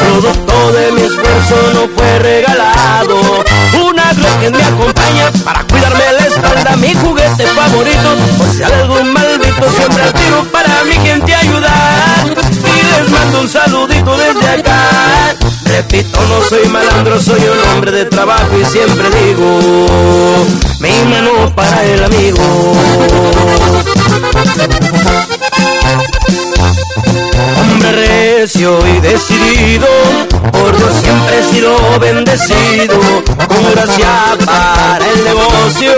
producto 0.00 0.72
de 0.72 0.92
mi 0.92 1.02
esfuerzo 1.02 1.56
no 1.74 1.88
fue 1.94 2.18
regalado. 2.18 3.44
Una 3.84 4.10
que 4.40 4.50
me 4.50 4.62
acompaña 4.62 5.30
para 5.44 5.64
cuidarme 5.64 6.12
la 6.18 6.26
espalda, 6.26 6.76
mi 6.76 6.94
juguete 6.94 7.46
favorito, 7.46 8.16
por 8.38 8.48
si 8.48 8.62
algún 8.62 9.12
maldito 9.12 9.70
siempre 9.76 10.02
al 10.02 10.12
tiro 10.12 10.44
para 10.50 10.84
mi 10.84 10.94
gente 10.94 11.34
ayudar. 11.34 12.26
Y 12.26 13.00
les 13.00 13.10
mando 13.10 13.40
un 13.40 13.48
saludito 13.48 14.16
desde 14.16 14.48
acá. 14.60 15.36
Repito, 15.64 16.20
no 16.28 16.42
soy 16.48 16.68
malandro, 16.68 17.20
soy 17.20 17.40
un 17.40 17.68
hombre 17.70 17.92
de 17.92 18.04
trabajo 18.06 18.58
y 18.60 18.64
siempre 18.64 19.08
digo, 19.10 20.46
mi 20.80 20.90
mano 21.08 21.54
para 21.54 21.84
el 21.84 22.04
amigo. 22.04 22.74
Hombre 27.60 27.92
recio 27.92 28.78
y 28.86 29.00
decidido, 29.00 29.86
por 30.52 30.76
Dios 30.76 30.92
siempre 31.02 31.38
he 31.38 31.54
sido 31.54 31.98
bendecido, 31.98 32.98
con 33.48 33.72
gracia 33.72 34.36
para 34.44 35.04
el 35.06 35.24
negocio, 35.24 35.92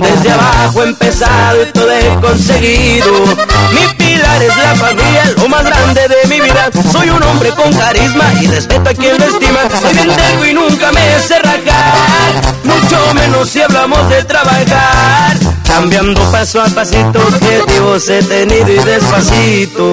desde 0.00 0.32
abajo 0.32 0.82
he 0.82 0.88
empezado 0.88 1.62
y 1.62 1.66
todo 1.72 1.90
he 1.90 2.20
conseguido. 2.20 3.12
Mi 3.72 3.86
pilar 3.94 4.42
es 4.42 4.56
la 4.56 4.74
familia, 4.74 5.32
lo 5.36 5.48
más 5.48 5.64
grande 5.64 6.08
de 6.08 6.28
mi 6.28 6.40
vida, 6.40 6.70
soy 6.90 7.10
un 7.10 7.22
hombre 7.22 7.50
con 7.50 7.72
carisma 7.72 8.24
y 8.40 8.46
respeto 8.46 8.90
a 8.90 8.94
quien 8.94 9.18
lo 9.18 9.24
estima, 9.24 9.60
soy 9.80 9.94
bien 9.94 10.50
y 10.50 10.54
nunca 10.54 10.92
me 10.92 11.20
sé 11.20 11.38
rajar, 11.38 12.54
mucho 12.64 13.14
menos 13.14 13.48
si 13.48 13.60
hablamos 13.60 14.08
de 14.08 14.24
trabajar. 14.24 15.51
Cambiando 15.72 16.20
paso 16.30 16.60
a 16.60 16.66
pasito, 16.66 17.18
objetivos 17.18 18.06
he 18.10 18.22
tenido 18.22 18.68
y 18.68 18.78
despacito. 18.84 19.92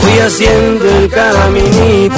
Voy 0.00 0.18
haciendo 0.20 0.84
el 0.88 1.08
caminito. 1.10 2.14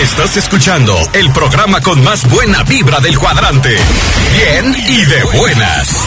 Estás 0.00 0.36
escuchando 0.36 0.96
el 1.14 1.32
programa 1.32 1.80
con 1.80 2.04
más 2.04 2.30
buena 2.30 2.62
vibra 2.62 3.00
del 3.00 3.18
cuadrante. 3.18 3.76
Bien 4.32 4.76
y 4.86 5.04
de 5.06 5.24
buenas. 5.36 6.06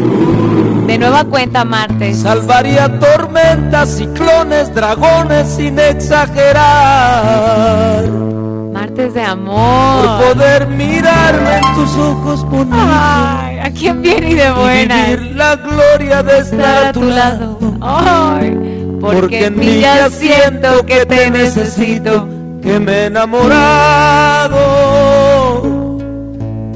De 0.91 0.97
nueva 0.97 1.23
cuenta, 1.23 1.63
martes. 1.63 2.17
Salvaría 2.19 2.99
tormentas, 2.99 3.95
ciclones, 3.95 4.75
dragones 4.75 5.47
sin 5.47 5.79
exagerar. 5.79 6.59
Martes 8.73 9.13
de 9.13 9.23
amor. 9.23 10.19
Por 10.19 10.33
poder 10.35 10.67
mirarme 10.67 11.59
en 11.59 11.75
tus 11.75 11.95
ojos 11.95 12.43
bonitos. 12.43 12.77
Ay, 12.91 13.59
¿a 13.59 13.71
quién 13.71 14.01
viene 14.01 14.31
y 14.31 14.35
de 14.35 14.47
Y 14.47 14.51
buenas? 14.51 15.07
vivir 15.07 15.35
la 15.37 15.55
gloria 15.55 16.23
de 16.23 16.39
estar 16.39 16.87
a 16.87 16.91
tu 16.91 17.03
lado. 17.05 17.57
Ay, 17.79 18.49
porque, 18.99 19.17
Porque 19.21 19.45
en 19.45 19.57
mí 19.57 19.79
ya 19.79 20.09
siento 20.09 20.85
que 20.85 21.05
te 21.05 21.31
necesito. 21.31 22.27
que 22.61 22.79
me 22.81 22.91
he 22.91 23.05
enamorado 23.05 24.57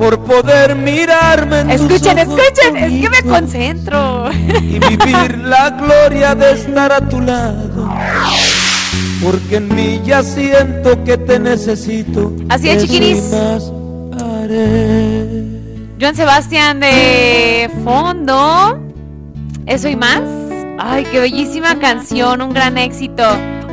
por 0.06 0.19
poder 0.19 0.76
mirarme 0.76 1.61
en 1.61 1.72
Escuchen, 1.72 2.15
tus 2.15 2.27
ojos 2.27 2.40
escuchen, 2.40 2.77
es 2.77 3.02
que 3.02 3.10
me 3.10 3.23
concentro. 3.23 4.30
y 4.61 4.77
vivir 4.77 5.40
la 5.40 5.72
gloria 5.72 6.36
de 6.36 6.52
estar 6.52 6.91
a 6.91 7.02
tu 7.02 7.19
lado. 7.22 7.90
Porque 9.23 9.56
en 9.56 9.73
mí 9.73 9.99
ya 10.06 10.22
siento 10.22 11.03
que 11.03 11.18
te 11.18 11.40
necesito. 11.40 12.32
Así 12.49 12.69
es, 12.69 12.84
chiquinis. 12.84 13.32
Joan 15.99 16.15
Sebastián 16.15 16.82
de 16.82 17.72
fondo. 17.84 18.80
Eso 19.65 19.88
y 19.90 19.95
más. 19.95 20.22
Ay, 20.77 21.03
qué 21.11 21.19
bellísima 21.19 21.80
canción, 21.80 22.44
un 22.44 22.53
gran 22.53 22.77
éxito. 22.77 23.23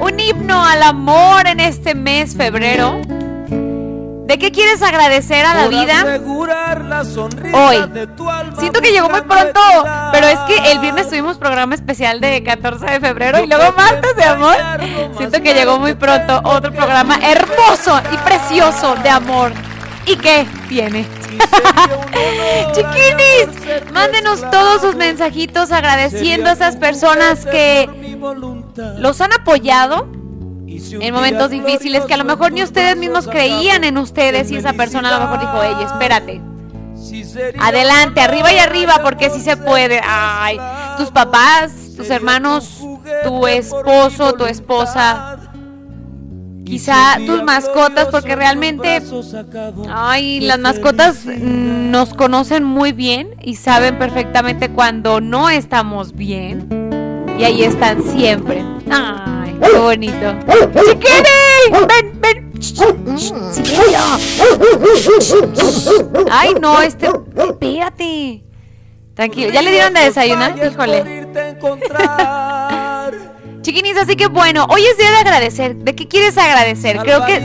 Un 0.01 0.19
himno 0.19 0.65
al 0.65 0.83
amor 0.83 1.47
en 1.47 1.61
este 1.61 1.95
mes 1.95 2.35
febrero. 2.35 3.03
¿De 4.27 4.39
qué 4.39 4.53
quieres 4.53 4.83
agradecer 4.83 5.45
a 5.45 5.55
la 5.55 5.69
vida? 5.69 6.21
Hoy. 7.53 7.77
Siento 8.59 8.81
que 8.81 8.93
llegó 8.93 9.09
muy 9.11 9.23
pronto, 9.23 9.61
pero 10.13 10.29
es 10.29 10.39
que 10.41 10.73
el 10.73 10.79
viernes 10.79 11.09
tuvimos 11.09 11.39
programa 11.39 11.75
especial 11.75 12.21
de 12.21 12.43
14 12.43 12.87
de 12.87 13.01
febrero 13.01 13.43
y 13.43 13.47
luego 13.47 13.73
martes 13.77 14.15
de 14.17 14.25
amor. 14.25 14.57
Siento 15.17 15.43
que 15.43 15.55
llegó 15.55 15.79
muy 15.79 15.95
pronto 15.95 16.41
otro 16.45 16.73
programa 16.73 17.19
hermoso 17.23 18.01
y 18.13 18.17
precioso 18.19 18.95
de 19.03 19.11
amor. 19.11 19.53
¿Y 20.07 20.17
qué 20.17 20.47
tiene? 20.69 21.07
Chiquinis, 22.73 23.93
mándenos 23.93 24.41
todos 24.51 24.83
sus 24.83 24.97
mensajitos 24.97 25.73
agradeciendo 25.73 26.49
a 26.49 26.53
esas 26.53 26.77
personas 26.77 27.45
que 27.47 27.89
los 28.99 29.21
han 29.21 29.33
apoyado 29.33 30.22
en 31.01 31.15
momentos 31.15 31.51
difíciles 31.51 32.05
que 32.05 32.15
a 32.15 32.17
lo 32.17 32.25
mejor 32.25 32.53
ni 32.53 32.63
ustedes 32.63 32.97
mismos 32.97 33.27
creían 33.27 33.85
en 33.85 33.99
ustedes 33.99 34.51
y 34.51 34.57
esa 34.57 34.73
persona 34.73 35.15
a 35.15 35.19
lo 35.19 35.27
mejor 35.27 35.41
dijo, 35.41 35.63
ey, 35.63 35.85
espérate. 35.85 36.41
Adelante, 37.59 38.21
arriba 38.21 38.53
y 38.53 38.59
arriba, 38.59 39.01
porque 39.03 39.31
sí 39.31 39.41
se 39.41 39.57
puede. 39.57 40.01
Ay, 40.05 40.59
tus 40.99 41.11
papás, 41.11 41.73
tus 41.97 42.11
hermanos, 42.11 42.83
tu 43.25 43.47
esposo, 43.47 44.35
tu 44.35 44.45
esposa, 44.45 45.39
quizá 46.65 47.19
tus 47.27 47.43
mascotas, 47.43 48.09
porque 48.09 48.37
realmente, 48.37 49.03
ay, 49.91 50.41
las 50.41 50.59
mascotas 50.59 51.27
nos 51.27 52.15
conocen 52.15 52.65
muy 52.65 52.93
bien 52.93 53.35
y 53.43 53.57
saben 53.57 53.99
perfectamente 53.99 54.71
cuando 54.71 55.21
no 55.21 55.51
estamos 55.51 56.15
bien. 56.15 56.69
Y 57.39 57.45
ahí 57.45 57.65
están 57.65 58.03
siempre. 58.03 58.65
Ay, 58.91 59.42
qué 59.63 59.79
bonito. 59.79 60.35
¡Chiquini! 60.85 61.87
¡Ven, 61.89 62.21
ven! 62.21 62.53
¡Silencio! 62.63 63.37
Ay, 66.31 66.55
no, 66.61 66.81
este. 66.83 67.07
Espérate. 67.07 68.45
Tranquilo. 69.15 69.51
¿Ya 69.53 69.63
le 69.63 69.71
dieron 69.73 69.95
de 69.95 70.01
desayunar? 70.01 70.55
Híjole. 70.57 71.23
Chiquinis, 73.63 73.97
así 73.97 74.17
que 74.17 74.27
bueno, 74.27 74.67
hoy 74.69 74.85
es 74.85 74.99
día 74.99 75.11
de 75.11 75.17
agradecer. 75.19 75.77
¿De 75.77 75.95
qué 75.95 76.09
quieres 76.09 76.37
agradecer? 76.37 76.99
Creo 76.99 77.25
que 77.25 77.41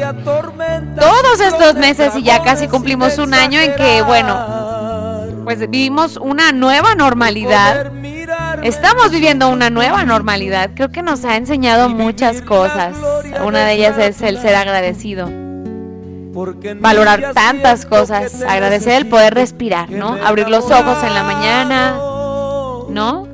todos 1.00 1.40
estos 1.40 1.76
meses 1.76 2.16
y 2.16 2.24
ya 2.24 2.42
casi 2.42 2.68
cumplimos 2.68 3.20
un 3.20 3.36
año 3.36 3.60
en 3.60 3.76
que, 3.76 4.02
bueno, 4.02 5.28
pues 5.44 5.60
vivimos 5.70 6.18
una 6.18 6.52
nueva 6.52 6.96
normalidad. 6.96 7.92
Estamos 8.68 9.12
viviendo 9.12 9.48
una 9.48 9.70
nueva 9.70 10.04
normalidad. 10.04 10.72
Creo 10.76 10.90
que 10.90 11.02
nos 11.02 11.24
ha 11.24 11.38
enseñado 11.38 11.88
muchas 11.88 12.42
cosas. 12.42 12.98
Una 13.46 13.64
de 13.64 13.76
ellas 13.76 13.98
es 13.98 14.22
el 14.22 14.40
ser 14.40 14.56
agradecido. 14.56 15.32
Valorar 16.82 17.32
tantas 17.34 17.86
cosas. 17.86 18.42
Agradecer 18.42 18.92
el 18.92 19.08
poder 19.08 19.36
respirar, 19.36 19.90
¿no? 19.90 20.18
Abrir 20.22 20.50
los 20.50 20.66
ojos 20.66 21.02
en 21.02 21.14
la 21.14 21.24
mañana, 21.24 21.96
¿no? 22.90 23.26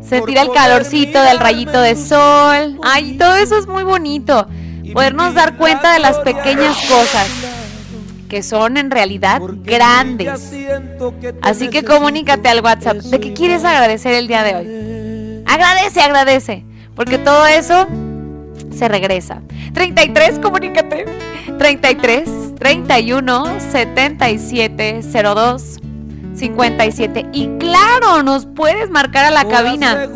Sentir 0.00 0.38
el 0.38 0.50
calorcito 0.50 1.22
del 1.22 1.38
rayito 1.38 1.80
de 1.80 1.94
sol. 1.94 2.80
Ay, 2.82 3.16
todo 3.16 3.36
eso 3.36 3.56
es 3.56 3.68
muy 3.68 3.84
bonito. 3.84 4.48
Podernos 4.92 5.34
dar 5.34 5.58
cuenta 5.58 5.92
de 5.92 6.00
las 6.00 6.18
pequeñas 6.18 6.76
cosas 6.88 7.61
que 8.32 8.42
son 8.42 8.78
en 8.78 8.90
realidad 8.90 9.42
grandes. 9.62 10.54
Así 11.42 11.68
que 11.68 11.84
comunícate 11.84 12.48
al 12.48 12.62
WhatsApp. 12.62 12.96
¿De 12.96 13.20
qué 13.20 13.34
quieres 13.34 13.62
agradecer 13.62 14.14
el 14.14 14.26
día 14.26 14.42
de 14.42 14.54
hoy? 14.54 15.44
Agradece, 15.46 16.00
agradece. 16.00 16.64
Porque 16.96 17.18
todo 17.18 17.46
eso 17.46 17.86
se 18.74 18.88
regresa. 18.88 19.42
33, 19.74 20.38
comunícate. 20.38 21.04
33 21.58 22.54
31 22.58 23.60
77 23.70 25.00
02 25.02 25.76
57. 26.34 27.26
Y 27.34 27.48
claro, 27.58 28.22
nos 28.22 28.46
puedes 28.46 28.88
marcar 28.88 29.26
a 29.26 29.30
la 29.30 29.46
cabina. 29.46 30.08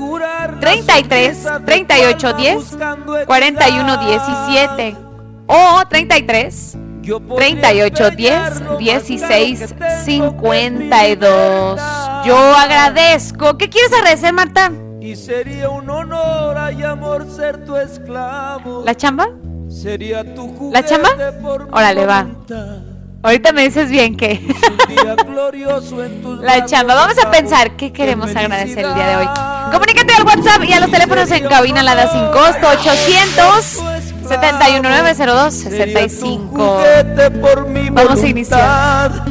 33 0.60 1.46
38 1.66 2.32
10 2.32 2.78
41 3.26 4.06
17 4.06 4.96
o 5.48 5.82
33 5.86 6.78
38 7.06 8.10
10 8.10 8.78
16 8.78 9.74
52. 10.04 11.80
Yo 12.26 12.36
agradezco. 12.36 13.56
¿Qué 13.56 13.68
quieres 13.68 13.92
agradecer, 13.92 14.32
Marta? 14.32 14.72
Y 15.00 15.14
sería 15.14 15.68
un 15.68 15.88
honor 15.88 16.72
y 16.72 16.82
amor 16.82 17.30
ser 17.30 17.64
tu 17.64 17.76
esclavo. 17.76 18.82
¿La 18.84 18.96
chamba? 18.96 19.28
Sería 19.68 20.34
tu 20.34 20.70
¿La 20.72 20.84
chamba? 20.84 21.10
Órale, 21.70 22.06
va. 22.06 22.26
Ahorita 23.22 23.52
me 23.52 23.62
dices 23.62 23.88
bien 23.90 24.16
que. 24.16 24.40
La 26.40 26.64
chamba. 26.64 26.94
Vamos 26.94 27.16
a 27.24 27.30
pensar 27.30 27.76
qué 27.76 27.92
queremos 27.92 28.34
agradecer 28.34 28.84
el 28.84 28.94
día 28.94 29.06
de 29.06 29.16
hoy. 29.16 29.28
Comunícate 29.72 30.14
al 30.14 30.24
WhatsApp 30.24 30.64
y 30.64 30.72
a 30.72 30.80
los 30.80 30.90
teléfonos 30.90 31.30
en 31.30 31.46
cabina 31.46 31.82
la 31.82 31.94
da 31.94 32.10
sin 32.10 32.26
costo 32.26 32.68
800 32.68 33.95
71902 34.28 35.54
65. 35.54 36.80
Vamos 37.92 38.22
a 38.22 38.26
iniciar 38.26 39.24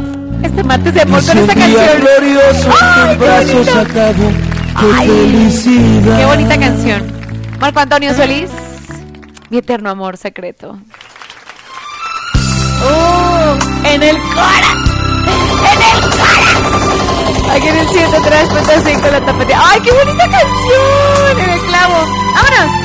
este 0.43 0.63
martes 0.63 0.93
de 0.93 1.01
amor 1.01 1.25
con 1.25 1.37
esta 1.37 1.53
canción. 1.53 1.99
glorioso 1.99 2.69
¡Ay, 2.81 3.17
brazos 3.17 3.67
acabo. 3.75 4.31
¡Qué 4.79 4.85
Ay, 4.93 5.07
felicidad! 5.07 6.17
Qué 6.17 6.25
bonita 6.25 6.57
canción. 6.57 7.03
Marco 7.59 7.79
Antonio 7.79 8.13
Solís, 8.13 8.49
mi 9.49 9.57
eterno 9.57 9.89
amor 9.89 10.17
secreto. 10.17 10.77
¡Oh! 12.83 13.55
¡En 13.85 14.03
el 14.03 14.17
cora! 14.17 14.71
¡En 15.71 15.81
el 15.81 16.01
cora! 16.11 17.53
Aquí 17.53 17.67
en 17.67 17.77
el 17.77 17.87
103.5 17.87 19.11
la 19.11 19.25
tapatía. 19.25 19.61
¡Ay, 19.63 19.79
qué 19.81 19.91
bonita 19.91 20.29
canción! 20.29 21.39
En 21.39 21.49
el 21.49 21.59
clavo. 21.61 21.95
¡Vámonos! 22.33 22.84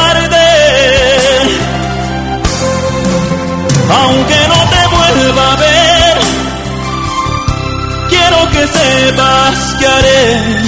Aunque 3.99 4.39
no 4.47 4.59
te 4.73 4.81
vuelva 4.95 5.51
a 5.51 5.55
ver, 5.55 6.17
quiero 8.09 8.49
que 8.51 8.67
sepas 8.67 9.75
que 9.79 9.85
haré 9.87 10.61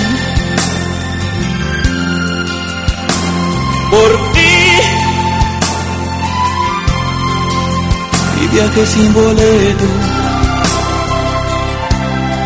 por 3.91 4.31
ti. 4.33 4.53
y 8.43 8.47
viaje 8.47 8.85
sin 8.85 9.13
boleto. 9.13 9.85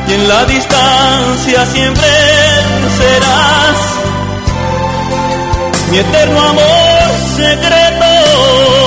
Y 0.08 0.14
en 0.14 0.28
la 0.28 0.46
distancia 0.46 1.66
siempre 1.66 2.08
serás 2.98 3.78
mi 5.92 5.98
eterno 5.98 6.42
amor 6.42 7.10
secreto. 7.36 8.87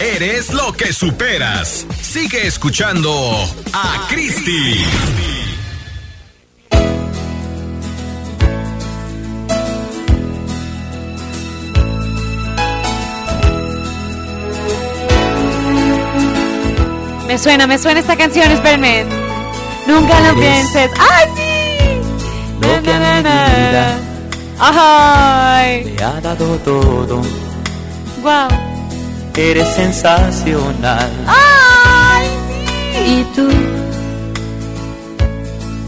Eres 0.00 0.52
lo 0.52 0.72
que 0.72 0.92
superas. 0.92 1.86
Sigue 2.00 2.46
escuchando 2.46 3.12
a 3.72 4.06
Cristi. 4.08 4.84
Me 17.26 17.38
suena, 17.38 17.66
me 17.66 17.78
suena 17.78 18.00
esta 18.00 18.16
canción, 18.16 18.50
espérenme. 18.50 19.04
Nunca 19.86 20.20
lo 20.20 20.34
pienses. 20.40 20.90
¡Ay, 20.98 21.26
sí! 21.36 21.46
Lo 22.60 22.82
que 22.82 22.92
¡Ay! 24.60 25.94
te 25.96 26.04
ha 26.04 26.20
dado 26.20 26.56
todo. 26.58 27.22
¡Guau! 28.22 28.48
Eres 29.40 29.68
sensacional. 29.68 31.10
¡Ay, 31.28 32.26
Y 33.06 33.22
tú, 33.36 33.48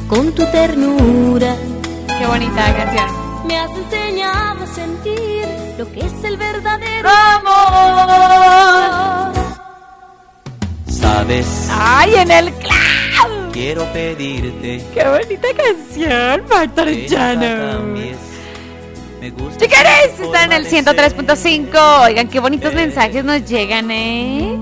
con 0.07 0.33
tu 0.33 0.45
ternura, 0.53 1.57
¡Qué 2.17 2.27
bonita 2.29 2.73
canción! 2.77 3.07
me 3.49 3.59
has 3.59 3.71
enseñado 3.73 4.63
a 4.63 4.67
sentir 4.69 5.49
lo 5.79 5.91
que 5.91 5.99
es 6.07 6.13
el 6.23 6.37
verdadero 6.37 7.09
amor. 7.09 8.13
Sabes, 10.89 11.69
¡Ay, 11.73 12.15
en 12.15 12.31
el 12.31 12.53
clavo! 12.55 13.51
quiero 13.53 13.85
pedirte. 13.93 14.85
¡Qué 14.95 15.09
bonita 15.09 15.49
canción, 15.57 16.45
Arellano! 16.77 17.73
cambies. 17.73 18.30
Me 19.21 19.31
gusta. 19.31 19.59
Chiqueres, 19.59 20.19
están 20.19 20.53
en 20.53 20.65
el 20.65 20.67
forma 20.67 20.95
de 20.95 21.11
ser. 21.11 21.67
103.5. 21.75 22.05
Oigan, 22.05 22.29
qué 22.29 22.41
bonitos 22.41 22.73
mensajes 22.73 23.25
nos 23.25 23.45
llegan, 23.45 23.91
¿eh? 23.91 24.59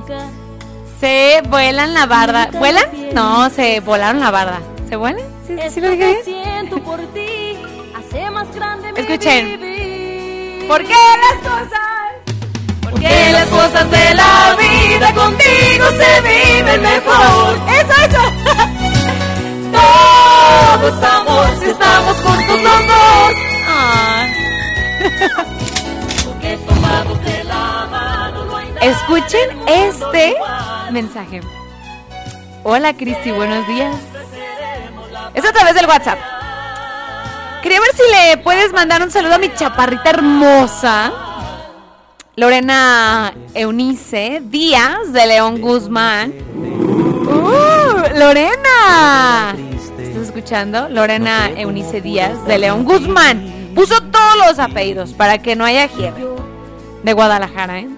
Se 1.01 1.43
vuelan 1.48 1.94
la 1.94 2.06
barda. 2.06 2.51
¿Vuelan? 2.52 2.85
No, 3.14 3.48
se 3.51 3.80
volaron 3.80 4.20
la 4.20 4.30
barda. 4.32 4.60
¿Se 4.89 4.97
vuelan? 4.97 5.22
¿Sí, 5.47 5.55
sí 5.70 5.80
lo 5.80 5.90
dije 5.90 6.22
bien? 6.26 6.48
Escuchen. 8.97 9.60
¿Por 10.66 10.85
qué 10.85 10.94
las 10.94 11.39
cosas? 11.43 11.78
Porque 12.82 13.32
las 13.32 13.47
cosas 13.47 13.90
de 13.90 14.14
la 14.14 14.56
vida 14.59 15.14
contigo 15.14 15.86
se 15.97 16.20
viven 16.20 16.82
mejor. 16.82 17.59
Eso, 17.68 17.94
eso. 18.06 18.22
Todo 19.72 20.89
es 20.89 21.02
amor 21.05 21.48
si 21.60 21.70
estamos 21.70 22.16
juntos 22.16 22.62
los 22.62 22.86
dos. 22.86 23.48
Escuchen 28.81 29.49
este 29.66 30.37
mensaje. 30.91 31.41
Hola 32.65 32.95
Cristi, 32.95 33.31
buenos 33.31 33.66
días. 33.66 33.97
Es 35.35 35.45
a 35.45 35.53
través 35.53 35.75
del 35.75 35.87
WhatsApp. 35.87 36.19
Quería 37.62 37.81
ver 37.81 37.91
si 37.95 38.03
le 38.12 38.37
puedes 38.39 38.73
mandar 38.73 39.03
un 39.03 39.11
saludo 39.11 39.35
a 39.35 39.39
mi 39.39 39.53
chaparrita 39.55 40.11
hermosa. 40.11 41.12
Lorena 42.37 43.35
Eunice 43.55 44.41
Díaz 44.45 45.12
de 45.12 45.27
León 45.27 45.61
Guzmán. 45.61 46.33
¡Uh! 46.55 48.16
¡Lorena! 48.16 49.57
¿Estás 49.99 50.23
escuchando? 50.23 50.89
Lorena 50.89 51.51
Eunice 51.57 52.01
Díaz 52.01 52.47
de 52.47 52.59
León 52.59 52.85
Guzmán. 52.85 53.73
Puso 53.75 54.01
todos 54.05 54.18
los 54.47 54.59
apellidos 54.59 55.12
para 55.12 55.39
que 55.39 55.56
no 55.56 55.65
haya 55.65 55.89
quiebra. 55.89 56.23
De 57.02 57.12
Guadalajara, 57.12 57.81
¿eh? 57.81 57.89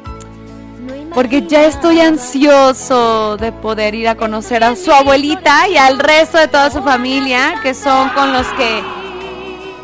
Porque 1.15 1.47
ya 1.47 1.65
estoy 1.65 2.01
ansioso 2.01 3.37
de 3.37 3.51
poder 3.51 3.95
ir 3.95 4.09
a 4.09 4.15
conocer 4.15 4.63
a 4.63 4.77
su 4.77 4.93
abuelita 4.93 5.69
y 5.69 5.77
al 5.77 5.99
resto 5.99 6.39
de 6.39 6.47
toda 6.47 6.71
su 6.71 6.83
familia, 6.83 7.55
que 7.63 7.75
son 7.75 8.11
con 8.11 8.33
los 8.33 8.47
que 8.49 8.83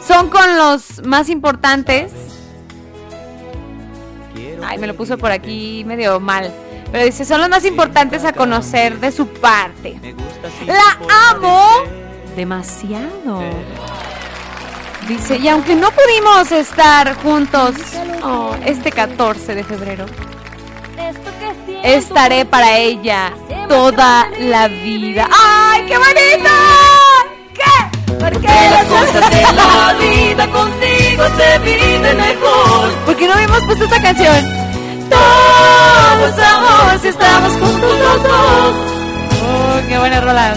son 0.06 0.28
con 0.28 0.56
los 0.56 1.04
más 1.04 1.28
importantes. 1.28 2.12
Ay, 4.64 4.78
me 4.78 4.86
lo 4.86 4.94
puso 4.94 5.18
por 5.18 5.32
aquí 5.32 5.84
medio 5.84 6.20
mal. 6.20 6.52
Pero 6.92 7.04
dice, 7.04 7.24
son 7.24 7.40
los 7.40 7.48
más 7.48 7.64
importantes 7.64 8.24
a 8.24 8.32
conocer 8.32 9.00
de 9.00 9.10
su 9.10 9.26
parte. 9.26 9.98
La 10.66 11.30
amo 11.30 11.66
demasiado. 12.36 13.40
Dice, 15.08 15.36
y 15.36 15.46
aunque 15.48 15.76
no 15.76 15.88
pudimos 15.92 16.50
estar 16.50 17.14
juntos 17.22 17.76
oh, 18.24 18.56
este 18.64 18.90
14 18.90 19.54
de 19.54 19.62
febrero, 19.62 20.04
estaré 21.84 22.44
para 22.44 22.76
ella 22.76 23.32
toda 23.68 24.28
la 24.40 24.66
vida. 24.66 25.28
¡Ay, 25.30 25.86
qué 25.86 25.96
bonito! 25.96 26.50
¿Qué? 27.54 28.14
Porque 28.18 28.48
las 28.48 28.84
cosas 28.86 29.30
de 29.30 29.42
la 29.42 29.94
vida 30.00 30.48
contigo 30.48 31.24
se 31.36 31.58
viven 31.60 32.16
mejor. 32.16 32.90
¿Por 33.04 33.16
qué 33.16 33.28
no 33.28 33.34
habíamos 33.34 33.62
puesto 33.62 33.84
esta 33.84 34.02
canción? 34.02 34.44
Todo 35.08 36.26
es 36.26 36.38
amor 36.38 37.00
si 37.00 37.08
estamos 37.08 37.52
juntos 37.52 37.98
los 38.00 38.22
dos. 38.24 38.74
Oh, 39.40 39.88
qué 39.88 39.98
buena 39.98 40.20
rola. 40.20 40.56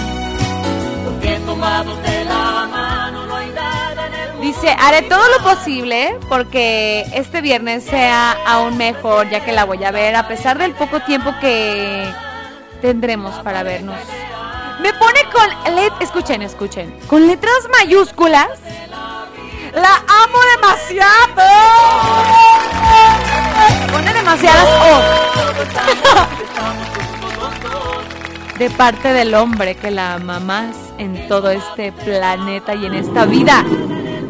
Dice, 4.61 4.75
haré 4.77 5.03
todo 5.03 5.21
lo 5.29 5.41
posible 5.41 6.19
porque 6.27 7.05
este 7.13 7.39
viernes 7.39 7.85
sea 7.85 8.35
aún 8.45 8.75
mejor, 8.75 9.29
ya 9.29 9.39
que 9.39 9.53
la 9.53 9.63
voy 9.63 9.81
a 9.85 9.91
ver, 9.91 10.17
a 10.17 10.27
pesar 10.27 10.57
del 10.57 10.73
poco 10.73 10.99
tiempo 10.99 11.33
que 11.39 12.05
tendremos 12.81 13.33
para 13.35 13.63
vernos. 13.63 13.95
Me 14.81 14.91
pone 14.95 15.21
con, 15.31 15.49
escuchen, 16.01 16.41
escuchen, 16.41 16.99
con 17.07 17.25
letras 17.25 17.69
mayúsculas. 17.71 18.49
La 19.75 19.95
amo 19.95 20.39
demasiado. 20.57 21.41
Pone 23.93 24.13
demasiadas 24.13 24.67
O. 24.91 25.01
De 28.59 28.69
parte 28.71 29.13
del 29.13 29.35
hombre 29.35 29.75
que 29.75 29.89
la 29.89 30.15
ama 30.15 30.41
más 30.41 30.75
en 30.97 31.29
todo 31.29 31.49
este 31.49 31.93
planeta 31.93 32.75
y 32.75 32.87
en 32.87 32.95
esta 32.95 33.23
vida. 33.23 33.63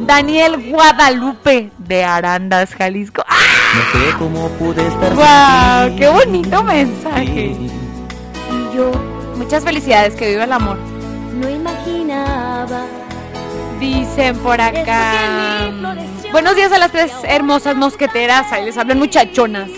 Daniel 0.09 0.71
Guadalupe 0.71 1.69
de 1.77 2.03
Arandas, 2.03 2.73
Jalisco. 2.73 3.23
¡Ah! 3.27 3.35
No 3.75 3.99
sé 3.99 4.17
cómo 4.17 4.49
pude 4.57 4.87
estar 4.87 5.13
¡Wow! 5.13 5.95
¡Qué 5.95 6.09
bonito 6.09 6.63
mensaje! 6.63 7.55
Y 8.49 8.75
yo, 8.75 8.89
muchas 9.35 9.63
felicidades, 9.63 10.15
que 10.15 10.29
viva 10.29 10.45
el 10.45 10.51
amor. 10.51 10.79
No 11.39 11.47
imaginaba 11.47 12.87
Dicen 13.79 14.35
por 14.39 14.59
acá. 14.59 15.69
Buenos 16.31 16.55
días 16.55 16.71
a 16.71 16.79
las 16.79 16.91
tres 16.91 17.11
hermosas 17.23 17.75
mosqueteras. 17.75 18.51
Ahí 18.51 18.65
les 18.65 18.79
hablan 18.79 18.97
muchachonas. 18.97 19.69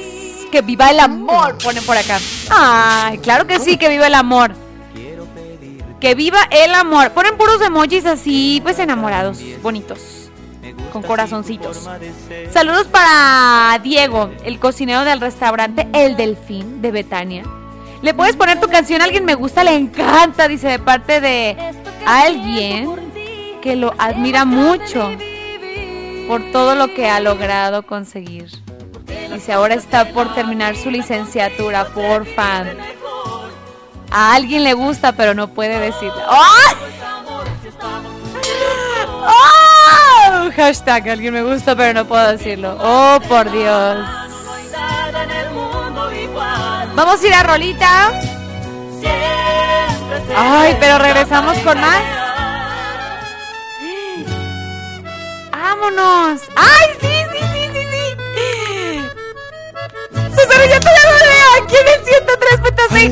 Que 0.50 0.62
viva 0.62 0.92
el 0.92 1.02
amor, 1.02 1.58
ponen 1.62 1.84
por 1.84 1.98
acá. 1.98 2.20
Ay, 2.50 3.18
claro 3.18 3.48
que 3.48 3.60
sí, 3.60 3.76
que 3.76 3.90
viva 3.90 4.08
el 4.08 4.16
amor. 4.16 4.54
Que 6.00 6.16
viva 6.16 6.40
el 6.52 6.74
amor. 6.74 7.12
Ponen 7.12 7.36
puros 7.36 7.62
emojis 7.62 8.06
así, 8.06 8.62
pues 8.64 8.80
enamorados, 8.80 9.42
bonitos. 9.62 10.21
Con 10.92 11.02
corazoncitos. 11.04 11.90
Saludos 12.52 12.88
para 12.88 13.80
Diego, 13.82 14.30
el 14.44 14.60
cocinero 14.60 15.04
del 15.04 15.22
restaurante 15.22 15.88
El 15.94 16.16
Delfín 16.16 16.82
de 16.82 16.92
Betania. 16.92 17.44
¿Le 18.02 18.14
puedes 18.14 18.36
poner 18.36 18.60
tu 18.60 18.68
canción? 18.68 19.02
Alguien 19.02 19.26
me 19.26 19.36
gusta, 19.36 19.64
le 19.64 19.76
encanta, 19.76 20.48
dice 20.48 20.68
de 20.68 20.80
parte 20.80 21.22
de 21.22 21.56
alguien 22.06 22.90
que 23.62 23.76
lo 23.76 23.94
admira 23.98 24.44
mucho. 24.46 25.12
por 26.28 26.42
todo 26.52 26.76
lo 26.76 26.94
que 26.94 27.10
ha 27.10 27.20
logrado 27.20 27.84
conseguir. 27.84 28.50
Dice, 29.34 29.52
ahora 29.52 29.74
está 29.76 30.14
por 30.14 30.34
terminar 30.34 30.78
su 30.78 30.90
licenciatura 30.90 31.86
por 31.88 32.26
fan. 32.26 32.70
A 34.10 34.34
alguien 34.36 34.64
le 34.64 34.74
gusta, 34.74 35.12
pero 35.12 35.34
no 35.34 35.50
puede 35.50 35.78
decirlo. 35.80 36.16
¡Oh! 36.30 37.01
Hashtag, 40.52 41.10
alguien 41.10 41.34
me 41.34 41.44
gusta, 41.44 41.76
pero 41.76 41.94
no 41.94 42.06
puedo 42.06 42.28
decirlo. 42.32 42.78
Oh, 42.80 43.20
por 43.28 43.52
Dios. 43.52 44.06
Vamos 46.96 47.24
a 47.24 47.28
ir 47.28 47.34
a 47.34 47.44
Rolita. 47.44 48.12
Ay, 50.36 50.78
pero 50.80 50.98
regresamos 51.00 51.58
con 51.60 51.80
más. 51.80 52.02
Vámonos. 55.52 56.42
¡Ay, 56.56 56.90
sí, 57.00 57.08
sí, 57.32 57.40
sí, 57.54 57.70
sí, 57.74 57.84
sí! 58.36 59.02
Susana, 60.30 60.66
ya 60.66 60.80
te 60.80 60.86
la 60.86 61.02
aquí 61.64 61.76
en 61.76 61.88
el 61.88 62.02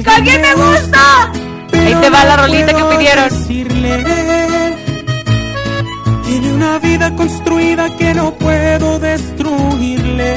103.5. 0.03 0.16
¡Alguien 0.16 0.41
me 0.41 0.53
gusta! 0.56 1.32
Ahí 1.74 1.95
te 1.95 2.10
va 2.10 2.26
la 2.26 2.38
rolita 2.38 2.74
que 2.74 2.84
pidieron. 2.84 4.69
Tiene 6.40 6.56
una 6.56 6.80
vida 6.80 7.14
construida 7.18 7.98
que 7.98 8.14
no 8.14 8.34
puedo 8.36 8.98
destruirle. 8.99 10.36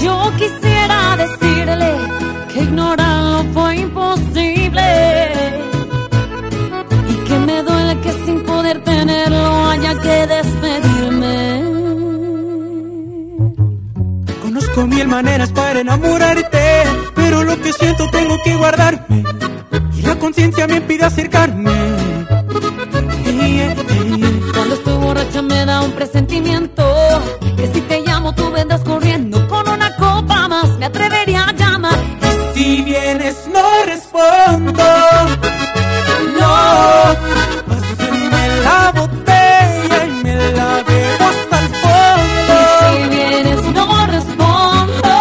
Yo 0.00 0.32
quisiera 0.38 1.16
decirle 1.16 1.90
que 2.52 2.60
ignorarlo 2.60 3.44
fue 3.52 3.78
imposible 3.78 5.32
y 7.08 7.14
que 7.26 7.38
me 7.40 7.62
duele 7.64 8.00
que 8.00 8.12
sin 8.24 8.44
poder 8.44 8.84
tenerlo 8.84 9.70
haya 9.70 9.98
que 9.98 10.26
despedirme. 10.36 11.62
Conozco 14.40 14.86
mil 14.86 15.08
maneras 15.08 15.50
para 15.50 15.80
enamorarte, 15.80 16.84
pero 17.16 17.42
lo 17.42 17.60
que 17.60 17.72
siento 17.72 18.08
tengo 18.10 18.36
que 18.44 18.54
guardarme. 18.54 19.24
Y 19.96 20.02
la 20.02 20.16
conciencia 20.16 20.68
me 20.68 20.76
impide 20.76 21.06
acercarme. 21.06 21.90
Borracha 25.10 25.42
me 25.42 25.66
da 25.66 25.80
un 25.82 25.90
presentimiento 25.90 26.84
que 27.56 27.66
si 27.74 27.80
te 27.80 28.00
llamo 28.02 28.32
tú 28.32 28.48
vendrás 28.52 28.82
corriendo 28.84 29.44
con 29.48 29.68
una 29.68 29.96
copa 29.96 30.46
más 30.46 30.68
me 30.78 30.84
atrevería 30.86 31.46
a 31.48 31.52
llamar. 31.52 31.98
Si 32.54 32.82
vienes 32.82 33.36
no 33.52 33.60
respondo. 33.86 34.84
No, 36.38 36.54
pásenme 37.66 38.42
la 38.62 38.92
botella 38.94 39.98
y 40.06 40.10
me 40.22 40.36
la 40.52 40.84
bebo 40.86 41.24
hasta 41.32 41.58
el 41.58 41.68
fondo. 41.82 42.54
Si 42.78 43.08
vienes 43.16 43.62
no 43.74 44.06
respondo. 44.06 45.12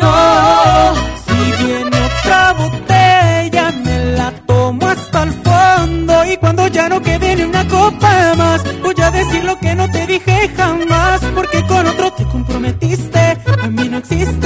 No, 0.00 0.94
si 1.26 1.64
viene 1.64 1.96
otra 2.10 2.52
botella 2.52 3.72
me 3.84 3.96
la 4.12 4.30
tomo 4.46 4.86
hasta 4.86 5.24
el 5.24 5.32
fondo 5.32 6.24
y 6.32 6.36
cuando 6.36 6.68
ya 6.68 6.88
no 6.88 7.02
quede 7.02 7.34
ni 7.34 7.42
una 7.42 7.66
copa 7.66 8.35
a 9.06 9.10
decir 9.10 9.44
lo 9.44 9.58
que 9.58 9.74
no 9.74 9.88
te 9.90 10.06
dije 10.06 10.50
jamás 10.56 11.20
porque 11.34 11.62
con 11.66 11.86
otro 11.86 12.12
te 12.12 12.24
comprometiste, 12.24 13.38
a 13.62 13.68
mí 13.68 13.88
no 13.88 13.98
existe, 13.98 14.45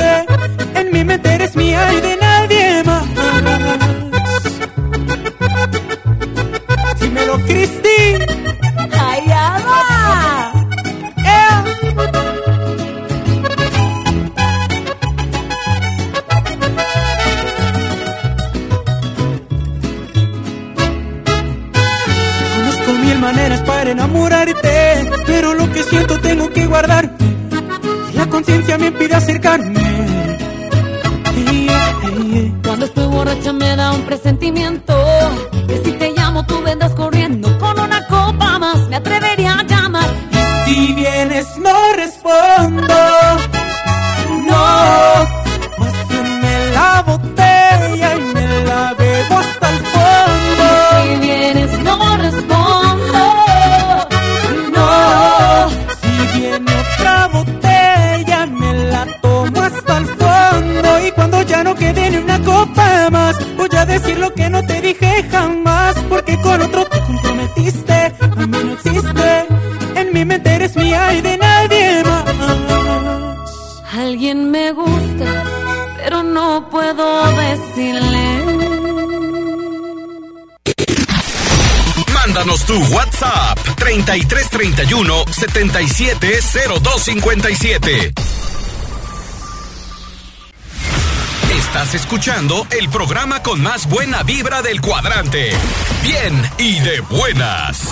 Y 28.13 28.17
la 28.17 28.27
conciencia 28.27 28.79
me 28.79 28.87
impide 28.87 29.15
acercarme. 29.15 29.81
Cuando 32.65 32.87
estoy 32.87 33.07
borracha 33.07 33.53
me 33.53 33.77
da 33.77 33.93
un 33.93 34.03
presentimiento 34.03 35.00
WhatsApp 83.11 83.59
3331 83.77 85.25
770257. 85.31 88.15
Estás 91.51 91.95
escuchando 91.95 92.67
el 92.71 92.89
programa 92.89 93.43
con 93.43 93.61
más 93.61 93.87
buena 93.89 94.23
vibra 94.23 94.63
del 94.63 94.81
cuadrante. 94.81 95.51
Bien 96.03 96.41
y 96.59 96.79
de 96.81 97.01
buenas. 97.01 97.89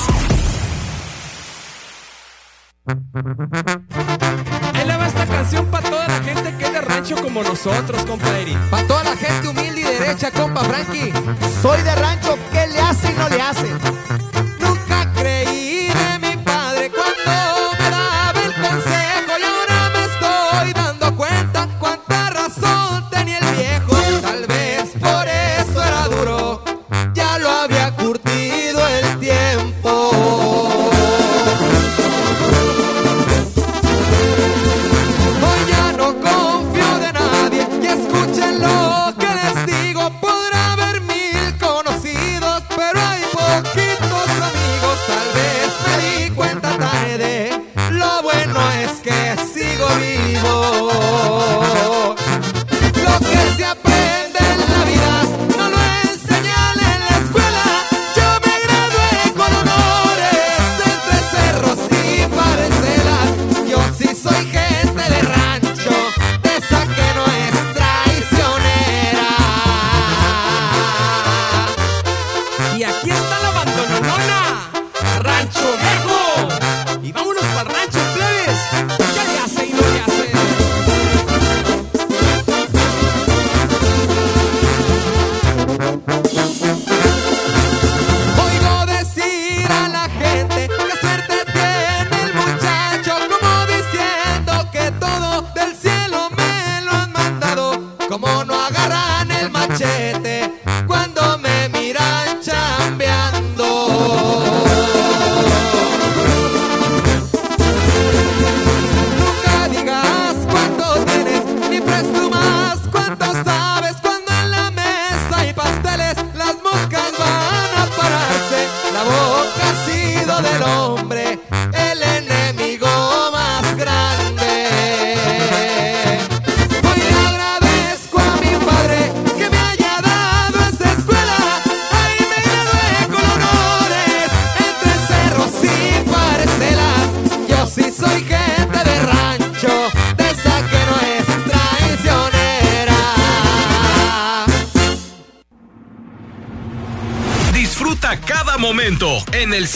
Ahí 4.75 4.87
le 4.87 4.97
va 4.97 5.07
esta 5.07 5.27
canción 5.27 5.67
para 5.67 5.91
toda 5.91 6.09
la 6.09 6.23
gente 6.23 6.55
que 6.57 6.65
es 6.65 6.73
de 6.73 6.81
rancho 6.81 7.17
como 7.17 7.43
nosotros, 7.43 8.03
compa 8.05 8.39
Eri. 8.39 8.57
Para 8.71 8.87
toda 8.87 9.05
la 9.05 9.15
gente 9.17 9.49
humilde 9.49 9.81
y 9.81 9.85
derecha, 9.85 10.31
compa 10.31 10.65
Frankie. 10.65 11.13
Soy 11.61 11.83
de 11.83 11.95
rancho, 11.97 12.39
¿qué 12.53 12.67
le 12.69 12.81
hace 12.81 13.13
y 13.13 13.15
no 13.15 13.29
le 13.29 13.43
hace? 13.43 13.69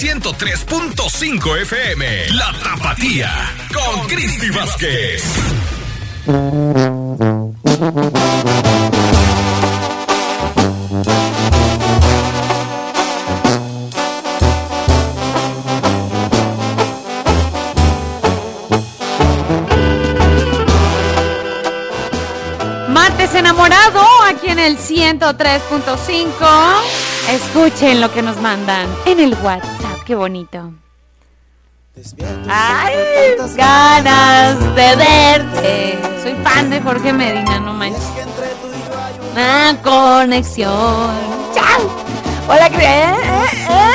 103.5 0.02 1.60
FM. 1.60 2.30
La 2.30 2.52
Tapatía 2.60 3.30
con 3.72 4.04
Cristi 4.08 4.50
Vázquez. 4.50 5.22
Martes 22.88 23.32
enamorado 23.36 24.02
aquí 24.26 24.48
en 24.48 24.58
el 24.58 24.78
103.5. 24.78 27.02
Escuchen 27.30 28.00
lo 28.00 28.12
que 28.12 28.20
nos 28.20 28.36
mandan 28.38 28.86
en 29.06 29.20
el 29.20 29.34
WhatsApp, 29.42 29.91
qué 30.12 30.16
bonito. 30.16 30.74
Ay, 32.46 32.94
ganas 33.56 34.58
de 34.74 34.96
verte. 34.96 35.98
Soy 36.22 36.34
fan 36.44 36.68
de 36.68 36.82
Jorge 36.82 37.14
Medina, 37.14 37.58
no 37.60 37.72
manches. 37.72 38.10
Una 39.32 39.74
conexión. 39.82 41.14
¡Chao! 41.54 41.88
Hola, 42.46 42.68
Cris. 42.68 42.82
¿Eh? 42.82 43.14
¿Eh? 43.70 43.94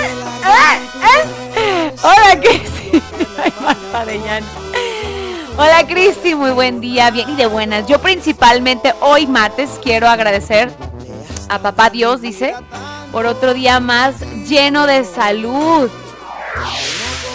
¿Eh? 1.03 1.23
¿Eh? 1.55 1.95
Hola, 2.01 2.41
Cristi. 2.41 3.03
Ay, 3.43 3.53
Marta. 3.61 4.05
Hola, 5.55 5.85
Cristi. 5.87 6.33
Muy 6.33 6.49
buen 6.49 6.81
día. 6.81 7.11
Bien 7.11 7.29
y 7.29 7.35
de 7.35 7.45
buenas. 7.45 7.85
Yo 7.85 8.01
principalmente 8.01 8.91
hoy 9.01 9.27
martes 9.27 9.79
quiero 9.83 10.09
agradecer 10.09 10.71
a 11.47 11.59
Papá 11.59 11.91
Dios, 11.91 12.21
dice, 12.21 12.55
por 13.11 13.27
otro 13.27 13.53
día 13.53 13.79
más 13.79 14.15
lleno 14.47 14.87
de 14.87 15.05
salud. 15.05 15.91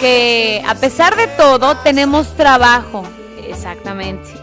Que 0.03 0.61
a 0.67 0.75
pesar 0.75 1.15
de 1.15 1.27
todo 1.27 1.77
tenemos 1.77 2.35
trabajo. 2.35 3.05
Exactamente. 3.47 4.33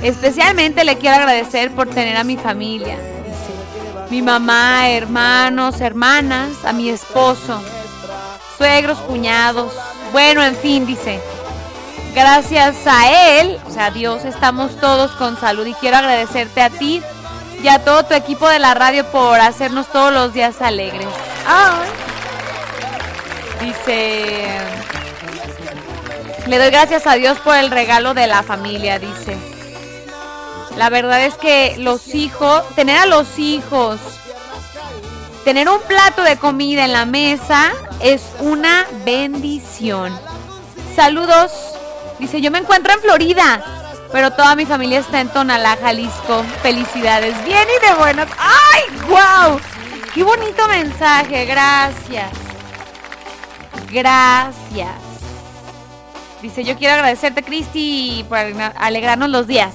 Especialmente 0.00 0.84
le 0.84 0.96
quiero 0.96 1.16
agradecer 1.16 1.72
por 1.72 1.88
tener 1.88 2.16
a 2.16 2.22
mi 2.22 2.36
familia. 2.36 2.96
dice. 3.26 4.10
Mi 4.10 4.22
mamá, 4.22 4.90
hermanos, 4.90 5.80
hermanas, 5.80 6.50
a 6.64 6.72
mi 6.72 6.88
esposo, 6.88 7.60
suegros, 8.56 8.98
cuñados. 8.98 9.72
Bueno, 10.12 10.40
en 10.40 10.54
fin, 10.54 10.86
dice. 10.86 11.20
Gracias 12.14 12.76
a 12.86 13.40
él, 13.40 13.58
o 13.66 13.72
sea, 13.72 13.86
a 13.86 13.90
Dios, 13.90 14.24
estamos 14.24 14.76
todos 14.76 15.10
con 15.16 15.36
salud 15.36 15.66
y 15.66 15.74
quiero 15.74 15.96
agradecerte 15.96 16.62
a 16.62 16.70
ti 16.70 17.02
y 17.60 17.66
a 17.66 17.80
todo 17.80 18.04
tu 18.04 18.14
equipo 18.14 18.48
de 18.48 18.60
la 18.60 18.74
radio 18.74 19.04
por 19.10 19.40
hacernos 19.40 19.88
todos 19.88 20.12
los 20.12 20.32
días 20.32 20.62
alegres. 20.62 21.08
Dice, 23.60 24.81
le 26.46 26.58
doy 26.58 26.70
gracias 26.70 27.06
a 27.06 27.14
Dios 27.14 27.38
por 27.38 27.56
el 27.56 27.70
regalo 27.70 28.14
de 28.14 28.26
la 28.26 28.42
familia, 28.42 28.98
dice. 28.98 29.36
La 30.76 30.90
verdad 30.90 31.24
es 31.24 31.34
que 31.34 31.76
los 31.78 32.14
hijos, 32.14 32.62
tener 32.74 32.98
a 32.98 33.06
los 33.06 33.38
hijos, 33.38 34.00
tener 35.44 35.68
un 35.68 35.80
plato 35.82 36.22
de 36.22 36.36
comida 36.36 36.84
en 36.84 36.92
la 36.92 37.04
mesa 37.04 37.72
es 38.00 38.22
una 38.40 38.86
bendición. 39.04 40.18
Saludos. 40.96 41.52
Dice, 42.18 42.40
yo 42.40 42.50
me 42.50 42.58
encuentro 42.58 42.92
en 42.92 43.00
Florida, 43.00 43.62
pero 44.12 44.30
toda 44.30 44.54
mi 44.54 44.66
familia 44.66 45.00
está 45.00 45.20
en 45.20 45.28
Tonalá, 45.28 45.76
Jalisco. 45.80 46.44
Felicidades. 46.62 47.34
Bien 47.44 47.66
y 47.68 47.86
de 47.86 47.94
buenas. 47.94 48.28
¡Ay, 48.38 48.82
wow! 49.08 49.60
Qué 50.14 50.22
bonito 50.22 50.66
mensaje. 50.68 51.46
Gracias. 51.46 52.30
Gracias. 53.90 55.11
Dice, 56.42 56.64
yo 56.64 56.76
quiero 56.76 56.94
agradecerte, 56.94 57.44
Cristi, 57.44 58.26
por 58.28 58.36
alegrarnos 58.36 59.30
los 59.30 59.46
días. 59.46 59.74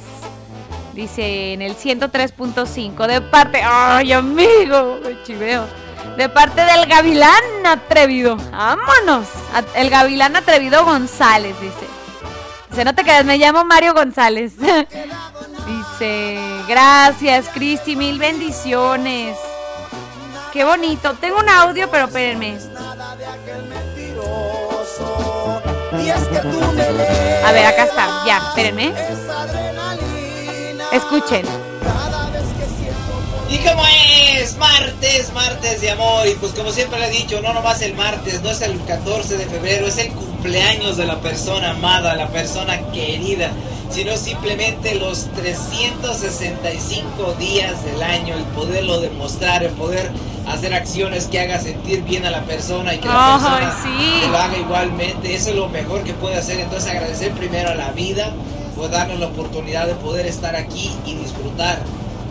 Dice 0.93 1.53
en 1.53 1.61
el 1.61 1.77
103.5 1.77 3.07
de 3.07 3.21
parte, 3.21 3.61
ay 3.63 4.11
amigo, 4.11 4.99
chiveo. 5.23 5.65
De 6.17 6.27
parte 6.27 6.61
del 6.61 6.87
Gavilán 6.87 7.65
Atrevido. 7.65 8.35
Vámonos. 8.51 9.27
El 9.75 9.89
Gavilán 9.89 10.35
Atrevido 10.35 10.83
González, 10.83 11.55
dice. 11.61 11.87
Dice, 12.69 12.83
no 12.83 12.93
te 12.93 13.03
quedes, 13.03 13.23
me 13.23 13.37
llamo 13.37 13.63
Mario 13.63 13.93
González. 13.93 14.53
dice, 15.67 16.39
gracias, 16.67 17.47
Cristi, 17.53 17.95
mil 17.95 18.19
bendiciones. 18.19 19.37
Qué 20.51 20.65
bonito. 20.65 21.13
Tengo 21.13 21.37
un 21.37 21.49
audio, 21.49 21.89
pero 21.89 22.07
espérenme. 22.07 22.57
A 25.91 27.51
ver, 27.51 27.65
acá 27.65 27.83
está. 27.85 28.23
Ya, 28.25 28.37
espérenme. 28.49 28.93
Escuchen. 30.91 31.45
¿Y 33.49 33.57
cómo 33.59 33.81
es? 34.35 34.57
Martes, 34.57 35.31
martes 35.33 35.79
de 35.81 35.91
amor. 35.91 36.27
Y 36.27 36.33
pues 36.35 36.53
como 36.53 36.71
siempre 36.71 36.99
le 36.99 37.07
he 37.07 37.11
dicho, 37.11 37.41
no 37.41 37.53
nomás 37.53 37.81
el 37.81 37.95
martes, 37.95 38.41
no 38.41 38.49
es 38.49 38.61
el 38.61 38.83
14 38.83 39.37
de 39.37 39.45
febrero, 39.45 39.87
es 39.87 39.97
el 39.97 40.09
cumpleaños 40.09 40.97
de 40.97 41.05
la 41.05 41.21
persona 41.21 41.71
amada, 41.71 42.15
la 42.15 42.27
persona 42.27 42.77
querida, 42.91 43.51
sino 43.89 44.17
simplemente 44.17 44.95
los 44.95 45.31
365 45.35 47.35
días 47.39 47.85
del 47.85 48.03
año, 48.03 48.35
el 48.35 48.43
poderlo 48.45 48.99
demostrar, 48.99 49.63
el 49.63 49.71
poder 49.71 50.11
hacer 50.45 50.73
acciones 50.73 51.27
que 51.27 51.39
haga 51.39 51.57
sentir 51.59 52.03
bien 52.03 52.25
a 52.25 52.31
la 52.31 52.43
persona 52.43 52.95
y 52.95 52.97
que 52.99 53.07
la 53.07 53.37
persona 53.37 53.77
sí. 53.81 54.27
lo 54.29 54.37
haga 54.37 54.57
igualmente. 54.57 55.33
Eso 55.33 55.51
es 55.51 55.55
lo 55.55 55.69
mejor 55.69 56.03
que 56.03 56.13
puede 56.13 56.35
hacer. 56.35 56.59
Entonces 56.59 56.91
agradecer 56.91 57.31
primero 57.31 57.69
a 57.69 57.75
la 57.75 57.91
vida 57.91 58.33
por 58.75 58.91
darnos 58.91 59.19
la 59.19 59.27
oportunidad 59.27 59.87
de 59.87 59.95
poder 59.95 60.25
estar 60.25 60.53
aquí 60.55 60.91
y 61.05 61.15
disfrutar 61.15 61.79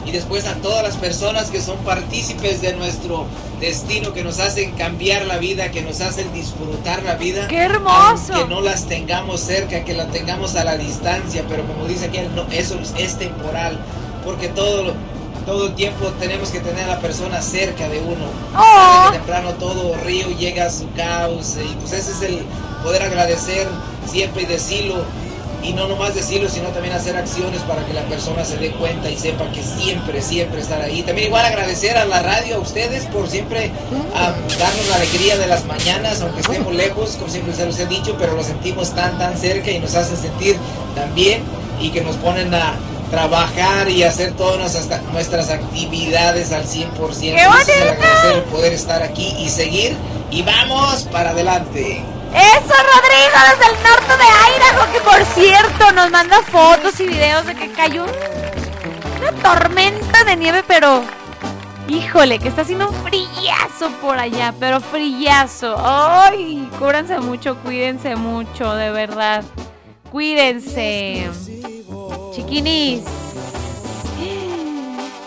y 0.07 0.13
después 0.13 0.47
a 0.47 0.55
todas 0.55 0.83
las 0.83 0.97
personas 0.97 1.51
que 1.51 1.61
son 1.61 1.77
partícipes 1.79 2.61
de 2.63 2.75
nuestro 2.75 3.27
destino, 3.61 4.13
que 4.13 4.23
nos 4.23 4.39
hacen 4.39 4.73
cambiar 4.73 5.27
la 5.27 5.39
vida, 5.39 5.71
que 5.71 5.83
nos 5.83 6.01
hacen 6.01 6.33
disfrutar 6.33 7.03
la 7.03 7.17
vida. 7.17 7.49
¡Qué 7.49 7.59
hermoso! 7.59 8.35
Que 8.35 8.45
no 8.47 8.61
las 8.61 8.85
tengamos 8.87 9.41
cerca, 9.41 9.85
que 9.85 9.95
la 9.95 10.07
tengamos 10.07 10.55
a 10.57 10.65
la 10.65 10.77
distancia, 10.77 11.45
pero 11.49 11.65
como 11.67 11.87
dice 11.87 12.07
aquí, 12.07 12.19
no, 12.35 12.47
eso 12.53 12.79
es, 12.97 13.19
temporal, 13.19 13.79
porque 14.25 14.49
todo 14.49 14.83
lo- 14.85 14.95
todo 15.45 15.67
el 15.69 15.75
tiempo 15.77 16.07
tenemos 16.19 16.49
que 16.51 16.59
tener 16.59 16.85
a 16.85 16.95
la 16.97 16.99
persona 17.01 17.41
cerca 17.41 17.89
de 17.89 18.01
uno. 18.01 18.27
Oh. 18.57 19.11
Que 19.13 19.19
temprano 19.19 19.53
todo 19.55 19.95
río 20.05 20.29
llega 20.37 20.67
a 20.67 20.71
su 20.71 20.91
cauce 20.95 21.65
y 21.65 21.69
pues 21.81 21.93
ese 21.93 22.11
es 22.11 22.23
el 22.23 22.41
poder 22.83 23.05
agradecer 23.05 23.69
siempre 24.11 24.43
y 24.43 24.47
decirlo 24.47 24.97
y 25.67 25.73
no 25.73 25.89
nomás 25.89 26.15
decirlo, 26.15 26.49
sino 26.49 26.69
también 26.69 26.95
hacer 26.95 27.17
acciones 27.17 27.61
para 27.63 27.85
que 27.85 27.93
la 27.93 28.03
persona 28.03 28.45
se 28.45 28.57
dé 28.57 28.71
cuenta 28.71 29.11
y 29.11 29.17
sepa 29.17 29.51
que 29.51 29.63
siempre, 29.63 30.23
siempre 30.23 30.61
estar 30.61 30.81
ahí. 30.81 31.03
También 31.03 31.27
igual 31.27 31.45
agradecer 31.45 31.97
a 31.99 32.05
la 32.05 32.23
radio, 32.23 32.57
a 32.57 32.59
ustedes, 32.61 33.05
por 33.07 33.29
siempre 33.29 33.73
darnos 34.59 34.89
la 34.89 34.97
alegría 34.97 35.37
de 35.37 35.49
las 35.49 35.65
mañanas, 35.65 36.21
aunque 36.21 36.41
estemos 36.41 36.73
lejos, 36.73 37.17
como 37.17 37.31
siempre 37.31 37.53
se 37.53 37.67
los 37.67 37.79
he 37.81 37.87
dicho, 37.87 38.15
pero 38.17 38.37
lo 38.37 38.45
sentimos 38.45 38.95
tan, 38.95 39.19
tan 39.19 39.37
cerca 39.37 39.71
y 39.73 39.81
nos 39.81 39.95
hacen 39.97 40.17
sentir 40.17 40.57
tan 40.95 41.13
bien 41.17 41.43
y 41.81 41.91
que 41.91 42.01
nos 42.01 42.17
ponen 42.17 42.55
a 42.55 42.75
trabajar 43.11 43.89
y 43.89 44.05
hacer 44.05 44.33
todas 44.33 44.59
nuestras, 45.13 45.51
actividades 45.51 46.53
al 46.53 46.65
100%. 46.65 46.91
¡Qué 47.19 47.35
Eso 47.35 47.59
es 47.59 47.69
el 47.69 47.89
agradecer 47.89 48.37
el 48.37 48.43
poder 48.45 48.73
estar 48.73 49.03
aquí 49.03 49.35
y 49.41 49.49
seguir 49.49 49.97
y 50.31 50.43
vamos 50.43 51.09
para 51.11 51.31
adelante. 51.31 52.05
Eso, 52.37 52.75
Rodrigo, 52.93 53.39
desde 53.51 53.73
el 53.73 53.83
norte 53.83 54.17
de 54.19 54.57
Idaho, 54.57 54.93
que 54.93 55.01
por 55.01 55.25
cierto 55.35 55.93
nos 55.93 56.11
manda 56.11 56.43
fotos 56.43 57.01
y 57.01 57.07
videos 57.07 57.47
de 57.47 57.55
que 57.55 57.73
cayó 57.73 58.05
un- 58.05 58.11
una 59.21 59.33
tormenta 59.43 60.25
de 60.25 60.37
nieve, 60.37 60.63
pero 60.67 61.03
híjole, 61.89 62.39
que 62.39 62.49
está 62.49 62.63
haciendo 62.63 62.89
un 62.91 62.95
frillazo 63.05 63.91
por 64.03 64.19
allá, 64.19 64.53
pero 64.61 64.81
frillazo. 64.81 65.77
Ay, 65.79 66.69
cúbranse 66.79 67.19
mucho, 67.21 67.57
cuídense 67.63 68.17
mucho, 68.17 68.75
de 68.75 68.91
verdad. 68.91 69.43
Cuídense. 70.13 71.31
Chiquinis. 72.35 73.03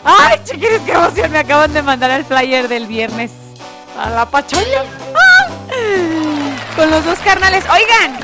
Ay, 0.04 0.40
chiquinis, 0.46 0.80
qué 0.86 0.92
emoción. 0.94 1.32
Me 1.32 1.40
acaban 1.40 1.74
de 1.74 1.82
mandar 1.82 2.12
el 2.12 2.24
flyer 2.26 2.68
del 2.68 2.86
viernes. 2.88 3.32
A 4.00 4.10
la 4.12 4.26
pachola. 4.26 4.84
¡Ah! 5.16 5.48
Con 6.76 6.90
los 6.90 7.04
dos 7.06 7.20
carnales. 7.20 7.64
Oigan, 7.66 8.18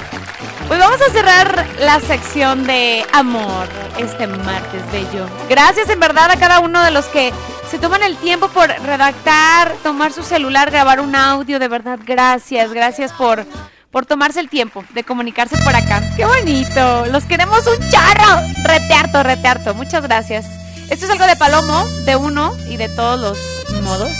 pues 0.67 0.80
vamos 0.80 0.99
a 1.01 1.11
cerrar 1.11 1.65
la 1.80 1.99
sección 1.99 2.65
de 2.65 3.05
amor 3.13 3.67
este 3.97 4.27
martes 4.27 4.81
bello. 4.91 5.27
Gracias 5.49 5.89
en 5.89 5.99
verdad 5.99 6.31
a 6.31 6.38
cada 6.38 6.59
uno 6.59 6.84
de 6.84 6.91
los 6.91 7.05
que 7.05 7.31
se 7.69 7.77
toman 7.77 8.03
el 8.03 8.17
tiempo 8.17 8.47
por 8.49 8.67
redactar, 8.67 9.73
tomar 9.84 10.11
su 10.11 10.23
celular, 10.23 10.72
grabar 10.72 10.99
un 10.99 11.15
audio. 11.15 11.59
De 11.59 11.67
verdad, 11.67 11.99
gracias. 12.03 12.72
Gracias 12.72 13.11
por, 13.11 13.45
por 13.91 14.05
tomarse 14.05 14.39
el 14.39 14.49
tiempo 14.49 14.84
de 14.93 15.03
comunicarse 15.03 15.57
por 15.63 15.76
acá. 15.76 16.01
¡Qué 16.15 16.26
bonito! 16.26 17.05
Los 17.11 17.26
queremos 17.26 17.65
un 17.67 17.89
charro. 17.89 18.41
Retearto, 18.63 19.23
retearto. 19.23 19.73
Muchas 19.73 20.03
gracias. 20.03 20.45
Esto 20.89 21.05
es 21.05 21.11
algo 21.11 21.26
de 21.26 21.35
Palomo, 21.35 21.85
de 22.05 22.15
uno 22.15 22.55
y 22.69 22.77
de 22.77 22.89
todos 22.89 23.19
los 23.19 23.81
modos. 23.81 24.11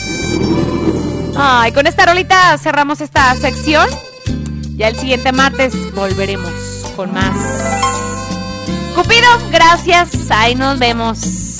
Ay, 1.38 1.72
con 1.72 1.86
esta 1.86 2.06
rolita 2.06 2.58
cerramos 2.58 3.02
esta 3.02 3.36
sección. 3.36 3.88
Ya 4.76 4.90
el 4.90 4.98
siguiente 4.98 5.32
martes 5.32 5.74
volveremos 5.94 6.52
con 6.98 7.14
más. 7.14 7.34
Cupido, 8.94 9.30
gracias. 9.52 10.10
Ahí 10.30 10.54
nos 10.56 10.78
vemos. 10.80 11.56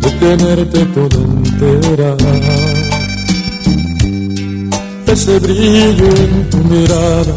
de 0.00 0.10
tenerte 0.10 0.84
toda 0.86 1.16
entera. 1.16 2.16
Ese 5.06 5.38
brillo 5.38 6.08
en 6.16 6.50
tu 6.50 6.56
mirada 6.58 7.34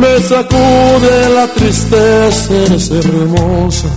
me 0.00 0.18
sacude 0.20 1.28
la 1.34 1.46
tristeza, 1.48 2.54
eres 2.64 2.90
hermosa, 2.90 3.88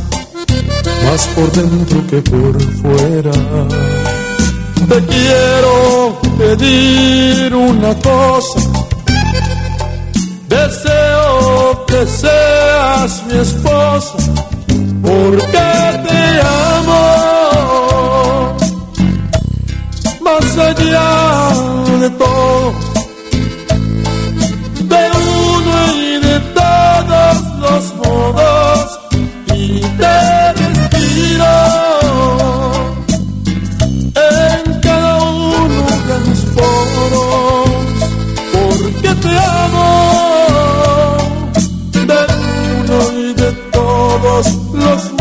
más 1.05 1.27
por 1.35 1.51
dentro 1.53 2.05
que 2.07 2.21
por 2.21 2.61
fuera. 2.81 3.31
Te 4.89 4.99
quiero 5.05 6.19
pedir 6.37 7.55
una 7.55 7.95
cosa, 7.99 8.59
deseo 10.49 11.85
que 11.87 12.05
seas 12.05 13.23
mi 13.27 13.37
esposa, 13.39 14.17
porque 15.01 15.47
te 16.07 16.41
amo, 16.81 17.03
más 20.21 20.57
allá 20.57 21.49
de 22.01 22.09
todo 22.09 22.92
los 44.83 45.12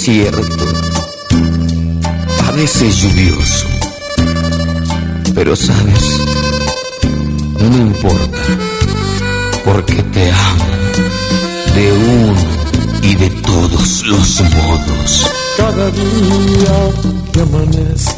desierto, 0.00 0.64
a 2.48 2.52
veces 2.52 3.02
lluvioso, 3.02 3.66
pero 5.34 5.54
sabes, 5.54 6.20
no 7.58 7.76
importa, 7.76 8.38
porque 9.62 10.02
te 10.04 10.30
amo 10.30 10.64
de 11.74 11.92
uno 11.92 12.34
y 13.02 13.14
de 13.14 13.28
todos 13.42 14.02
los 14.06 14.40
modos. 14.40 15.26
cada 15.58 15.90
día 15.90 16.90
que 17.34 17.40
amanece. 17.42 18.16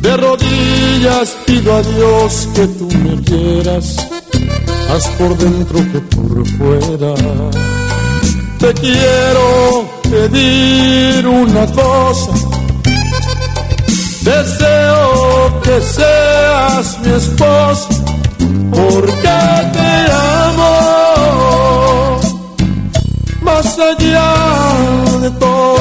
De 0.00 0.16
rodillas 0.16 1.36
pido 1.46 1.76
a 1.76 1.82
Dios 1.82 2.48
que 2.56 2.66
tú 2.66 2.88
me 3.04 3.22
quieras, 3.22 4.08
más 4.88 5.06
por 5.16 5.38
dentro 5.38 5.78
que 5.92 6.00
por 6.00 6.44
fuera. 6.56 7.14
Te 8.58 8.74
quiero 8.74 9.87
pedir 10.18 11.26
una 11.26 11.64
cosa, 11.66 12.32
deseo 14.22 15.60
que 15.62 15.80
seas 15.80 16.98
mi 17.02 17.12
esposa, 17.12 17.88
porque 18.70 19.38
te 19.74 19.90
amo. 20.46 20.72
Más 23.42 23.78
allá 23.78 24.34
de 25.22 25.30
todo, 25.42 25.78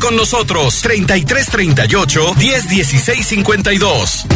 Con 0.00 0.16
nosotros 0.16 0.80
33 0.80 1.46
38 1.48 2.34
10 2.38 2.68
16 2.68 3.26
52. 3.26 4.26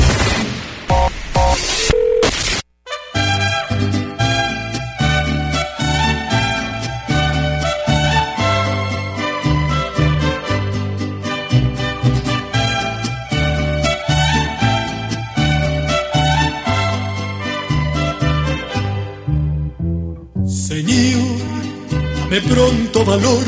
Señor, 20.47 21.39
dame 22.20 22.41
pronto 22.43 23.05
valor, 23.05 23.45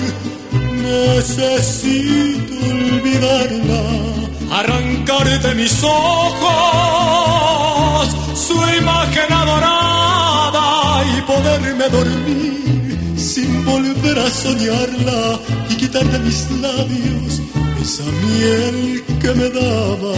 y 15.70 15.77
quitar 15.77 16.05
de 16.05 16.19
mis 16.19 16.51
labios 16.51 17.40
esa 17.81 18.05
miel 18.05 19.03
que 19.19 19.32
me 19.32 19.49
daba. 19.49 20.15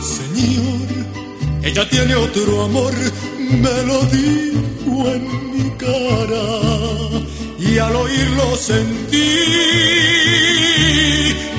Señor, 0.00 0.88
ella 1.62 1.88
tiene 1.88 2.16
otro 2.16 2.64
amor, 2.64 2.92
me 3.38 3.82
lo 3.86 4.02
dijo 4.06 5.12
en 5.14 5.24
mi 5.54 5.70
cara 5.78 6.44
y 7.60 7.78
al 7.78 7.94
oírlo 7.94 8.56
sentí 8.56 9.30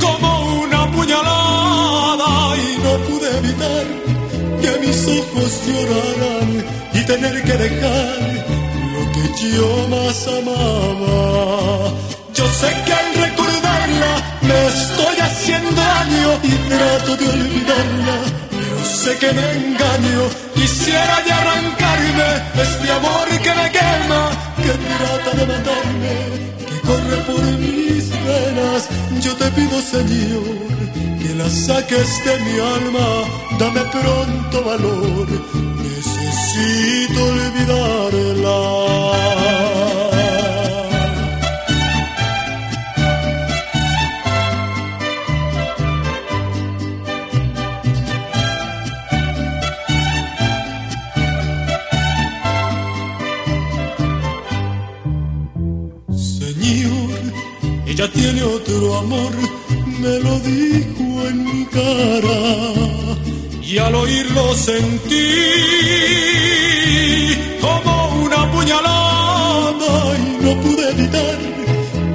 como 0.02 0.62
una 0.64 0.92
puñalada 0.92 2.58
y 2.58 2.78
no 2.84 2.94
pude 3.08 3.30
evitar 3.38 3.86
que 4.62 4.86
mis 4.86 5.08
ojos 5.08 5.62
lloraran 5.68 6.66
y 6.94 7.06
tener 7.06 7.44
que 7.44 7.54
dejar 7.54 8.53
yo 9.42 9.88
más 9.90 10.28
amaba. 10.28 11.92
Yo 12.34 12.48
sé 12.48 12.70
que 12.86 12.94
al 12.94 13.14
recordarla 13.26 14.12
me 14.42 14.68
estoy 14.68 15.18
haciendo 15.22 15.72
daño 15.72 16.40
y 16.44 16.52
trato 16.70 17.16
de 17.18 17.30
olvidarla, 17.30 18.18
pero 18.50 18.86
sé 18.86 19.18
que 19.18 19.32
me 19.34 19.52
engaño, 19.52 20.22
quisiera 20.56 21.24
ya 21.28 21.38
arrancarme 21.38 22.30
este 22.62 22.92
amor 22.92 23.28
que 23.28 23.54
me 23.60 23.72
quema, 23.72 24.22
que 24.64 24.74
trata 24.88 25.32
de 25.38 25.46
matarme, 25.46 26.16
que 26.68 26.80
corre 26.88 27.18
por 27.28 27.44
mis 27.60 28.10
venas. 28.10 28.90
Yo 29.22 29.36
te 29.36 29.52
pido, 29.52 29.82
Señor, 29.82 30.58
que 31.22 31.36
la 31.36 31.50
saques 31.50 32.10
de 32.26 32.40
mi 32.46 32.60
alma, 32.60 33.08
dame 33.60 33.82
pronto 33.92 34.64
valor, 34.64 35.28
necesito 35.84 37.24
olvidarla. 37.26 38.83
Ella 58.04 58.12
tiene 58.12 58.44
otro 58.44 58.98
amor, 58.98 59.32
me 60.00 60.20
lo 60.20 60.40
dijo 60.40 61.28
en 61.28 61.44
mi 61.44 61.66
cara 61.66 62.40
y 63.62 63.78
al 63.78 63.96
oírlo 63.96 64.54
sentí 64.56 65.26
como 67.62 68.24
una 68.24 68.52
puñalada 68.52 70.18
y 70.18 70.44
no 70.44 70.62
pude 70.62 70.90
evitar 70.92 71.38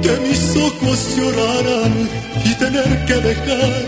que 0.01 0.11
mis 0.27 0.55
ojos 0.57 1.15
lloraran 1.17 2.09
y 2.45 2.53
tener 2.55 3.05
que 3.05 3.15
dejar 3.15 3.85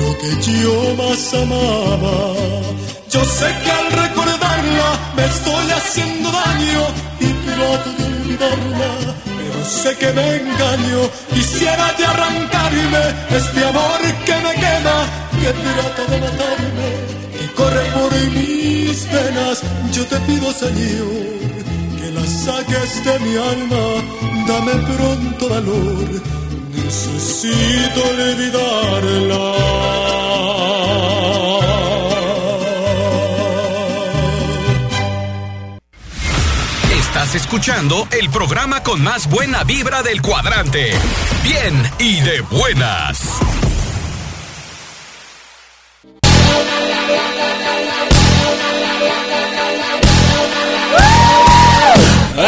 lo 0.00 0.18
que 0.18 0.30
yo 0.62 0.94
más 0.96 1.34
amaba. 1.34 2.34
Yo 3.10 3.24
sé 3.24 3.46
que 3.62 3.70
al 3.70 3.92
recordarla 4.04 5.12
me 5.16 5.24
estoy 5.24 5.70
haciendo 5.70 6.30
daño 6.30 6.82
y 7.20 7.26
trato 7.46 7.92
de 7.98 8.04
olvidarla, 8.04 9.14
pero 9.24 9.64
sé 9.64 9.96
que 9.96 10.12
me 10.12 10.36
engaño. 10.36 11.21
Quisiera 11.34 11.92
de 11.98 12.04
arrancarme 12.04 13.02
este 13.30 13.64
amor 13.64 14.00
que 14.26 14.36
me 14.44 14.52
quema, 14.62 14.98
que 15.40 15.50
trata 15.64 16.02
de 16.10 16.16
matarme, 16.20 16.88
que 17.38 17.46
corre 17.54 17.84
por 17.96 18.12
mis 18.36 18.98
venas. 19.12 19.56
Yo 19.92 20.02
te 20.06 20.16
pido, 20.26 20.52
Señor, 20.52 21.24
que 21.98 22.08
la 22.12 22.24
saques 22.26 23.04
de 23.04 23.18
mi 23.20 23.36
alma, 23.36 23.84
dame 24.46 24.74
pronto 24.94 25.48
valor. 25.48 26.08
Necesito 26.74 28.00
olvidarla. 28.10 30.11
Estás 37.32 37.46
escuchando 37.46 38.06
el 38.10 38.28
programa 38.28 38.82
con 38.82 39.02
más 39.02 39.26
buena 39.26 39.64
vibra 39.64 40.02
del 40.02 40.20
cuadrante. 40.20 40.92
Bien 41.42 41.90
y 41.98 42.20
de 42.20 42.42
buenas. 42.42 43.22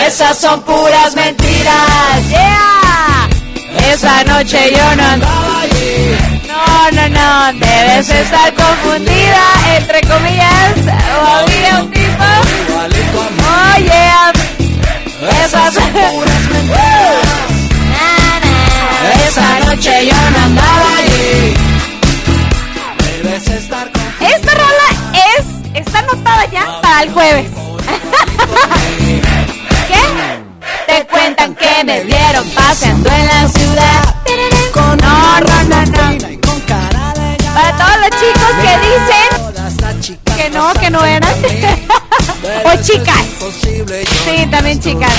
Esas 0.06 0.38
son 0.38 0.62
puras 0.64 1.16
mentiras, 1.16 2.28
yeah. 2.28 3.28
Esa 3.90 4.22
noche 4.24 4.70
yo 4.70 4.96
no 4.96 5.02
andaba 5.02 5.60
allí. 5.62 6.14
No, 6.46 6.90
no, 6.90 7.08
no, 7.08 7.58
debes 7.58 8.10
estar 8.10 8.52
confundida, 8.52 9.44
entre 9.78 10.02
comillas, 10.02 10.74
o 11.16 11.26
había 11.26 11.80
un 11.80 11.90
tipo. 11.90 12.24
Oh, 13.46 13.78
yeah. 13.78 14.43
Esas 15.30 15.74
son 15.74 15.92
mentiras. 15.92 16.44
Esa 19.26 19.60
noche 19.60 20.06
yo 20.06 20.14
no 20.30 20.38
andaba 20.44 20.96
allí. 20.98 21.54
Debes 23.22 23.48
estar 23.48 23.90
Esta 24.20 24.54
rola 24.54 24.88
es, 25.36 25.44
está 25.74 25.98
anotada 26.00 26.44
ya 26.52 26.80
para 26.82 27.02
el 27.04 27.12
jueves. 27.12 27.46
¿Qué? 29.88 30.02
Te 30.86 31.06
cuentan 31.06 31.54
que 31.54 31.84
me 31.84 32.04
vieron 32.04 32.48
paseando 32.50 33.10
en 33.10 33.26
la 33.26 33.48
ciudad. 33.48 34.14
No, 34.74 34.96
no, 34.96 35.40
no, 35.64 35.86
no. 35.86 36.18
Para 37.54 37.76
todos 37.76 37.96
los 38.00 38.10
chicos 38.20 38.52
que 38.62 38.72
dicen 38.88 39.28
que 40.36 40.50
no, 40.50 40.72
que 40.74 40.90
no 40.90 41.04
eran. 41.04 41.34
o 42.64 42.82
chicas. 42.82 43.24
Sí, 44.24 44.46
también 44.50 44.80
chicas. 44.80 45.12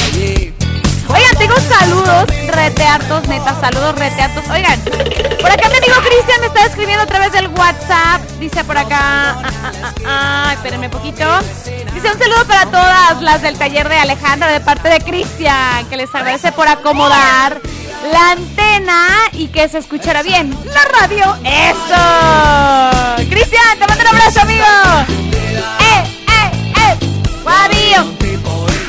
Oigan, 1.07 1.35
tengo 1.37 1.55
saludos 1.59 2.25
reteartos, 2.47 3.27
neta, 3.27 3.55
saludos 3.59 3.95
reteartos. 3.97 4.43
Oigan, 4.49 4.79
por 4.81 5.51
acá 5.51 5.69
mi 5.69 5.77
amigo 5.77 5.95
Cristian 6.03 6.41
me 6.41 6.47
está 6.47 6.65
escribiendo 6.65 7.03
a 7.03 7.05
través 7.05 7.31
del 7.31 7.47
WhatsApp. 7.49 8.21
Dice 8.39 8.63
por 8.63 8.77
acá, 8.77 8.97
ah, 8.99 9.43
ah, 9.45 9.71
ah, 9.83 9.93
ah, 10.05 10.53
espérenme 10.53 10.89
poquito. 10.89 11.25
Dice 11.93 12.11
un 12.11 12.19
saludo 12.19 12.45
para 12.47 12.65
todas 12.65 13.21
las 13.21 13.41
del 13.41 13.57
taller 13.57 13.87
de 13.87 13.97
Alejandra 13.97 14.49
de 14.49 14.59
parte 14.59 14.89
de 14.89 14.99
Cristian, 15.01 15.85
que 15.89 15.97
les 15.97 16.13
agradece 16.13 16.51
por 16.51 16.67
acomodar 16.67 17.61
la 18.11 18.31
antena 18.31 19.07
y 19.31 19.47
que 19.47 19.69
se 19.69 19.77
escuchara 19.77 20.23
bien 20.23 20.57
la 20.73 20.83
radio. 20.99 21.37
¡Eso! 21.43 23.29
Cristian, 23.29 23.79
te 23.79 23.87
mando 23.87 24.01
un 24.01 24.07
abrazo, 24.07 24.41
amigo. 24.41 24.65
¡Guavío! 27.45 28.11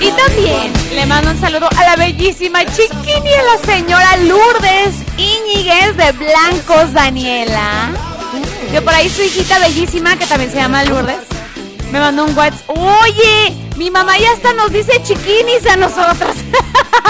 Y 0.01 0.11
también 0.13 0.73
le 0.95 1.05
mando 1.05 1.31
un 1.31 1.39
saludo 1.39 1.69
a 1.77 1.85
la 1.85 1.97
bellísima 1.97 2.65
chiquini 2.65 3.35
a 3.35 3.43
la 3.43 3.59
señora 3.67 4.17
Lourdes 4.17 4.95
Íñiguez 5.19 5.95
de 5.99 6.13
Blancos 6.13 6.95
Daniela. 6.95 7.91
Que 8.73 8.81
por 8.81 8.95
ahí 8.95 9.11
su 9.11 9.21
hijita 9.21 9.59
bellísima, 9.59 10.17
que 10.17 10.25
también 10.25 10.51
se 10.51 10.57
llama 10.57 10.85
Lourdes, 10.85 11.21
me 11.93 12.01
mandó 12.01 12.25
un 12.25 12.35
WhatsApp. 12.35 12.71
Oye, 12.71 13.55
mi 13.77 13.91
mamá 13.91 14.17
ya 14.17 14.33
hasta 14.33 14.55
nos 14.55 14.73
dice 14.73 15.03
chiquinis 15.03 15.67
a 15.71 15.77
nosotros. 15.77 16.35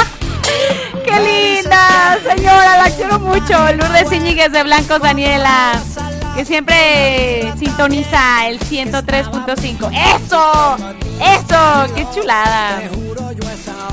¡Qué 1.05 1.61
linda! 1.61 2.19
Señora, 2.29 2.79
la 2.79 2.91
quiero 2.91 3.21
mucho. 3.21 3.73
Lourdes 3.73 4.11
Íñiguez 4.11 4.51
de 4.51 4.65
Blancos 4.65 5.01
Daniela. 5.01 5.81
Que 6.35 6.45
siempre 6.45 7.53
sintoniza 7.57 8.49
el 8.49 8.59
103.5. 8.59 9.91
¡Eso! 9.93 11.06
¡Eso! 11.21 11.95
¡Qué 11.95 12.07
chulada! 12.15 12.83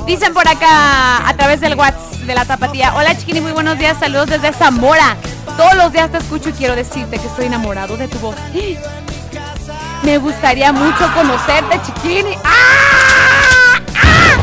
Dicen 0.05 0.33
por 0.33 0.47
acá 0.47 1.27
a 1.27 1.33
través 1.35 1.61
del 1.61 1.75
WhatsApp 1.75 2.13
de 2.25 2.35
la 2.35 2.45
tapatía. 2.45 2.93
Hola 2.95 3.17
chiquini, 3.17 3.41
muy 3.41 3.51
buenos 3.51 3.77
días. 3.77 3.97
Saludos 3.99 4.29
desde 4.29 4.51
Zamora. 4.53 5.15
Todos 5.57 5.75
los 5.75 5.91
días 5.91 6.11
te 6.11 6.17
escucho 6.17 6.49
y 6.49 6.53
quiero 6.53 6.75
decirte 6.75 7.17
que 7.19 7.27
estoy 7.27 7.45
enamorado 7.45 7.95
de 7.97 8.07
tu 8.07 8.17
voz. 8.19 8.35
Me 10.03 10.17
gustaría 10.17 10.73
mucho 10.73 11.09
conocerte, 11.13 11.79
chiquini. 11.85 12.35
¡Ah! 12.43 13.79
¡Ah! 13.95 14.37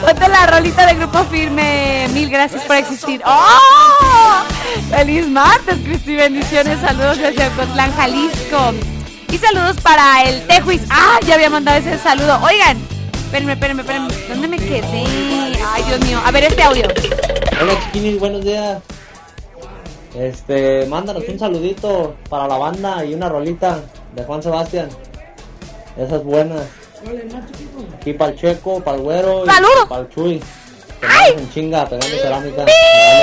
Ponte 0.00 0.28
la 0.28 0.46
rolita 0.46 0.86
de 0.86 0.94
grupo 0.94 1.24
firme. 1.24 2.08
Mil 2.14 2.30
gracias 2.30 2.62
por 2.62 2.76
existir. 2.76 3.20
¡Oh! 3.26 4.42
¡Feliz 4.90 5.28
martes, 5.28 5.76
Cristi! 5.84 6.16
Bendiciones. 6.16 6.80
Saludos 6.80 7.18
desde 7.18 7.46
Ocotlán, 7.48 7.92
Jalisco. 7.94 8.72
Y 9.30 9.38
saludos 9.38 9.76
para 9.82 10.24
el 10.24 10.46
Tejuis. 10.46 10.82
¡Ah! 10.90 11.18
Ya 11.26 11.34
había 11.34 11.50
mandado 11.50 11.78
ese 11.78 11.98
saludo. 11.98 12.38
Oigan, 12.42 12.78
espérenme, 13.12 13.52
espérenme, 13.52 13.82
espérenme. 13.82 14.14
¿Dónde 14.28 14.48
me 14.48 14.56
quedé? 14.58 15.04
Ay, 15.66 15.82
Dios 15.86 16.00
mío. 16.00 16.18
A 16.24 16.30
ver 16.30 16.44
este 16.44 16.62
audio. 16.62 16.84
Hola 17.60 17.72
chiquinis, 17.84 18.18
buenos 18.18 18.44
días. 18.44 18.78
Este, 20.14 20.86
mándanos 20.86 21.24
un 21.28 21.38
saludito 21.38 22.16
para 22.28 22.48
la 22.48 22.56
banda 22.56 23.04
y 23.04 23.14
una 23.14 23.28
rolita 23.28 23.80
de 24.14 24.24
Juan 24.24 24.42
Sebastián. 24.42 24.88
Esa 25.96 26.16
es 26.16 26.24
buena. 26.24 26.56
Aquí 27.94 28.14
para 28.14 28.32
el 28.32 28.38
Checo, 28.38 28.80
para 28.82 28.96
el 28.96 29.02
Güero 29.02 29.44
y 29.44 29.48
¡Saludos! 29.48 29.86
para 29.88 30.02
el 30.02 30.08
Chuy. 30.08 30.42
Andamos 31.02 31.42
en 31.42 31.50
chinga, 31.52 31.86
pegando 31.86 32.16
cerámica. 32.16 32.64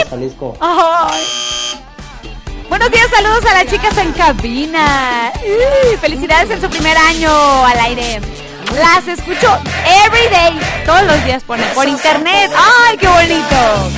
Jalisco. 0.09 0.55
Ay. 0.61 1.21
Buenos 2.69 2.91
días, 2.91 3.07
saludos 3.09 3.45
a 3.45 3.53
las 3.53 3.67
chicas 3.67 3.97
en 3.97 4.11
cabina. 4.13 5.31
Felicidades 6.01 6.49
en 6.51 6.61
su 6.61 6.69
primer 6.69 6.97
año 6.97 7.29
al 7.65 7.79
aire. 7.79 8.21
Las 8.75 9.07
escucho 9.07 9.59
every 10.05 10.27
day, 10.29 10.59
todos 10.85 11.03
los 11.03 11.23
días 11.25 11.43
por, 11.43 11.57
internet. 11.87 12.51
¡Ay, 12.55 12.97
qué 12.97 13.07
bonito! 13.07 13.91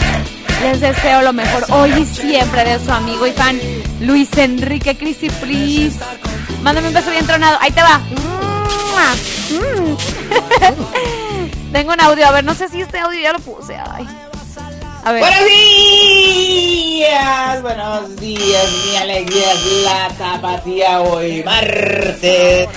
Les 0.61 0.81
deseo 0.81 1.21
lo 1.21 1.33
mejor 1.33 1.65
hoy 1.69 1.91
y 1.91 2.05
siempre 2.05 2.63
de 2.63 2.83
su 2.83 2.91
amigo 2.91 3.25
y 3.25 3.31
fan 3.31 3.59
Luis 4.01 4.29
Enrique 4.37 4.97
Cristi 4.97 5.29
Pris. 5.29 5.95
Mándame 6.61 6.89
un 6.89 6.93
beso 6.93 7.09
bien 7.11 7.25
tronado. 7.25 7.57
Ahí 7.61 7.71
te 7.71 7.81
va. 7.81 7.99
Mm. 9.49 9.97
Tengo 11.71 11.93
un 11.93 12.01
audio. 12.01 12.27
A 12.27 12.31
ver, 12.31 12.43
no 12.43 12.53
sé 12.53 12.67
si 12.67 12.81
este 12.81 12.99
audio 12.99 13.19
ya 13.19 13.33
lo 13.33 13.39
puse. 13.39 13.77
Ay. 13.77 14.07
A 15.07 15.11
ver. 15.13 15.21
Buenos 15.21 15.45
días, 16.99 17.61
buenos 17.61 18.15
días, 18.17 18.65
mi 18.85 18.97
alegría 18.97 19.53
es 19.53 19.65
la 19.85 20.09
tapatía 20.09 20.99
hoy, 20.99 21.43
martes. 21.45 22.67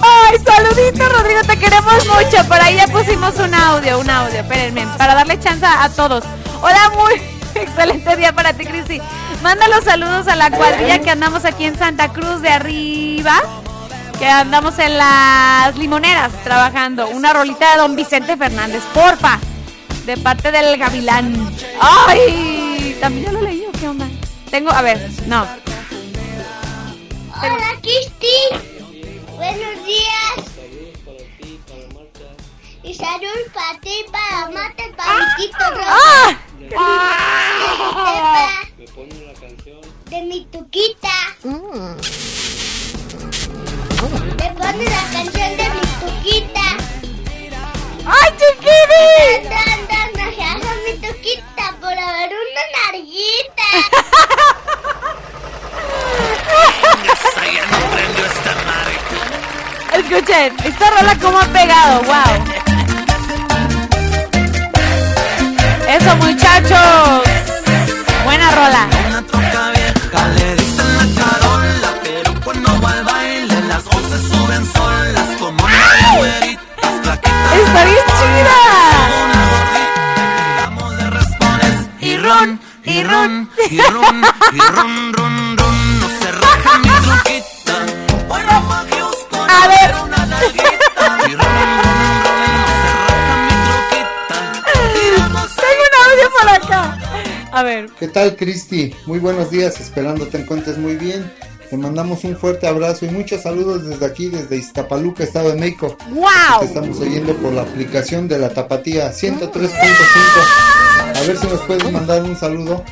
Ay, 0.00 0.38
saludito, 0.38 1.06
Rodrigo, 1.10 1.42
te 1.46 1.58
queremos 1.58 2.06
mucho. 2.06 2.42
Por 2.48 2.58
ahí 2.58 2.76
ya 2.76 2.86
pusimos 2.86 3.38
un 3.38 3.52
audio, 3.52 3.98
un 3.98 4.08
audio, 4.08 4.40
espérenme, 4.40 4.86
para 4.96 5.14
darle 5.14 5.38
chance 5.38 5.66
a 5.66 5.86
todos. 5.90 6.24
Hola, 6.62 6.90
muy 6.96 7.20
excelente 7.54 8.16
día 8.16 8.32
para 8.32 8.54
ti, 8.54 8.64
Cristi. 8.64 9.02
Manda 9.42 9.68
los 9.68 9.84
saludos 9.84 10.26
a 10.26 10.36
la 10.36 10.50
cuadrilla 10.50 11.00
que 11.00 11.10
andamos 11.10 11.44
aquí 11.44 11.66
en 11.66 11.76
Santa 11.76 12.08
Cruz 12.14 12.40
de 12.40 12.48
arriba, 12.48 13.42
que 14.18 14.26
andamos 14.26 14.78
en 14.78 14.96
las 14.96 15.76
limoneras 15.76 16.32
trabajando. 16.44 17.08
Una 17.08 17.34
rolita 17.34 17.72
de 17.72 17.76
don 17.76 17.94
Vicente 17.94 18.38
Fernández, 18.38 18.82
porfa, 18.94 19.38
de 20.06 20.16
parte 20.18 20.52
del 20.52 20.76
Gavilán. 20.76 21.54
Ay, 21.80 22.96
también 23.00 23.26
ya 23.26 23.32
lo 23.32 23.40
leí, 23.40 23.64
¿o 23.66 23.72
qué 23.72 23.88
onda? 23.88 24.06
Tengo, 24.50 24.70
a 24.70 24.82
ver, 24.82 25.10
no. 25.26 25.46
Hola, 27.36 27.78
Cristi. 27.82 28.36
Buenos 29.36 29.84
días. 29.84 30.50
Y 32.82 32.94
salud 32.94 33.52
para 33.54 33.80
ti, 33.80 34.04
para 34.12 34.50
Mate, 34.50 34.92
para 34.94 35.14
mi 35.14 35.24
Quito 35.36 35.56
¡Ah! 35.86 36.36
De 40.10 40.22
mi 40.22 40.44
tuquita. 40.46 41.08
Te 44.36 44.50
pone 44.52 44.84
la 44.84 45.02
canción 45.12 45.56
de 45.56 45.70
mi 45.70 45.80
tuquita. 46.00 46.93
¡Ay, 48.06 48.30
chiquini! 48.38 49.48
Dan, 49.48 49.80
dan, 49.88 50.08
dan, 50.12 50.30
dan, 50.60 50.78
mi 50.84 50.92
tuquita 50.98 51.66
por 51.80 51.92
haber 51.92 52.30
una 52.30 52.64
narguita. 52.76 53.68
Escuchen, 59.94 60.56
esta 60.64 60.90
rola 60.90 61.14
como 61.22 61.38
ha 61.38 61.46
pegado, 61.46 62.02
wow. 62.02 62.44
Eso, 65.88 66.16
muchachos. 66.16 67.22
Buena 68.24 68.50
rola. 68.50 68.88
Le 70.36 70.54
dicen 70.54 70.54
la 70.54 70.63
Está 77.54 77.84
bien 77.84 78.04
chida. 78.18 78.58
Y 82.00 82.16
ron, 82.16 82.60
y 82.84 83.02
ron, 83.04 83.50
y 83.70 83.78
ron, 83.80 84.24
y 84.52 84.58
ron, 84.58 85.12
ron, 85.12 85.56
ron, 85.58 86.00
no 86.00 86.08
se 86.08 86.32
raja 86.32 86.78
mi 86.78 86.88
truquita. 86.88 87.86
Bueno, 88.28 88.50
pa' 88.68 88.84
Houston, 88.90 89.50
A 89.50 89.68
ver. 89.68 89.94
una 90.04 90.26
nalguita. 90.26 91.18
Y 91.28 91.34
ron, 91.34 91.46
ron, 91.46 91.70
ron, 92.24 92.44
no 92.58 92.66
se 92.74 92.86
raja 93.06 93.34
mi 93.40 93.54
truquita. 93.64 94.38
Tengo 95.56 95.84
un 95.88 95.94
audio 96.10 96.26
por 96.38 96.48
acá. 96.50 96.82
A 97.52 97.62
ver. 97.62 97.86
¿Qué 97.98 98.08
tal, 98.08 98.36
Cristi? 98.36 98.94
Muy 99.06 99.18
buenos 99.18 99.50
días, 99.50 99.80
esperando 99.80 100.26
te 100.26 100.38
encuentres 100.38 100.76
muy 100.76 100.96
bien. 100.96 101.32
Te 101.70 101.76
mandamos 101.76 102.24
un 102.24 102.36
fuerte 102.36 102.66
abrazo 102.66 103.06
y 103.06 103.10
muchos 103.10 103.42
saludos 103.42 103.86
desde 103.86 104.06
aquí, 104.06 104.28
desde 104.28 104.56
Iztapaluca, 104.56 105.24
Estado 105.24 105.50
de 105.50 105.58
México. 105.58 105.96
¡Wow! 106.10 106.60
Te 106.60 106.66
estamos 106.66 107.00
oyendo 107.00 107.34
por 107.36 107.52
la 107.52 107.62
aplicación 107.62 108.28
de 108.28 108.38
la 108.38 108.50
Tapatía 108.50 109.10
103.5. 109.10 109.70
A 111.16 111.20
ver 111.26 111.36
si 111.36 111.46
nos 111.46 111.60
puedes 111.62 111.90
mandar 111.90 112.22
un 112.22 112.36
saludo 112.36 112.84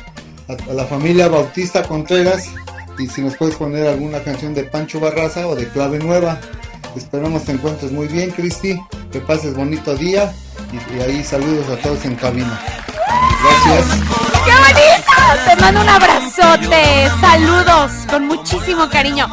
a, 0.47 0.71
a 0.71 0.73
la 0.73 0.85
familia 0.85 1.27
Bautista 1.27 1.83
Contreras 1.83 2.49
y 2.97 3.07
si 3.07 3.21
nos 3.21 3.35
puedes 3.37 3.55
poner 3.55 3.87
alguna 3.87 4.21
canción 4.23 4.53
de 4.53 4.63
Pancho 4.63 4.99
Barraza 4.99 5.47
o 5.47 5.55
de 5.55 5.67
Clave 5.69 5.99
Nueva. 5.99 6.39
Esperamos 6.95 7.43
te 7.45 7.53
encuentres 7.53 7.91
muy 7.91 8.07
bien, 8.07 8.31
Cristi. 8.31 8.79
Que 9.11 9.19
pases 9.19 9.55
bonito 9.55 9.95
día 9.95 10.33
y, 10.71 10.97
y 10.97 11.01
ahí 11.01 11.23
saludos 11.23 11.67
a 11.69 11.77
todos 11.77 12.03
en 12.05 12.15
cabina. 12.15 12.59
Gracias. 13.43 13.99
¡Qué 14.45 14.51
bonito! 14.51 15.12
Te 15.45 15.55
mando 15.61 15.81
un 15.81 15.89
abrazote. 15.89 17.09
Saludos 17.19 17.91
con 18.09 18.27
muchísimo 18.27 18.89
cariño. 18.89 19.27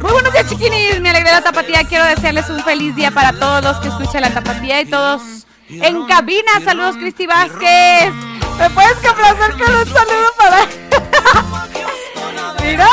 Muy 0.00 0.12
buenos 0.12 0.32
días, 0.32 0.48
chiquinis. 0.48 1.00
Me 1.00 1.10
alegra 1.10 1.32
la 1.32 1.42
tapatía. 1.42 1.84
Quiero 1.84 2.04
desearles 2.04 2.48
un 2.50 2.62
feliz 2.62 2.94
día 2.94 3.10
para 3.10 3.32
todos 3.32 3.62
los 3.64 3.76
que 3.78 3.88
escuchan 3.88 4.22
la 4.22 4.30
tapatía 4.30 4.80
y 4.80 4.86
todos 4.86 5.22
en 5.68 6.06
cabina. 6.06 6.52
Saludos, 6.64 6.96
Cristi 6.96 7.26
Vázquez. 7.26 8.12
¿Me 8.58 8.70
puedes 8.70 8.94
complacer 8.94 9.52
con 9.52 9.74
un 9.74 9.86
saludo 9.86 10.32
para.? 10.36 10.66
Mira, 12.62 12.88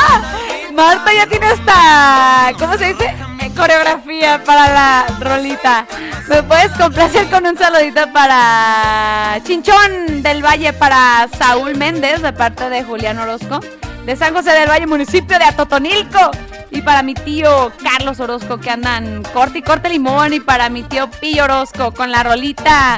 Marta 0.72 1.12
ya 1.14 1.26
tiene 1.26 1.52
esta. 1.52 2.52
¿Cómo 2.58 2.76
se 2.78 2.92
dice? 2.92 3.14
Coreografía 3.56 4.42
para 4.44 4.72
la 4.72 5.06
rolita. 5.20 5.86
¿Me 6.28 6.42
puedes 6.42 6.72
complacer 6.72 7.28
con 7.28 7.46
un 7.46 7.56
saludito 7.56 8.10
para 8.12 9.38
Chinchón 9.44 10.22
del 10.22 10.42
Valle 10.42 10.72
para 10.72 11.28
Saúl 11.38 11.76
Méndez 11.76 12.22
de 12.22 12.32
parte 12.32 12.70
de 12.70 12.82
Julián 12.82 13.18
Orozco? 13.18 13.60
De 14.06 14.16
San 14.16 14.34
José 14.34 14.52
del 14.52 14.68
Valle, 14.68 14.86
municipio 14.86 15.38
de 15.38 15.44
Atotonilco. 15.44 16.30
Y 16.70 16.80
para 16.80 17.02
mi 17.02 17.12
tío 17.12 17.70
Carlos 17.82 18.18
Orozco 18.20 18.58
que 18.58 18.70
andan 18.70 19.22
corte 19.34 19.58
y 19.58 19.62
corte 19.62 19.90
limón. 19.90 20.32
Y 20.32 20.40
para 20.40 20.70
mi 20.70 20.82
tío 20.82 21.10
Pillo 21.10 21.44
Orozco 21.44 21.92
con 21.92 22.10
la 22.10 22.22
rolita 22.22 22.96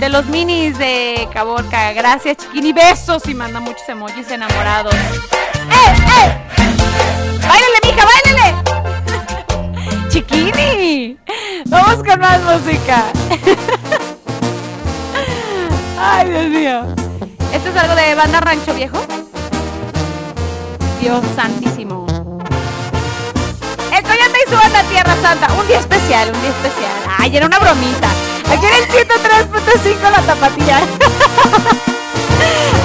de 0.00 0.08
los 0.08 0.26
minis 0.26 0.76
de 0.78 1.28
Caborca. 1.32 1.92
Gracias, 1.92 2.38
chiquini. 2.38 2.72
Besos 2.72 3.28
y 3.28 3.34
manda 3.34 3.60
muchos 3.60 3.88
emojis 3.88 4.28
enamorados. 4.30 4.94
¡Eh, 4.94 5.94
eh! 6.20 6.81
¡Báilale, 7.48 7.78
mija, 7.84 8.04
báilale! 8.06 8.54
¡Chiquini! 10.08 11.18
Vamos 11.66 11.96
con 11.96 12.20
más 12.20 12.40
música. 12.42 13.04
Ay, 15.98 16.30
Dios 16.30 16.46
mío. 16.46 16.82
¿Esto 17.52 17.68
es 17.70 17.76
algo 17.76 17.94
de 17.94 18.14
banda 18.14 18.40
Rancho 18.40 18.72
Viejo? 18.74 18.98
Dios 21.00 21.22
santísimo. 21.36 22.06
El 23.92 24.02
Coyote 24.02 24.38
y 24.46 24.50
su 24.50 24.56
banda 24.56 24.82
Tierra 24.84 25.14
Santa. 25.22 25.52
Un 25.54 25.66
día 25.66 25.78
especial, 25.80 26.30
un 26.34 26.40
día 26.40 26.50
especial. 26.50 26.92
Ay, 27.18 27.36
era 27.36 27.46
una 27.46 27.58
bromita. 27.58 28.08
Aquí 28.50 28.66
en 28.66 28.74
el 28.74 28.88
103.5 28.88 30.10
la 30.10 30.22
tapatía. 30.22 30.78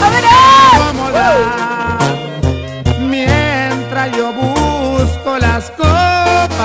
A 0.03 0.09
ver, 0.09 0.23
¡eh! 0.23 0.27
Mientras 0.93 1.66
yo 4.15 4.31
busco 4.33 5.37
las 5.39 5.71
copas 5.71 6.57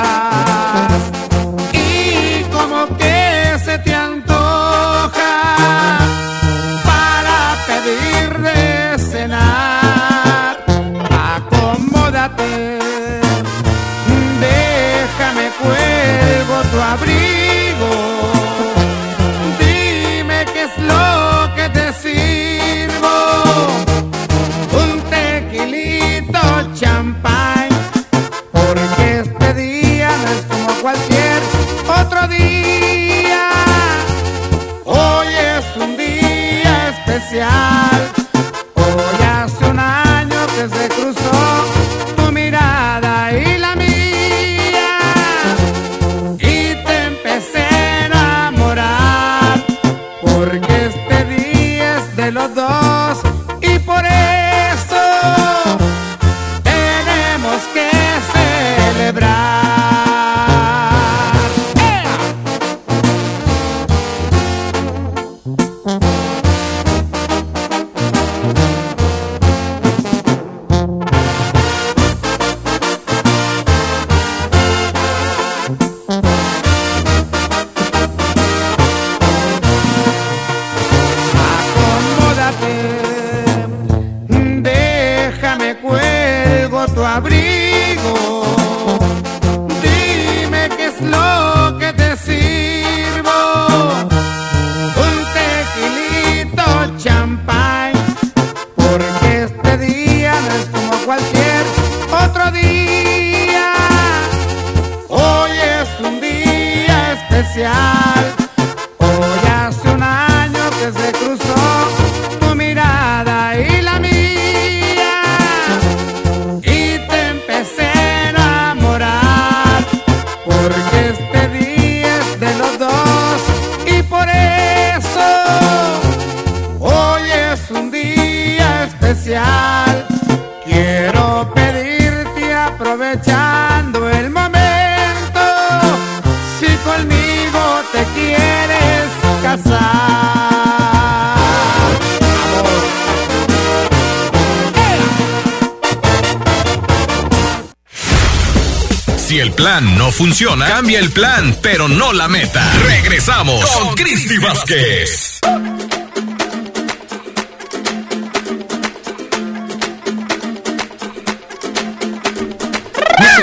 funciona, 150.22 150.68
cambia 150.68 151.00
el 151.00 151.10
plan, 151.10 151.56
pero 151.60 151.88
no 151.88 152.12
la 152.12 152.28
meta. 152.28 152.62
Regresamos 152.86 153.68
con 153.72 153.92
Cristi 153.96 154.38
Vázquez. 154.38 155.40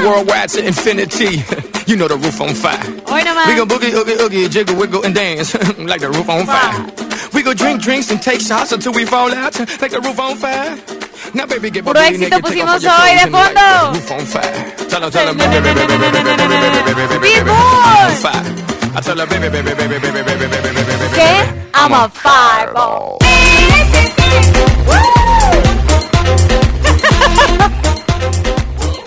Worldwide 0.02 0.48
to 0.48 0.66
infinity. 0.66 1.44
You 1.86 1.96
know 1.96 2.08
the 2.08 2.18
roof 2.18 2.40
on 2.40 2.54
fire. 2.54 2.80
Hoy 3.08 3.24
nomás. 3.24 3.48
We 3.48 3.56
gon' 3.56 3.68
boogie, 3.68 3.92
oogie, 3.92 4.16
oogie, 4.22 4.48
jiggle, 4.48 4.76
wiggle, 4.76 5.04
and 5.04 5.16
dance 5.16 5.56
like 5.80 6.02
the 6.02 6.10
roof 6.10 6.30
on 6.30 6.46
fire. 6.46 6.86
We 7.34 7.42
go 7.42 7.56
drink 7.56 7.82
drinks 7.82 8.12
and 8.12 8.22
take 8.22 8.42
shots 8.42 8.72
until 8.72 8.94
we 8.94 9.06
fall 9.06 9.34
out 9.34 9.58
like 9.82 9.90
the 9.90 10.00
roof 10.00 10.20
on 10.20 10.38
fire. 10.38 10.78
Now, 11.34 11.48
baby, 11.48 11.72
get 11.72 11.84
Puro 11.84 12.00
éxito 12.00 12.40
pusimos 12.40 12.84
your 12.84 12.92
hoy 12.92 13.16
de 13.16 13.28
clothes 13.28 14.12
and 14.12 14.22
like 14.22 14.28
fondo. 14.28 14.79
Tell 14.90 15.02
her, 15.04 15.10
tell 15.12 15.28
her, 15.28 15.34
baby, 15.34 15.62
baby, 15.62 15.86
baby, 15.86 16.10
baby, 16.10 16.22
baby, 16.24 16.46
baby, 16.50 16.82
baby, 16.84 17.06
baby, 17.08 17.18
baby. 17.20 17.52
I 17.52 19.02
tell 19.04 19.18
her, 19.18 19.28
baby, 19.28 19.50
baby, 19.50 19.74
baby, 19.76 20.00
baby, 20.00 20.10
baby, 20.10 20.36
baby, 20.36 20.48
baby, 20.48 20.72
baby, 20.74 21.08
baby. 21.14 21.70
I'm 21.74 21.94
a 21.94 22.10
fireball. 22.10 23.20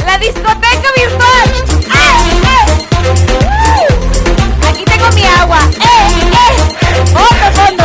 La 0.06 0.18
discoteca 0.18 0.88
virtual. 0.96 1.48
¡Eh, 1.92 2.06
eh! 2.44 2.66
Aquí 4.68 4.84
tengo 4.84 5.10
mi 5.12 5.24
agua. 5.24 5.58
¡Eh, 5.80 5.86
eh! 6.32 6.54
¡Otro 7.14 7.48
fondo! 7.58 7.84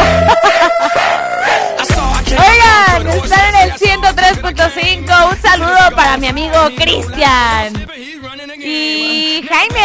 Oigan, 2.29 3.07
están 3.23 3.45
en 3.45 3.55
el 3.55 3.71
103.5. 3.73 5.29
Un 5.29 5.41
saludo 5.41 5.95
para 5.95 6.17
mi 6.17 6.27
amigo 6.27 6.57
Cristian. 6.77 7.76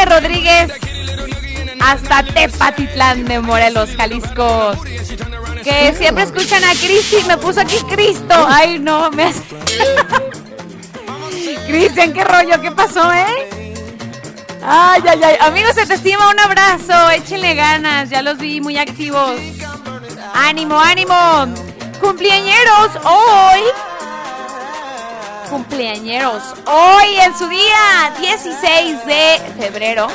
Rodríguez 0.04 0.72
hasta 1.80 2.22
Tepatitlán 2.22 3.24
de 3.24 3.40
Morelos, 3.40 3.90
Jalisco. 3.96 4.72
Que 5.64 5.94
siempre 5.96 6.24
escuchan 6.24 6.62
a 6.64 6.72
Cristi. 6.74 7.16
Me 7.26 7.36
puso 7.36 7.60
aquí 7.60 7.76
Cristo. 7.90 8.34
Ay, 8.48 8.78
no, 8.78 9.10
me 9.10 9.24
hace. 9.24 9.42
Cristian, 11.66 12.12
qué 12.12 12.24
rollo, 12.24 12.60
¿qué 12.60 12.70
pasó, 12.70 13.12
eh? 13.12 13.48
Ay, 14.64 15.02
ay, 15.08 15.20
ay. 15.22 15.36
Amigos, 15.40 15.74
se 15.74 15.86
te 15.86 15.94
estima 15.94 16.30
un 16.30 16.38
abrazo. 16.38 17.10
Échenle 17.10 17.54
ganas. 17.54 18.10
Ya 18.10 18.22
los 18.22 18.38
vi 18.38 18.60
muy 18.60 18.78
activos. 18.78 19.40
Ánimo, 20.34 20.78
ánimo. 20.78 21.14
Cumpleañeros 22.00 22.90
hoy. 23.04 23.60
Cumpleañeros 25.52 26.42
hoy 26.64 27.20
en 27.20 27.36
su 27.36 27.46
día 27.46 28.10
16 28.18 29.04
de 29.04 29.38
febrero. 29.58 30.06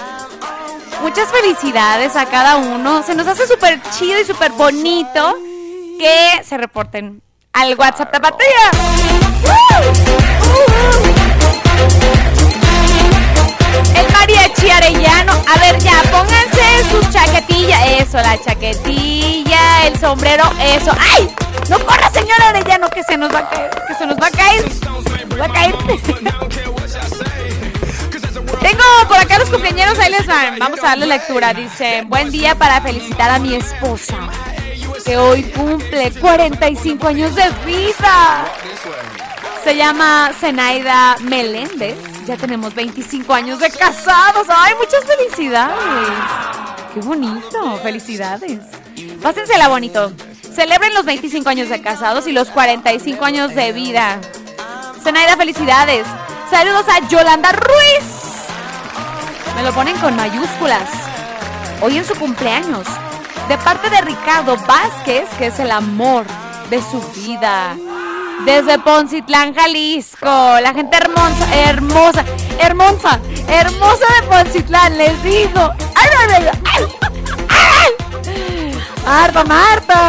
Muchas 1.04 1.30
felicidades 1.30 2.16
a 2.16 2.26
cada 2.26 2.58
uno. 2.58 3.04
Se 3.04 3.14
nos 3.14 3.28
hace 3.28 3.46
súper 3.46 3.80
chido 3.92 4.20
y 4.20 4.26
súper 4.26 4.52
bonito 4.54 5.36
que 6.00 6.44
se 6.44 6.58
reporten 6.58 7.22
al 7.54 7.76
WhatsApp 7.76 8.12
Tapatía. 8.12 8.72
El 13.96 14.12
mariachi 14.12 14.72
arellano. 14.72 15.34
A 15.34 15.60
ver, 15.60 15.78
ya, 15.78 16.02
pónganse 16.10 16.90
sus 16.90 17.08
chaquetillas. 17.12 17.80
Eso, 18.00 18.18
la 18.18 18.42
chaquetilla, 18.44 19.86
el 19.86 20.00
sombrero, 20.00 20.46
eso. 20.64 20.92
¡Ay! 21.00 21.30
No 21.70 21.78
corra, 21.86 22.10
señor 22.12 22.42
Arellano, 22.42 22.90
que 22.90 23.04
se 23.04 23.18
nos 23.18 23.32
va 23.32 23.40
a 23.40 23.50
caer. 23.50 23.70
Que 23.88 23.94
se 23.94 24.08
nos 24.08 24.18
va 24.18 24.28
a 24.28 24.32
caer. 24.32 25.27
Va 25.40 25.46
a 25.46 25.50
caer. 25.50 25.76
Tengo 28.62 28.84
por 29.08 29.18
acá 29.18 29.38
los 29.40 29.50
cumpleaños, 29.50 29.98
ahí 30.00 30.12
les 30.12 30.26
van. 30.26 30.58
Vamos 30.60 30.80
a 30.80 30.88
darle 30.88 31.06
lectura. 31.06 31.54
Dice, 31.54 32.04
buen 32.08 32.32
día 32.32 32.56
para 32.56 32.82
felicitar 32.82 33.30
a 33.30 33.40
mi 33.40 33.56
esposa, 33.56 34.18
que 35.06 35.16
hoy 35.18 35.44
cumple 35.44 36.12
45 36.12 37.08
años 37.08 37.36
de 37.36 37.50
vida. 37.66 38.46
Se 39.64 39.76
llama 39.76 40.32
Zenaida 40.40 41.18
Meléndez. 41.22 41.96
Ya 42.26 42.36
tenemos 42.36 42.74
25 42.74 43.34
años 43.34 43.60
de 43.60 43.70
casados. 43.70 44.48
¡Ay, 44.50 44.74
muchas 44.80 45.06
felicidades! 45.06 45.76
¡Qué 46.94 47.00
bonito! 47.00 47.80
¡Felicidades! 47.84 48.60
Pásensela 49.22 49.68
bonito. 49.68 50.12
Celebren 50.54 50.94
los 50.94 51.06
25 51.06 51.48
años 51.50 51.70
de 51.70 51.80
casados 51.82 52.28
y 52.28 52.32
los 52.32 52.50
45 52.50 53.24
años 53.24 53.56
de 53.56 53.72
vida. 53.72 54.20
Zenaida, 55.08 55.38
felicidades. 55.38 56.06
Saludos 56.50 56.86
a 56.90 57.08
Yolanda 57.08 57.54
Ruiz. 57.54 58.04
Me 59.56 59.64
lo 59.64 59.72
ponen 59.72 59.98
con 60.00 60.18
mayúsculas. 60.18 60.90
Hoy 61.82 61.98
en 61.98 62.04
su 62.04 62.14
cumpleaños. 62.16 62.86
De 63.48 63.58
parte 63.60 63.90
de 63.90 64.02
Ricardo 64.02 64.58
Vázquez, 64.68 65.30
que 65.38 65.48
es 65.48 65.60
el 65.62 65.72
amor 65.72 66.26
de 66.70 66.82
su 66.82 67.02
vida. 67.16 67.78
Desde 68.44 68.80
Poncitlán, 68.80 69.56
Jalisco. 69.56 70.26
La 70.26 70.74
gente 70.74 70.98
hermosa, 70.98 71.56
hermosa, 71.56 72.26
hermosa, 72.60 73.20
hermosa 73.48 74.06
de 74.20 74.28
Poncitlán, 74.28 74.98
les 74.98 75.24
digo. 75.24 75.72
¡Ay. 75.96 76.10
Marta, 79.06 79.44
Marta. 79.46 80.00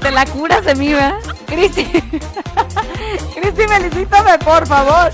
Te 0.00 0.10
la 0.10 0.24
curas 0.24 0.64
de 0.64 0.74
mí, 0.74 0.94
¿verdad? 0.94 1.37
Cristi. 1.48 1.84
Cristi, 3.34 3.66
felicítame, 3.66 4.38
por 4.38 4.66
favor. 4.66 5.10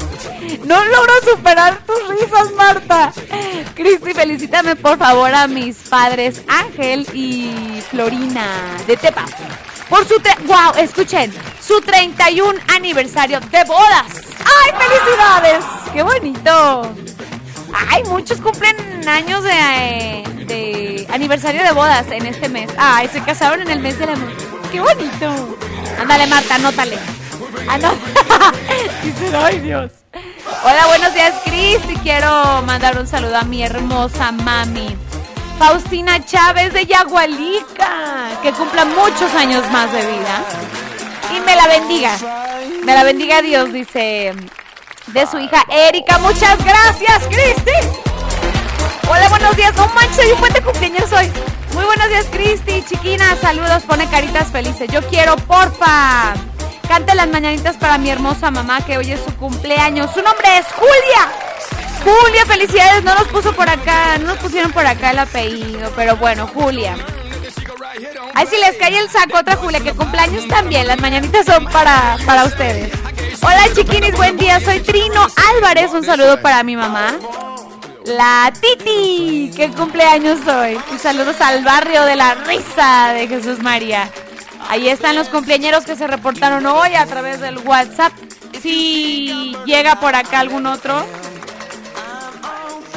No 0.65 0.85
logro 0.85 1.13
superar 1.31 1.79
tus 1.87 2.09
risas, 2.09 2.53
Marta. 2.53 3.13
Cristi, 3.75 4.13
felicítame, 4.13 4.75
por 4.77 4.99
favor, 4.99 5.33
a 5.33 5.47
mis 5.47 5.77
padres 5.89 6.43
Ángel 6.49 7.07
y 7.15 7.81
Florina 7.89 8.47
de 8.87 8.97
Tepa. 8.97 9.27
Por 9.89 10.05
su... 10.07 10.15
¡Wow! 10.47 10.75
Escuchen. 10.79 11.33
Su 11.61 11.81
31 11.81 12.59
aniversario 12.75 13.39
de 13.41 13.65
bodas. 13.65 14.07
¡Ay, 14.41 14.73
felicidades! 14.77 15.65
¡Qué 15.93 16.03
bonito! 16.03 16.95
¡Ay, 17.91 18.03
muchos 18.05 18.41
cumplen 18.41 18.77
años 19.09 19.45
de, 19.45 19.53
eh, 19.53 20.25
de 20.47 21.07
aniversario 21.13 21.63
de 21.63 21.73
bodas 21.73 22.07
en 22.11 22.27
este 22.27 22.49
mes! 22.49 22.71
¡Ay, 22.77 23.09
se 23.09 23.23
casaron 23.23 23.61
en 23.63 23.71
el 23.71 23.81
mes 23.81 23.99
del 23.99 24.11
amor! 24.11 24.54
¡Qué 24.75 24.81
bonito! 24.81 25.57
Ándale, 26.01 26.27
Marta, 26.27 26.57
anótale. 26.57 26.99
Anótale. 27.69 29.37
¡ay, 29.45 29.61
Dios! 29.61 29.93
Hola, 30.65 30.87
buenos 30.89 31.15
días, 31.15 31.33
Cris. 31.45 31.79
Y 31.89 31.95
quiero 31.99 32.61
mandar 32.63 32.99
un 32.99 33.07
saludo 33.07 33.37
a 33.37 33.45
mi 33.45 33.63
hermosa 33.63 34.33
mami. 34.33 34.97
Faustina 35.61 36.25
Chávez 36.25 36.73
de 36.73 36.87
Yagualica, 36.87 38.31
que 38.43 38.51
cumpla 38.51 38.85
muchos 38.85 39.33
años 39.37 39.63
más 39.71 39.93
de 39.93 40.01
vida. 40.01 40.45
Y 41.37 41.41
me 41.43 41.55
la 41.55 41.69
bendiga. 41.69 42.17
Me 42.85 42.95
la 42.95 43.05
bendiga 43.05 43.43
Dios, 43.43 43.73
dice 43.73 44.35
de 45.07 45.27
su 45.29 45.39
hija 45.39 45.65
Erika. 45.71 46.19
Muchas 46.19 46.59
gracias, 46.65 47.29
Cristi. 47.29 48.03
Hola, 49.09 49.29
buenos 49.29 49.57
días. 49.57 49.73
No 49.77 49.87
manches, 49.95 50.19
hay 50.19 50.33
un 50.33 50.41
buen 50.41 50.53
cumpleaños 50.65 51.13
hoy. 51.13 51.31
Muy 51.75 51.85
buenos 51.85 52.09
días, 52.09 52.27
Cristi. 52.31 52.85
Chiquina, 52.89 53.37
saludos. 53.41 53.83
Pone 53.83 54.09
caritas 54.09 54.51
felices. 54.53 54.89
Yo 54.93 55.03
quiero, 55.09 55.37
porfa. 55.37 56.35
Cante 56.89 57.15
las 57.17 57.29
mañanitas 57.29 57.77
para 57.77 57.99
mi 57.99 58.11
hermosa 58.11 58.51
mamá 58.53 58.81
que 58.87 58.97
hoy 58.97 59.11
es 59.11 59.21
su 59.21 59.35
cumpleaños. 59.37 60.11
Su 60.15 60.23
nombre 60.23 60.59
es 60.59 60.67
Julia. 60.67 61.33
Julia, 62.05 62.47
felicidades. 62.47 63.03
No 63.03 63.15
nos 63.17 63.27
puso 63.27 63.53
por 63.55 63.69
acá, 63.69 64.19
no 64.19 64.29
nos 64.29 64.39
pusieron 64.39 64.71
por 64.71 64.87
acá 64.87 65.11
el 65.11 65.19
apellido, 65.19 65.91
pero 65.97 66.17
bueno, 66.17 66.47
Julia. 66.47 66.97
Ay, 68.35 68.47
si 68.47 68.57
les 68.59 68.77
cae 68.77 68.97
el 68.97 69.11
saco, 69.11 69.39
otra 69.39 69.57
Julia, 69.57 69.81
que 69.81 69.93
cumpleaños 69.93 70.47
también. 70.47 70.87
Las 70.87 71.01
mañanitas 71.01 71.45
son 71.47 71.67
para, 71.67 72.19
para 72.25 72.45
ustedes. 72.45 72.93
Hola, 73.43 73.65
chiquinis, 73.75 74.15
buen 74.17 74.37
día. 74.37 74.61
Soy 74.61 74.79
Trino 74.79 75.27
Álvarez. 75.57 75.91
Un 75.93 76.05
saludo 76.05 76.41
para 76.41 76.63
mi 76.63 76.77
mamá. 76.77 77.15
La 78.05 78.53
Titi, 78.53 79.51
que 79.57 79.71
cumpleaños 79.71 80.47
hoy. 80.47 80.79
Y 80.95 80.99
saludos 80.99 81.41
al 81.41 81.65
barrio 81.65 82.05
de 82.05 82.17
la 82.17 82.35
risa 82.35 83.13
de 83.15 83.27
Jesús 83.29 83.61
María. 83.61 84.11
Ahí 84.69 84.89
están 84.89 85.17
los 85.17 85.29
cumpleañeros 85.29 85.85
que 85.85 85.97
se 85.97 86.07
reportaron 86.07 86.65
hoy 86.67 86.95
a 86.95 87.07
través 87.07 87.41
del 87.41 87.59
WhatsApp. 87.59 88.13
Si 88.61 89.57
llega 89.67 89.97
por 90.01 90.15
acá 90.15 90.41
algún 90.41 90.67
otro, 90.67 91.05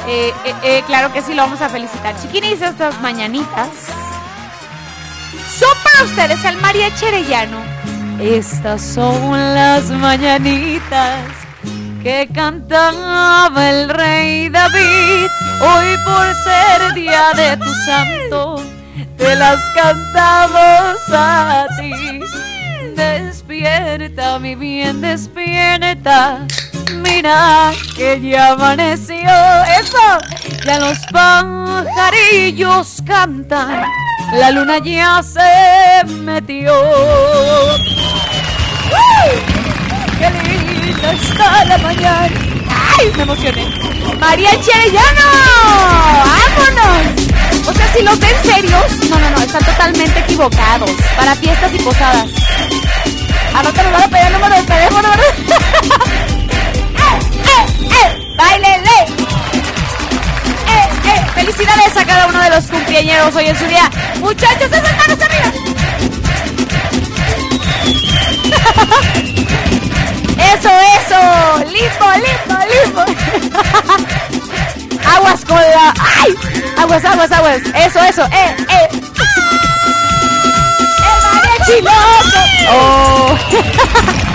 eh, 0.06 0.32
eh, 0.44 0.54
eh, 0.62 0.82
claro 0.86 1.12
que 1.12 1.22
sí, 1.22 1.34
lo 1.34 1.42
vamos 1.42 1.60
a 1.60 1.68
felicitar. 1.68 2.14
Chiquinis, 2.20 2.62
estas 2.62 3.00
mañanitas 3.00 3.68
son 5.58 5.76
para 5.82 6.04
ustedes, 6.04 6.44
el 6.44 6.56
María 6.58 6.94
Cherellano. 6.94 7.58
Estas 8.20 8.82
son 8.82 9.32
las 9.54 9.90
mañanitas 9.90 11.47
que 12.02 12.28
cantaba 12.32 13.70
el 13.70 13.88
rey 13.88 14.48
David. 14.48 15.26
Hoy 15.60 15.96
por 16.04 16.34
ser 16.44 16.94
día 16.94 17.32
de 17.34 17.56
tu 17.56 17.72
santo, 17.86 18.62
te 19.16 19.34
las 19.36 19.58
cantamos 19.74 20.96
a 21.12 21.66
ti. 21.78 22.20
Despierta, 22.94 24.38
mi 24.38 24.54
bien, 24.54 25.00
despierta. 25.00 26.46
Mira 26.94 27.72
que 27.96 28.20
ya 28.20 28.52
amaneció. 28.52 29.30
Eso, 29.80 30.18
ya 30.64 30.78
los 30.78 30.98
pajarillos 31.12 33.02
cantan. 33.06 33.84
La 34.32 34.50
luna 34.50 34.78
ya 34.78 35.22
se 35.22 36.04
metió. 36.06 36.72
¡Qué 40.18 40.57
linda 40.88 41.12
está 41.12 41.64
la 41.66 41.78
mañana! 41.78 42.28
¡Ay! 42.98 43.12
Me 43.16 43.22
emocioné. 43.22 43.64
María 44.18 44.50
Cherellano. 44.60 45.26
¡Vámonos! 46.24 47.68
O 47.68 47.72
sea, 47.72 47.92
si 47.92 48.02
los 48.02 48.18
ven 48.18 48.34
serios, 48.42 49.10
no, 49.10 49.18
no, 49.18 49.30
no, 49.30 49.38
están 49.38 49.64
totalmente 49.64 50.18
equivocados. 50.20 50.90
Para 51.16 51.34
fiestas 51.36 51.72
y 51.74 51.78
posadas. 51.78 52.26
Anótalo, 53.54 53.90
voy 53.90 54.02
a 54.02 54.08
pedir 54.08 54.26
el 54.26 54.32
número 54.32 54.54
de 54.56 54.62
teléfono, 54.62 55.08
¿verdad? 55.08 55.34
¡Eh, 57.48 57.66
eh! 57.90 58.34
¡Báilele! 58.36 58.98
¡Eh, 60.68 60.88
eh! 61.04 61.26
¡Felicidades 61.34 61.96
a 61.96 62.04
cada 62.04 62.26
uno 62.28 62.40
de 62.40 62.50
los 62.50 62.64
cumpleaños 62.66 63.34
hoy 63.34 63.46
en 63.46 63.58
su 63.58 63.66
día! 63.66 63.90
¡Muchachos, 64.20 64.70
esas 64.72 64.96
manos 64.96 65.18
arriba! 65.20 65.52
¡Eso, 70.54 70.70
eso! 70.98 71.20
¡Limpo, 71.66 72.06
limpo, 72.24 72.54
limpo! 72.72 73.02
¡Aguas 75.14 75.44
con 75.44 75.58
la... 75.58 75.94
¡Ay! 76.20 76.34
¡Aguas, 76.76 77.04
aguas, 77.04 77.32
aguas! 77.32 77.60
¡Eso, 77.74 78.00
eso! 78.00 78.24
¡Eh, 78.26 78.56
eh! 78.68 78.88
¡El 81.04 81.18
mariachi 81.22 81.80
loco! 81.82 82.40
¡Oh! 82.70 83.36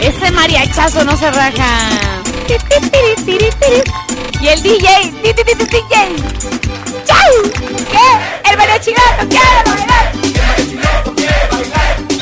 Ese 0.00 0.30
mariachazo 0.32 1.04
no 1.04 1.16
se 1.16 1.30
raja. 1.30 1.88
Y 4.40 4.48
el 4.48 4.62
DJ, 4.62 5.12
DJ. 5.22 5.34
¡Chau! 7.04 7.32
¿Qué? 7.90 8.06
El 8.50 8.56
mariachi 8.56 8.90
loco 8.90 9.28
quiere 9.28 9.62
bailar. 9.64 10.12
Chiquini, 10.56 12.12
se 12.12 12.15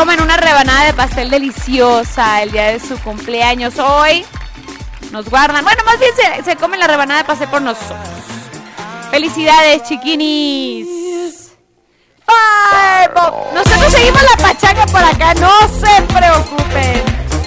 comen 0.00 0.22
una 0.22 0.38
rebanada 0.38 0.86
de 0.86 0.94
pastel 0.94 1.28
deliciosa 1.28 2.42
el 2.42 2.52
día 2.52 2.68
de 2.68 2.80
su 2.80 2.98
cumpleaños 3.00 3.78
hoy. 3.78 4.24
Nos 5.12 5.28
guardan. 5.28 5.62
Bueno, 5.62 5.82
más 5.84 5.98
bien 5.98 6.10
se, 6.16 6.42
se 6.42 6.56
comen 6.56 6.80
la 6.80 6.86
rebanada 6.86 7.20
de 7.20 7.26
pastel 7.26 7.48
por 7.48 7.60
nosotros. 7.60 7.98
Felicidades, 9.10 9.82
chiquinis. 9.82 11.52
Bo- 13.14 13.50
Nosotros 13.52 13.92
seguimos 13.92 14.22
la 14.22 14.42
pachanga 14.42 14.86
por 14.86 15.02
acá, 15.02 15.34
no 15.34 15.50
se 15.68 16.02
preocupen. 16.14 17.02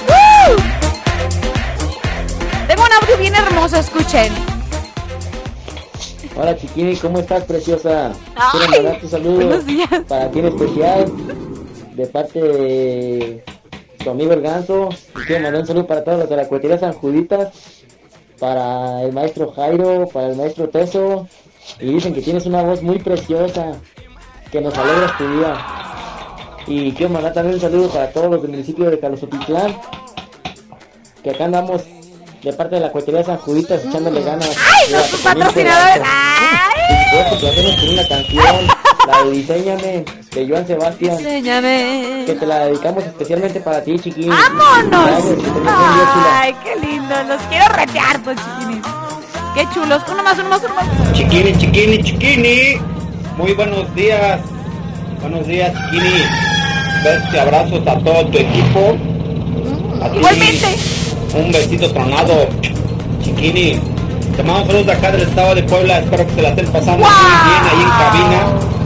¡Woo! 0.07 0.55
Tengo 2.67 2.83
un 2.83 2.91
audio 3.01 3.17
bien 3.17 3.33
hermoso, 3.33 3.77
escuchen. 3.77 4.31
Hola 6.35 6.55
Chiquini, 6.55 6.95
¿cómo 6.97 7.17
estás, 7.19 7.45
preciosa? 7.45 8.11
Quiero 8.51 8.69
mandar 8.69 8.99
tu 9.01 9.07
saludo 9.09 9.35
buenos 9.37 9.65
días. 9.65 9.89
para 10.07 10.29
ti 10.29 10.39
en 10.39 10.45
especial, 10.47 11.11
de 11.95 12.07
parte 12.07 12.41
de 12.41 13.43
tu 14.03 14.09
amigo 14.09 14.33
el 14.33 14.41
Ganso. 14.41 14.89
Y 15.15 15.25
quiero 15.25 15.43
mandar 15.43 15.61
un 15.61 15.67
saludo 15.67 15.87
para 15.87 16.03
todos 16.03 16.19
los 16.19 16.29
de 16.29 16.35
la 16.35 16.47
cuetería 16.47 16.79
San 16.79 16.93
Juditas, 16.93 17.53
para 18.39 19.03
el 19.03 19.13
maestro 19.13 19.51
Jairo, 19.51 20.07
para 20.11 20.27
el 20.27 20.35
maestro 20.35 20.69
Teso. 20.69 21.27
Y 21.79 21.93
dicen 21.93 22.13
que 22.13 22.21
tienes 22.21 22.45
una 22.45 22.61
voz 22.61 22.81
muy 22.81 22.99
preciosa, 22.99 23.73
que 24.51 24.61
nos 24.61 24.77
alegras 24.77 25.17
tu 25.17 25.27
día. 25.37 25.55
Y 26.67 26.91
quiero 26.93 27.13
mandar 27.13 27.33
también 27.33 27.55
un 27.55 27.61
saludo 27.61 27.89
para 27.89 28.11
todos 28.11 28.31
los 28.31 28.41
del 28.41 28.51
municipio 28.51 28.89
de 28.89 28.99
Calosotitlán, 28.99 29.75
que 31.23 31.31
acá 31.31 31.45
andamos 31.45 31.83
de 32.41 32.53
parte 32.53 32.75
de 32.75 32.81
la 32.81 32.91
cuetería 32.91 33.23
San 33.23 33.37
Juditas 33.37 33.85
echándole 33.85 34.21
ganas. 34.21 34.49
¡Ay, 34.49 34.93
Pequeñita 34.93 35.23
patrocinadores! 35.23 36.03
¡Ay! 36.05 36.63
que 37.39 37.79
con 37.79 37.89
una 37.89 38.07
canción, 38.07 38.67
la 39.07 39.23
de 39.23 39.31
Diseñame, 39.31 40.05
de 40.31 40.47
Joan 40.47 40.67
Sebastián, 40.67 41.17
Enséñame. 41.17 42.23
que 42.25 42.33
te 42.33 42.45
la 42.45 42.65
dedicamos 42.65 43.03
especialmente 43.03 43.59
para 43.59 43.83
ti, 43.83 43.99
chiquín. 43.99 44.29
¡Vámonos! 44.29 45.23
Ay, 46.31 46.55
qué 46.63 46.75
lindo. 46.85 47.13
Los 47.27 47.41
quiero 47.43 47.65
retear, 47.73 48.21
pues, 48.23 48.37
chiquinis. 48.37 48.85
Qué 49.55 49.67
chulos. 49.73 50.01
Uno 50.11 50.23
más, 50.23 50.39
uno 50.39 50.49
más, 50.49 50.61
uno 50.63 50.75
más. 50.75 51.13
Chiquini, 51.13 51.57
chiquini, 51.57 52.03
chiquini. 52.03 52.77
Muy 53.37 53.53
buenos 53.53 53.93
días. 53.95 54.39
Buenos 55.21 55.45
días, 55.47 55.73
chiquini. 55.73 56.23
Y 57.33 57.37
abrazos 57.37 57.85
a 57.85 57.99
todo 57.99 58.25
tu 58.27 58.37
equipo. 58.37 58.97
A 60.01 60.09
ti, 60.09 60.17
Igualmente. 60.17 60.75
Un 61.35 61.51
besito 61.51 61.91
tronado. 61.91 62.47
Chiquini. 63.21 63.79
Te 64.35 64.41
mando 64.43 64.65
saludos 64.65 64.85
de 64.87 64.91
acá 64.93 65.11
del 65.11 65.21
estado 65.21 65.53
de 65.55 65.63
Puebla. 65.63 65.99
Espero 65.99 66.25
que 66.25 66.33
se 66.33 66.41
la 66.41 66.49
estén 66.49 66.67
pasando 66.71 67.05
muy 67.05 67.13
bien 67.45 67.63
ahí 67.69 67.81
en 67.81 67.89
cabina. 67.89 68.82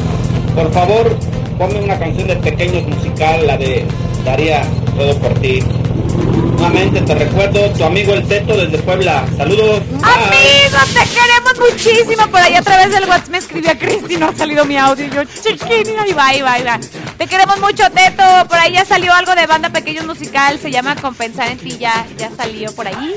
Por 0.58 0.74
favor, 0.74 1.16
ponme 1.60 1.84
una 1.84 2.00
canción 2.00 2.28
de 2.28 2.36
pequeños 2.38 2.84
musical, 2.88 3.46
la 3.46 3.58
de 3.58 3.86
Daría 4.26 4.64
todo 4.98 5.16
por 5.20 5.32
ti. 5.36 5.60
Nuevamente 5.60 7.00
te 7.02 7.14
recuerdo, 7.14 7.70
tu 7.74 7.84
amigo 7.84 8.16
el 8.16 8.28
Teto 8.28 8.58
desde 8.58 8.80
Puebla. 8.80 9.24
Saludos. 9.38 9.84
Amigos, 10.02 10.94
te 10.96 11.08
queremos 11.14 11.60
muchísimo. 11.60 12.28
Por 12.32 12.42
ahí 12.42 12.56
a 12.56 12.64
través 12.64 12.90
del 12.90 13.08
WhatsApp 13.08 13.30
me 13.30 13.38
escribía 13.38 13.78
Cristi, 13.78 14.18
no 14.18 14.30
ha 14.30 14.34
salido 14.34 14.66
mi 14.66 14.78
audio. 14.78 15.06
Y 15.06 15.10
yo, 15.12 15.24
chiquini, 15.26 15.96
ahí 16.00 16.14
va, 16.14 16.28
ahí 16.30 16.42
va, 16.42 16.54
ahí 16.54 16.64
va. 16.64 16.80
Te 17.20 17.28
queremos 17.28 17.60
mucho, 17.60 17.84
Teto. 17.92 18.24
Por 18.50 18.58
ahí 18.58 18.74
ya 18.74 18.84
salió 18.84 19.14
algo 19.14 19.36
de 19.36 19.46
banda 19.46 19.70
Pequeños 19.70 20.08
Musical. 20.08 20.58
Se 20.60 20.72
llama 20.72 20.96
Compensar 20.96 21.50
en 21.50 21.60
ti, 21.60 21.78
ya, 21.78 22.08
ya 22.18 22.32
salió 22.36 22.74
por 22.74 22.88
ahí. 22.88 23.14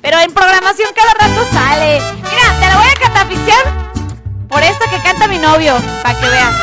Pero 0.00 0.18
en 0.20 0.32
programación 0.32 0.88
cada 0.96 1.12
rato 1.12 1.44
sale. 1.52 2.00
Mira, 2.16 2.60
te 2.60 2.66
la 2.66 2.76
voy 2.78 2.88
a 2.88 2.94
catafixiar 2.94 3.91
por 4.52 4.62
esto 4.62 4.84
que 4.90 4.98
canta 4.98 5.26
mi 5.28 5.38
novio, 5.38 5.74
para 6.02 6.20
que 6.20 6.28
veas. 6.28 6.54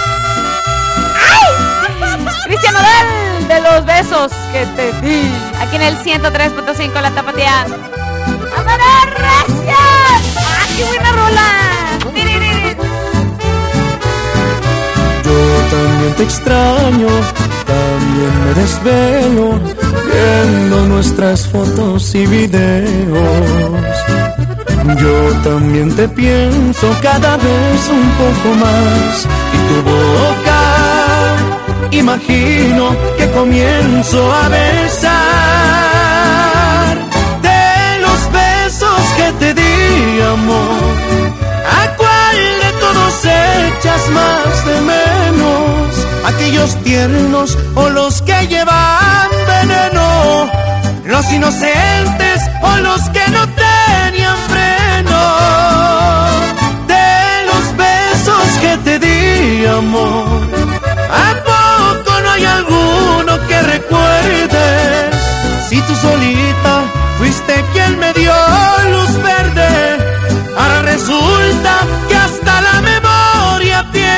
¡Ay! 1.27 2.25
Cristian 2.45 2.73
Nodal, 2.75 3.47
de 3.47 3.61
los 3.61 3.85
besos 3.85 4.31
que 4.53 4.65
te 4.77 4.93
di. 5.01 5.33
Aquí 5.59 5.75
en 5.75 5.81
el 5.81 5.97
103.5 5.97 7.01
La 7.01 7.09
Tapatía. 7.11 7.65
¡Vámonos, 8.55 9.05
gracias! 9.17 9.75
¡Ah, 10.37 10.65
qué 10.77 10.83
buena 10.85 11.11
rola! 11.11 11.69
Yo 15.23 15.77
también 15.77 16.13
te 16.15 16.23
extraño, 16.23 17.07
también 17.65 18.45
me 18.45 18.53
desvelo 18.53 19.59
viendo 20.05 20.85
nuestras 20.87 21.47
fotos 21.47 22.13
y 22.15 22.25
videos. 22.25 24.18
Yo 24.97 25.31
también 25.43 25.95
te 25.95 26.07
pienso 26.09 26.87
cada 27.01 27.37
vez 27.37 27.89
un 27.89 28.09
poco 28.21 28.55
más 28.55 29.27
y 29.53 29.57
tu 29.67 29.81
boca 29.89 30.59
imagino 31.91 32.95
que 33.17 33.29
comienzo 33.31 34.33
a 34.33 34.49
besar 34.49 35.09
de 37.41 37.99
los 38.01 38.31
besos 38.31 39.01
que 39.17 39.31
te 39.39 39.53
di 39.53 40.21
amor. 40.21 40.95
¿A 41.65 41.95
cuál 41.95 42.37
de 42.63 42.71
todos 42.79 43.25
echas 43.25 44.09
más 44.09 44.65
de 44.65 44.81
menos? 44.81 46.07
¿Aquellos 46.25 46.75
tiernos 46.83 47.57
o 47.75 47.89
los 47.89 48.21
que 48.21 48.47
llevan 48.47 49.29
veneno? 49.47 50.49
¿Los 51.05 51.31
inocentes 51.31 52.41
o 52.61 52.77
los 52.77 53.09
que 53.09 53.27
no 53.31 53.47
freno 54.47 55.21
de 56.87 57.09
los 57.49 57.65
besos 57.77 58.47
que 58.61 58.77
te 58.85 58.99
di, 58.99 59.65
amor. 59.65 60.41
¿A 61.11 61.29
poco 61.51 62.11
no 62.21 62.29
hay 62.31 62.45
alguno 62.45 63.31
que 63.47 63.61
recuerdes? 63.61 65.15
Si 65.69 65.81
tú 65.81 65.95
solita 65.95 66.83
fuiste 67.17 67.63
quien 67.73 67.99
me 67.99 68.13
dio 68.13 68.33
luz 68.91 69.11
verde, 69.21 69.97
ahora 70.57 70.81
resulta 70.83 71.73
que 72.07 72.15
hasta 72.15 72.61
la 72.61 72.81
memoria 72.81 73.85
pierdes. 73.91 74.09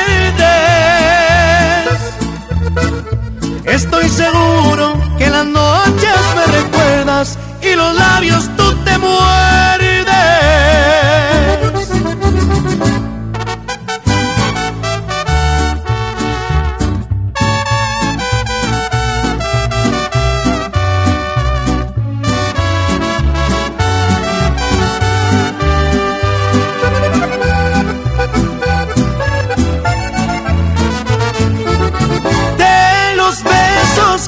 Estoy 3.64 4.08
seguro 4.08 4.94
que 5.18 5.30
las 5.30 5.46
noches 5.46 6.20
me 6.36 6.46
recuerdas 6.60 7.38
y 7.62 7.74
los 7.74 7.94
labios 7.94 8.50
tú 8.56 8.74
te 8.84 8.98
mueres. 8.98 9.91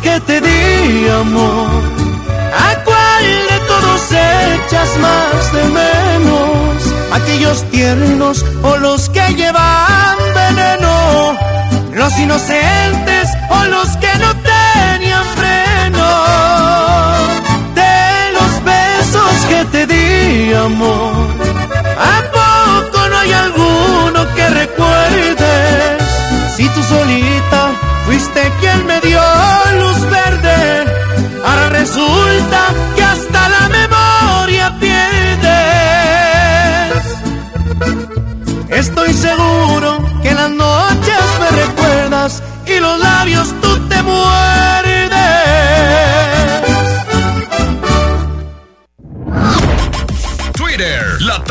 que 0.00 0.20
te 0.20 0.40
di, 0.40 1.08
amor. 1.08 1.82
¿A 2.66 2.84
cuál 2.84 3.24
de 3.50 3.58
todos 3.66 4.00
echas 4.12 4.96
más 4.98 5.52
de 5.52 5.64
menos? 5.64 6.94
¿Aquellos 7.12 7.62
tiernos 7.70 8.44
o 8.62 8.76
los 8.76 9.08
que 9.10 9.26
llevan 9.34 10.16
veneno? 10.34 11.36
¿Los 11.92 12.18
inocentes 12.18 13.28
o 13.50 13.64
los 13.64 13.88
que 13.98 14.12
no 14.18 14.30
tenían 14.52 15.24
freno? 15.36 16.10
De 17.74 18.32
los 18.36 18.52
besos 18.64 19.34
que 19.48 19.64
te 19.72 19.86
di, 19.86 20.52
amor. 20.54 21.03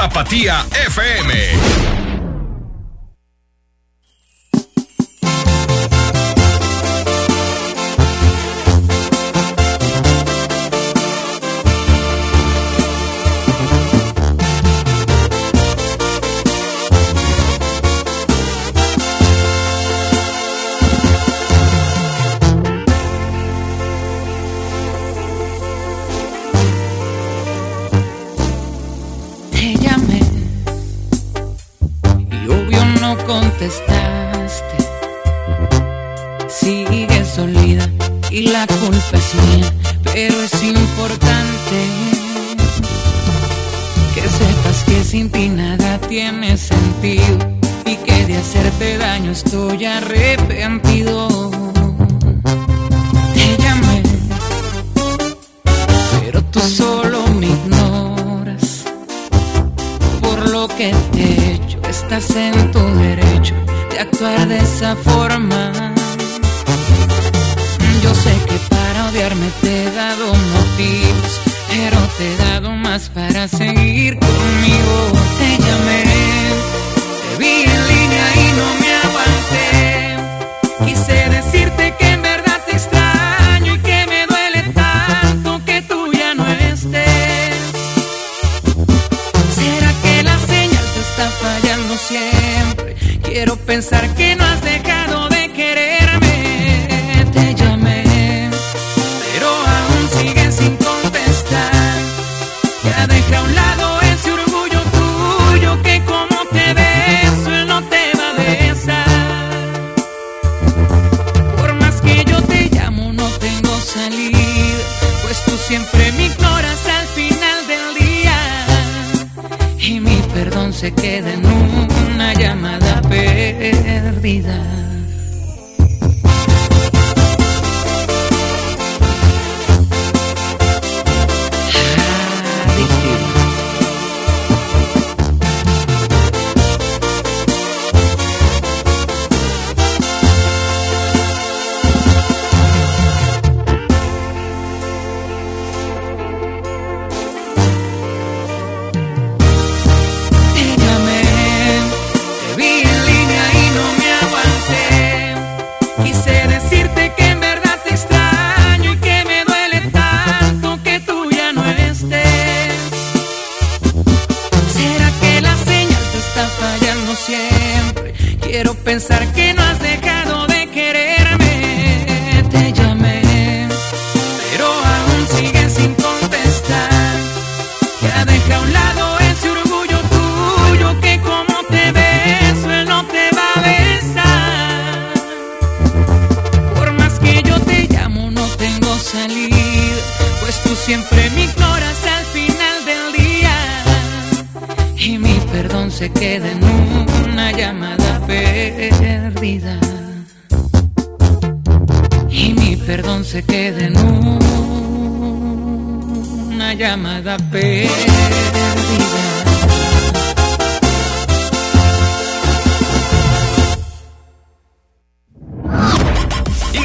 Tapatía 0.03 0.65
FM. 0.85 1.82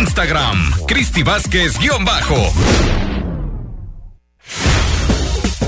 Instagram, 0.09 0.72
Cristi 0.86 1.22
Vázquez 1.22 1.78
guion 1.78 2.02
bajo. 2.02 2.35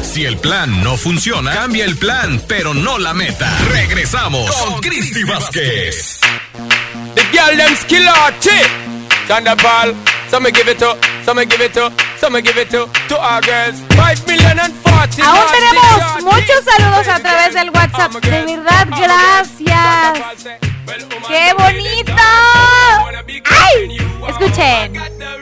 Si 0.03 0.25
el 0.25 0.39
plan 0.39 0.83
no 0.83 0.97
funciona, 0.97 1.53
cambia 1.53 1.85
el 1.85 1.99
plan, 1.99 2.43
pero 2.49 2.73
no 2.73 2.99
la 2.99 3.13
meta. 3.13 3.55
Regresamos 3.71 4.51
con 4.51 4.81
Cristi 4.81 5.25
Vázquez. 5.25 6.21
The 7.15 7.23
girl 7.33 7.57
them 7.59 7.77
skill 7.77 8.09
out 8.09 8.33
Thunderball, 9.29 9.95
some 10.31 10.45
me 10.45 10.53
give 10.53 10.71
it 10.71 10.79
to, 10.79 10.97
some 11.23 11.41
me 11.41 11.45
give 11.45 11.63
it 11.63 11.75
to, 11.75 11.93
some 12.21 12.35
me 12.35 12.43
give 12.43 12.59
it 12.59 12.69
to, 12.69 12.87
to 13.09 13.17
our 13.17 13.41
girls. 13.41 13.81
5 13.97 14.27
million 14.27 14.59
and 14.61 14.75
40. 14.85 15.25
Aún 15.25 15.47
tenemos 15.57 16.23
muchos 16.23 16.61
saludos 16.65 17.09
a 17.09 17.19
través 17.19 17.55
del 17.55 17.71
WhatsApp. 17.71 18.13
De 18.13 18.45
verdad, 18.45 18.87
gracias. 18.91 20.59
¡Qué 21.27 21.55
bonito! 21.55 22.13
¡Ay! 23.49 23.97
Escuchen. 24.29 25.01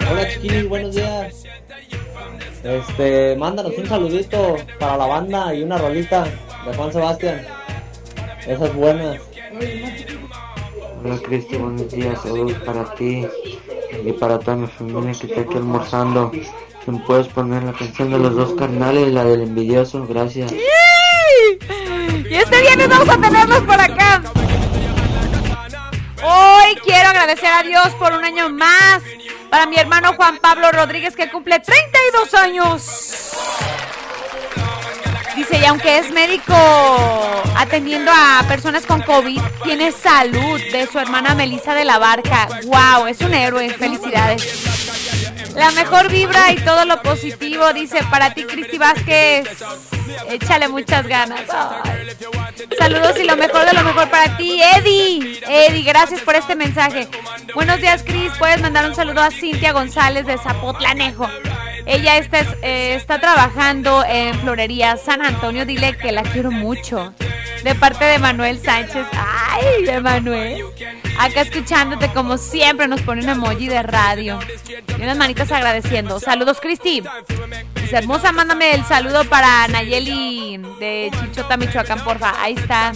Hola 0.09 0.29
chiquillos, 0.31 0.69
buenos 0.69 0.95
días. 0.95 1.45
Este, 2.63 3.37
mándanos 3.37 3.73
un 3.77 3.87
saludito 3.87 4.57
para 4.79 4.97
la 4.97 5.07
banda 5.07 5.55
y 5.55 5.63
una 5.63 5.79
rolita 5.79 6.25
de 6.25 6.75
Juan 6.77 6.93
Sebastián. 6.93 7.45
Esas 8.47 8.73
buenas. 8.75 9.21
Hola 11.03 11.19
Cristi, 11.25 11.57
buenos 11.57 11.91
días, 11.91 12.21
saludos 12.23 12.59
para 12.65 12.95
ti 12.95 13.27
y 14.05 14.13
para 14.13 14.39
toda 14.39 14.57
mi 14.59 14.67
familia 14.69 15.13
que 15.13 15.27
está 15.27 15.41
aquí 15.41 15.55
almorzando. 15.55 16.31
Puedes 16.97 17.29
poner 17.29 17.63
la 17.65 17.73
canción 17.73 18.11
de 18.11 18.19
los 18.19 18.35
dos 18.35 18.55
carnales, 18.55 19.13
la 19.13 19.25
del 19.25 19.43
envidioso, 19.43 20.07
gracias. 20.07 20.53
Y 20.53 22.35
este 22.35 22.61
viernes 22.63 22.89
vamos 22.89 23.09
a 23.09 23.21
tenerlos 23.21 23.61
por 23.61 23.79
acá. 23.79 24.23
Hoy 26.23 26.75
quiero 26.85 27.11
agradecer 27.11 27.53
a 27.53 27.63
Dios 27.63 27.89
por 27.99 28.13
un 28.13 28.25
año 28.25 28.49
más. 28.49 29.03
Para 29.51 29.67
mi 29.67 29.77
hermano 29.77 30.15
Juan 30.15 30.39
Pablo 30.39 30.71
Rodríguez 30.73 31.15
que 31.15 31.31
cumple 31.31 31.61
32 31.61 32.35
años. 32.35 33.33
Dice, 35.37 35.59
y 35.59 35.65
aunque 35.67 35.99
es 35.99 36.11
médico 36.11 36.55
atendiendo 37.55 38.11
a 38.13 38.45
personas 38.49 38.87
con 38.87 39.03
COVID, 39.03 39.41
tiene 39.63 39.93
salud 39.93 40.61
de 40.73 40.89
su 40.91 40.99
hermana 40.99 41.35
Melissa 41.35 41.75
de 41.75 41.85
la 41.85 41.99
Barca. 41.99 42.49
¡Wow! 42.65 43.07
Es 43.07 43.21
un 43.21 43.35
héroe. 43.35 43.71
Felicidades. 43.71 45.18
La 45.59 45.73
mejor 45.73 46.09
vibra 46.09 46.53
y 46.53 46.57
todo 46.57 46.85
lo 46.85 47.03
positivo, 47.03 47.73
dice 47.73 47.99
para 48.11 48.33
ti, 48.33 48.45
Cristi 48.45 48.79
Vázquez. 48.79 49.49
Échale 50.29 50.69
muchas 50.69 51.05
ganas. 51.07 51.41
Saludos 52.79 53.19
y 53.19 53.25
lo 53.25 53.37
mejor 53.37 53.67
de 53.67 53.73
lo 53.73 53.83
mejor 53.83 54.09
para 54.09 54.37
ti, 54.37 54.63
Eddie. 54.63 55.41
Eddie, 55.49 55.83
gracias 55.83 56.21
por 56.21 56.37
este 56.37 56.55
mensaje. 56.55 57.09
Buenos 57.55 57.81
días, 57.81 58.05
Cris. 58.05 58.31
Puedes 58.39 58.61
mandar 58.61 58.87
un 58.87 58.95
saludo 58.95 59.21
a 59.21 59.33
Cintia 59.33 59.73
González 59.73 60.27
de 60.27 60.39
Zapotlanejo. 60.39 61.29
Ella 61.89 62.19
está, 62.19 62.41
eh, 62.61 62.97
está 62.97 63.19
trabajando 63.19 64.05
en 64.07 64.39
Florería 64.41 64.99
San 64.99 65.23
Antonio. 65.25 65.65
Dile 65.65 65.97
que 65.97 66.13
la 66.13 66.23
quiero 66.23 66.51
mucho. 66.51 67.15
De 67.65 67.75
parte 67.75 68.05
de 68.05 68.19
Manuel 68.19 68.61
Sánchez. 68.61 69.07
¡Ay, 69.13 69.85
de 69.85 69.99
Manuel! 70.01 70.65
Acá 71.19 71.41
escuchándote 71.41 72.13
como 72.13 72.37
siempre 72.37 72.87
nos 72.87 73.01
pone 73.01 73.23
un 73.23 73.29
emoji 73.31 73.69
de 73.69 73.83
radio. 73.83 74.39
Y 74.99 75.03
unas 75.03 75.17
manitas 75.17 75.51
agradeciendo. 75.51 76.21
Saludos, 76.21 76.61
Cristi. 76.61 77.03
Dice, 77.81 77.97
hermosa, 77.97 78.33
mándame 78.33 78.75
el 78.75 78.85
saludo 78.85 79.25
para 79.25 79.67
Nayeli 79.69 80.59
de 80.79 81.11
Chinchota, 81.19 81.57
Michoacán, 81.57 82.05
porfa. 82.05 82.35
Ahí 82.39 82.53
está. 82.53 82.93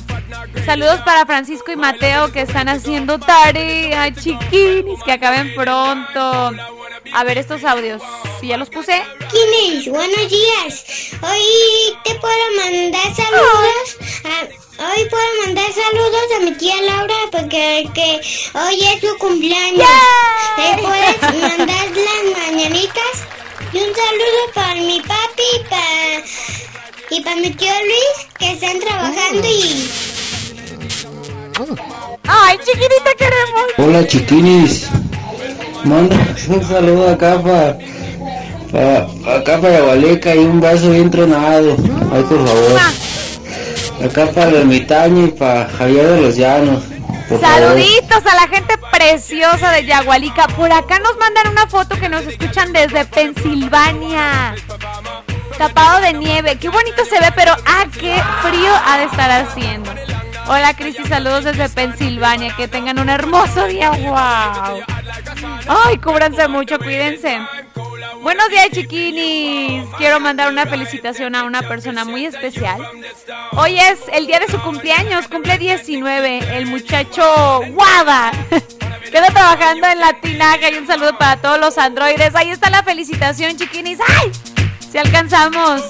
Saludos 0.66 1.00
para 1.00 1.24
Francisco 1.24 1.72
y 1.72 1.76
Mateo 1.76 2.30
que 2.30 2.42
están 2.42 2.68
haciendo 2.68 3.18
tarea, 3.18 4.12
chiquinis, 4.12 5.02
que 5.02 5.12
acaben 5.12 5.54
pronto. 5.54 6.52
A 7.14 7.24
ver 7.24 7.38
estos 7.38 7.64
audios. 7.64 8.02
Si 8.40 8.48
ya 8.48 8.56
los 8.56 8.70
puse. 8.70 8.81
Kinis, 8.86 9.86
buenos 9.88 10.28
días. 10.28 10.84
Hoy 11.22 11.94
te 12.04 12.14
puedo 12.16 12.34
mandar 12.56 13.14
saludos. 13.14 13.96
a- 14.24 14.84
hoy 14.92 15.04
puedo 15.08 15.24
mandar 15.46 15.66
saludos 15.72 16.22
a 16.36 16.40
mi 16.40 16.50
tía 16.56 16.74
Laura 16.82 17.14
porque 17.30 17.88
que 17.94 18.20
hoy 18.58 18.80
es 18.82 19.00
su 19.00 19.16
cumpleaños. 19.18 19.86
Le 20.56 20.82
puedes 20.82 21.22
mandar 21.22 21.86
las 21.90 22.38
mañanitas. 22.38 23.14
Y 23.72 23.78
un 23.78 23.94
saludo 23.94 24.52
para 24.52 24.74
mi 24.74 25.00
papi 25.00 25.42
y 25.54 25.64
para, 25.68 26.24
y 27.10 27.20
para 27.22 27.36
mi 27.36 27.50
tío 27.50 27.72
Luis 27.84 28.26
que 28.36 28.50
están 28.50 28.80
trabajando 28.80 29.46
y... 29.48 29.88
¡Ay, 32.26 32.58
chiquitita, 32.58 33.14
queremos! 33.16 33.62
Hola 33.78 34.06
chiquinis, 34.08 34.86
manda 35.84 36.16
un 36.48 36.68
saludo 36.68 37.10
acá 37.10 37.40
para, 37.40 37.78
acá 38.72 39.60
para 39.60 39.80
Gualeca 39.80 40.34
y 40.34 40.38
un 40.38 40.60
vaso 40.60 40.90
bien 40.90 41.10
tronado, 41.10 41.76
ay 42.12 42.22
por 42.22 42.46
favor. 42.46 42.80
Acá 44.04 44.26
para 44.32 44.48
el 44.48 44.56
ermitaño 44.56 45.26
y 45.26 45.30
para 45.30 45.68
Javier 45.68 46.06
de 46.06 46.20
los 46.22 46.36
Llanos. 46.36 46.82
Saluditos 47.40 48.26
a 48.26 48.34
la 48.34 48.48
gente 48.48 48.74
preciosa 48.90 49.70
de 49.70 49.86
Yagualica. 49.86 50.48
Por 50.48 50.72
acá 50.72 50.98
nos 50.98 51.16
mandan 51.18 51.48
una 51.52 51.66
foto 51.66 51.98
que 51.98 52.08
nos 52.08 52.22
escuchan 52.22 52.72
desde 52.72 53.04
Pensilvania. 53.04 54.54
Tapado 55.56 56.00
de 56.00 56.12
nieve. 56.14 56.56
Qué 56.56 56.68
bonito 56.68 57.04
se 57.04 57.20
ve, 57.20 57.32
pero 57.34 57.52
ah, 57.64 57.84
qué 57.92 58.20
frío 58.42 58.72
ha 58.86 58.98
de 58.98 59.04
estar 59.04 59.30
haciendo. 59.30 59.90
Hola 60.48 60.74
Cristi, 60.74 61.04
saludos 61.04 61.44
desde 61.44 61.68
Pensilvania. 61.68 62.54
Que 62.56 62.68
tengan 62.68 62.98
un 62.98 63.08
hermoso 63.08 63.66
día. 63.66 63.90
Wow. 63.90 64.82
Ay, 65.68 65.98
cúbranse 65.98 66.48
mucho, 66.48 66.78
cuídense. 66.78 67.38
Buenos 68.20 68.48
días, 68.50 68.68
chiquinis. 68.72 69.84
Quiero 69.96 70.20
mandar 70.20 70.48
una 70.50 70.66
felicitación 70.66 71.34
a 71.34 71.44
una 71.44 71.62
persona 71.62 72.04
muy 72.04 72.26
especial. 72.26 72.80
Hoy 73.52 73.78
es 73.78 74.00
el 74.12 74.26
día 74.26 74.38
de 74.40 74.48
su 74.48 74.60
cumpleaños, 74.60 75.28
cumple 75.28 75.56
19, 75.58 76.56
el 76.56 76.66
muchacho 76.66 77.60
Guada. 77.70 78.32
Queda 79.10 79.28
trabajando 79.28 79.86
en 79.88 80.00
la 80.00 80.12
tinaja 80.20 80.70
y 80.70 80.78
un 80.78 80.86
saludo 80.86 81.16
para 81.18 81.40
todos 81.40 81.58
los 81.58 81.78
androides. 81.78 82.34
Ahí 82.34 82.50
está 82.50 82.70
la 82.70 82.82
felicitación, 82.82 83.56
chiquinis. 83.56 83.98
¡Ay! 84.20 84.30
Si 84.90 84.98
alcanzamos. 84.98 85.82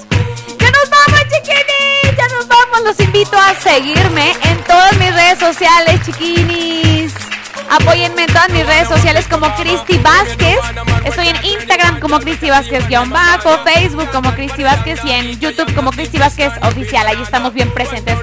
¡Ya 0.59 0.71
nos 0.71 0.89
vamos, 0.89 1.21
chiquinis! 1.29 2.17
¡Ya 2.17 2.27
nos 2.29 2.47
vamos! 2.47 2.81
Los 2.83 2.99
invito 2.99 3.37
a 3.37 3.53
seguirme 3.55 4.31
en 4.43 4.63
todas 4.63 4.97
mis 4.97 5.13
redes 5.13 5.39
sociales, 5.39 6.01
chiquinis. 6.05 7.32
Apóyenme 7.69 8.23
en 8.23 8.27
todas 8.27 8.49
mis 8.49 8.65
redes 8.65 8.87
sociales 8.87 9.25
como 9.29 9.53
Cristi 9.55 9.97
Vázquez. 9.97 10.59
Estoy 11.05 11.27
en 11.29 11.45
Instagram 11.45 11.99
como 11.99 12.19
Cristi 12.19 12.49
Vázquez 12.49 12.87
guion 12.87 13.09
bajo, 13.09 13.57
Facebook 13.63 14.09
como 14.11 14.33
Cristi 14.33 14.63
Vázquez 14.63 14.99
y 15.03 15.11
en 15.11 15.39
YouTube 15.39 15.73
como 15.73 15.91
Cristi 15.91 16.17
Vázquez 16.17 16.51
Oficial. 16.61 17.07
Ahí 17.07 17.21
estamos 17.21 17.53
bien 17.53 17.71
presentes. 17.71 18.17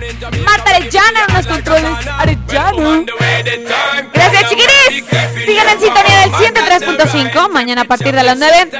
Marta 0.44 0.70
Arellana 0.70 1.24
en 1.28 1.34
los 1.34 1.46
controles. 1.46 2.06
Arellano. 2.18 3.04
Gracias, 4.12 4.48
chiquiris. 4.48 5.04
Sigan 5.44 5.68
en 5.68 5.80
sintonía 5.80 6.20
del 6.20 6.32
103.5. 6.32 7.50
Mañana 7.50 7.82
a 7.82 7.84
partir 7.84 8.14
de 8.14 8.22
las 8.22 8.38
9 8.38 8.70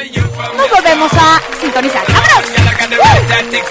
nos 0.56 0.70
volvemos 0.70 1.12
a 1.14 1.40
sintonizar. 1.60 2.04
tactics 3.28 3.70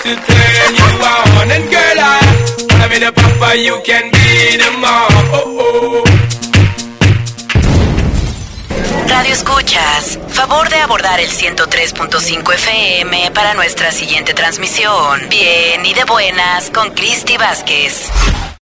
Radio 9.10 9.34
Escuchas, 9.34 10.19
favor 10.30 10.69
de 10.69 10.76
abordar 10.76 11.19
el 11.19 11.30
103.5 11.31 12.53
FM 12.53 13.31
para 13.31 13.56
nuestra 13.56 13.91
siguiente 13.91 14.36
transmisión. 14.36 15.27
Bien 15.30 15.84
y 15.84 15.95
de 15.95 16.03
buenas 16.03 16.69
con 16.69 16.91
Cristi 16.91 17.36
Vázquez. 17.36 18.10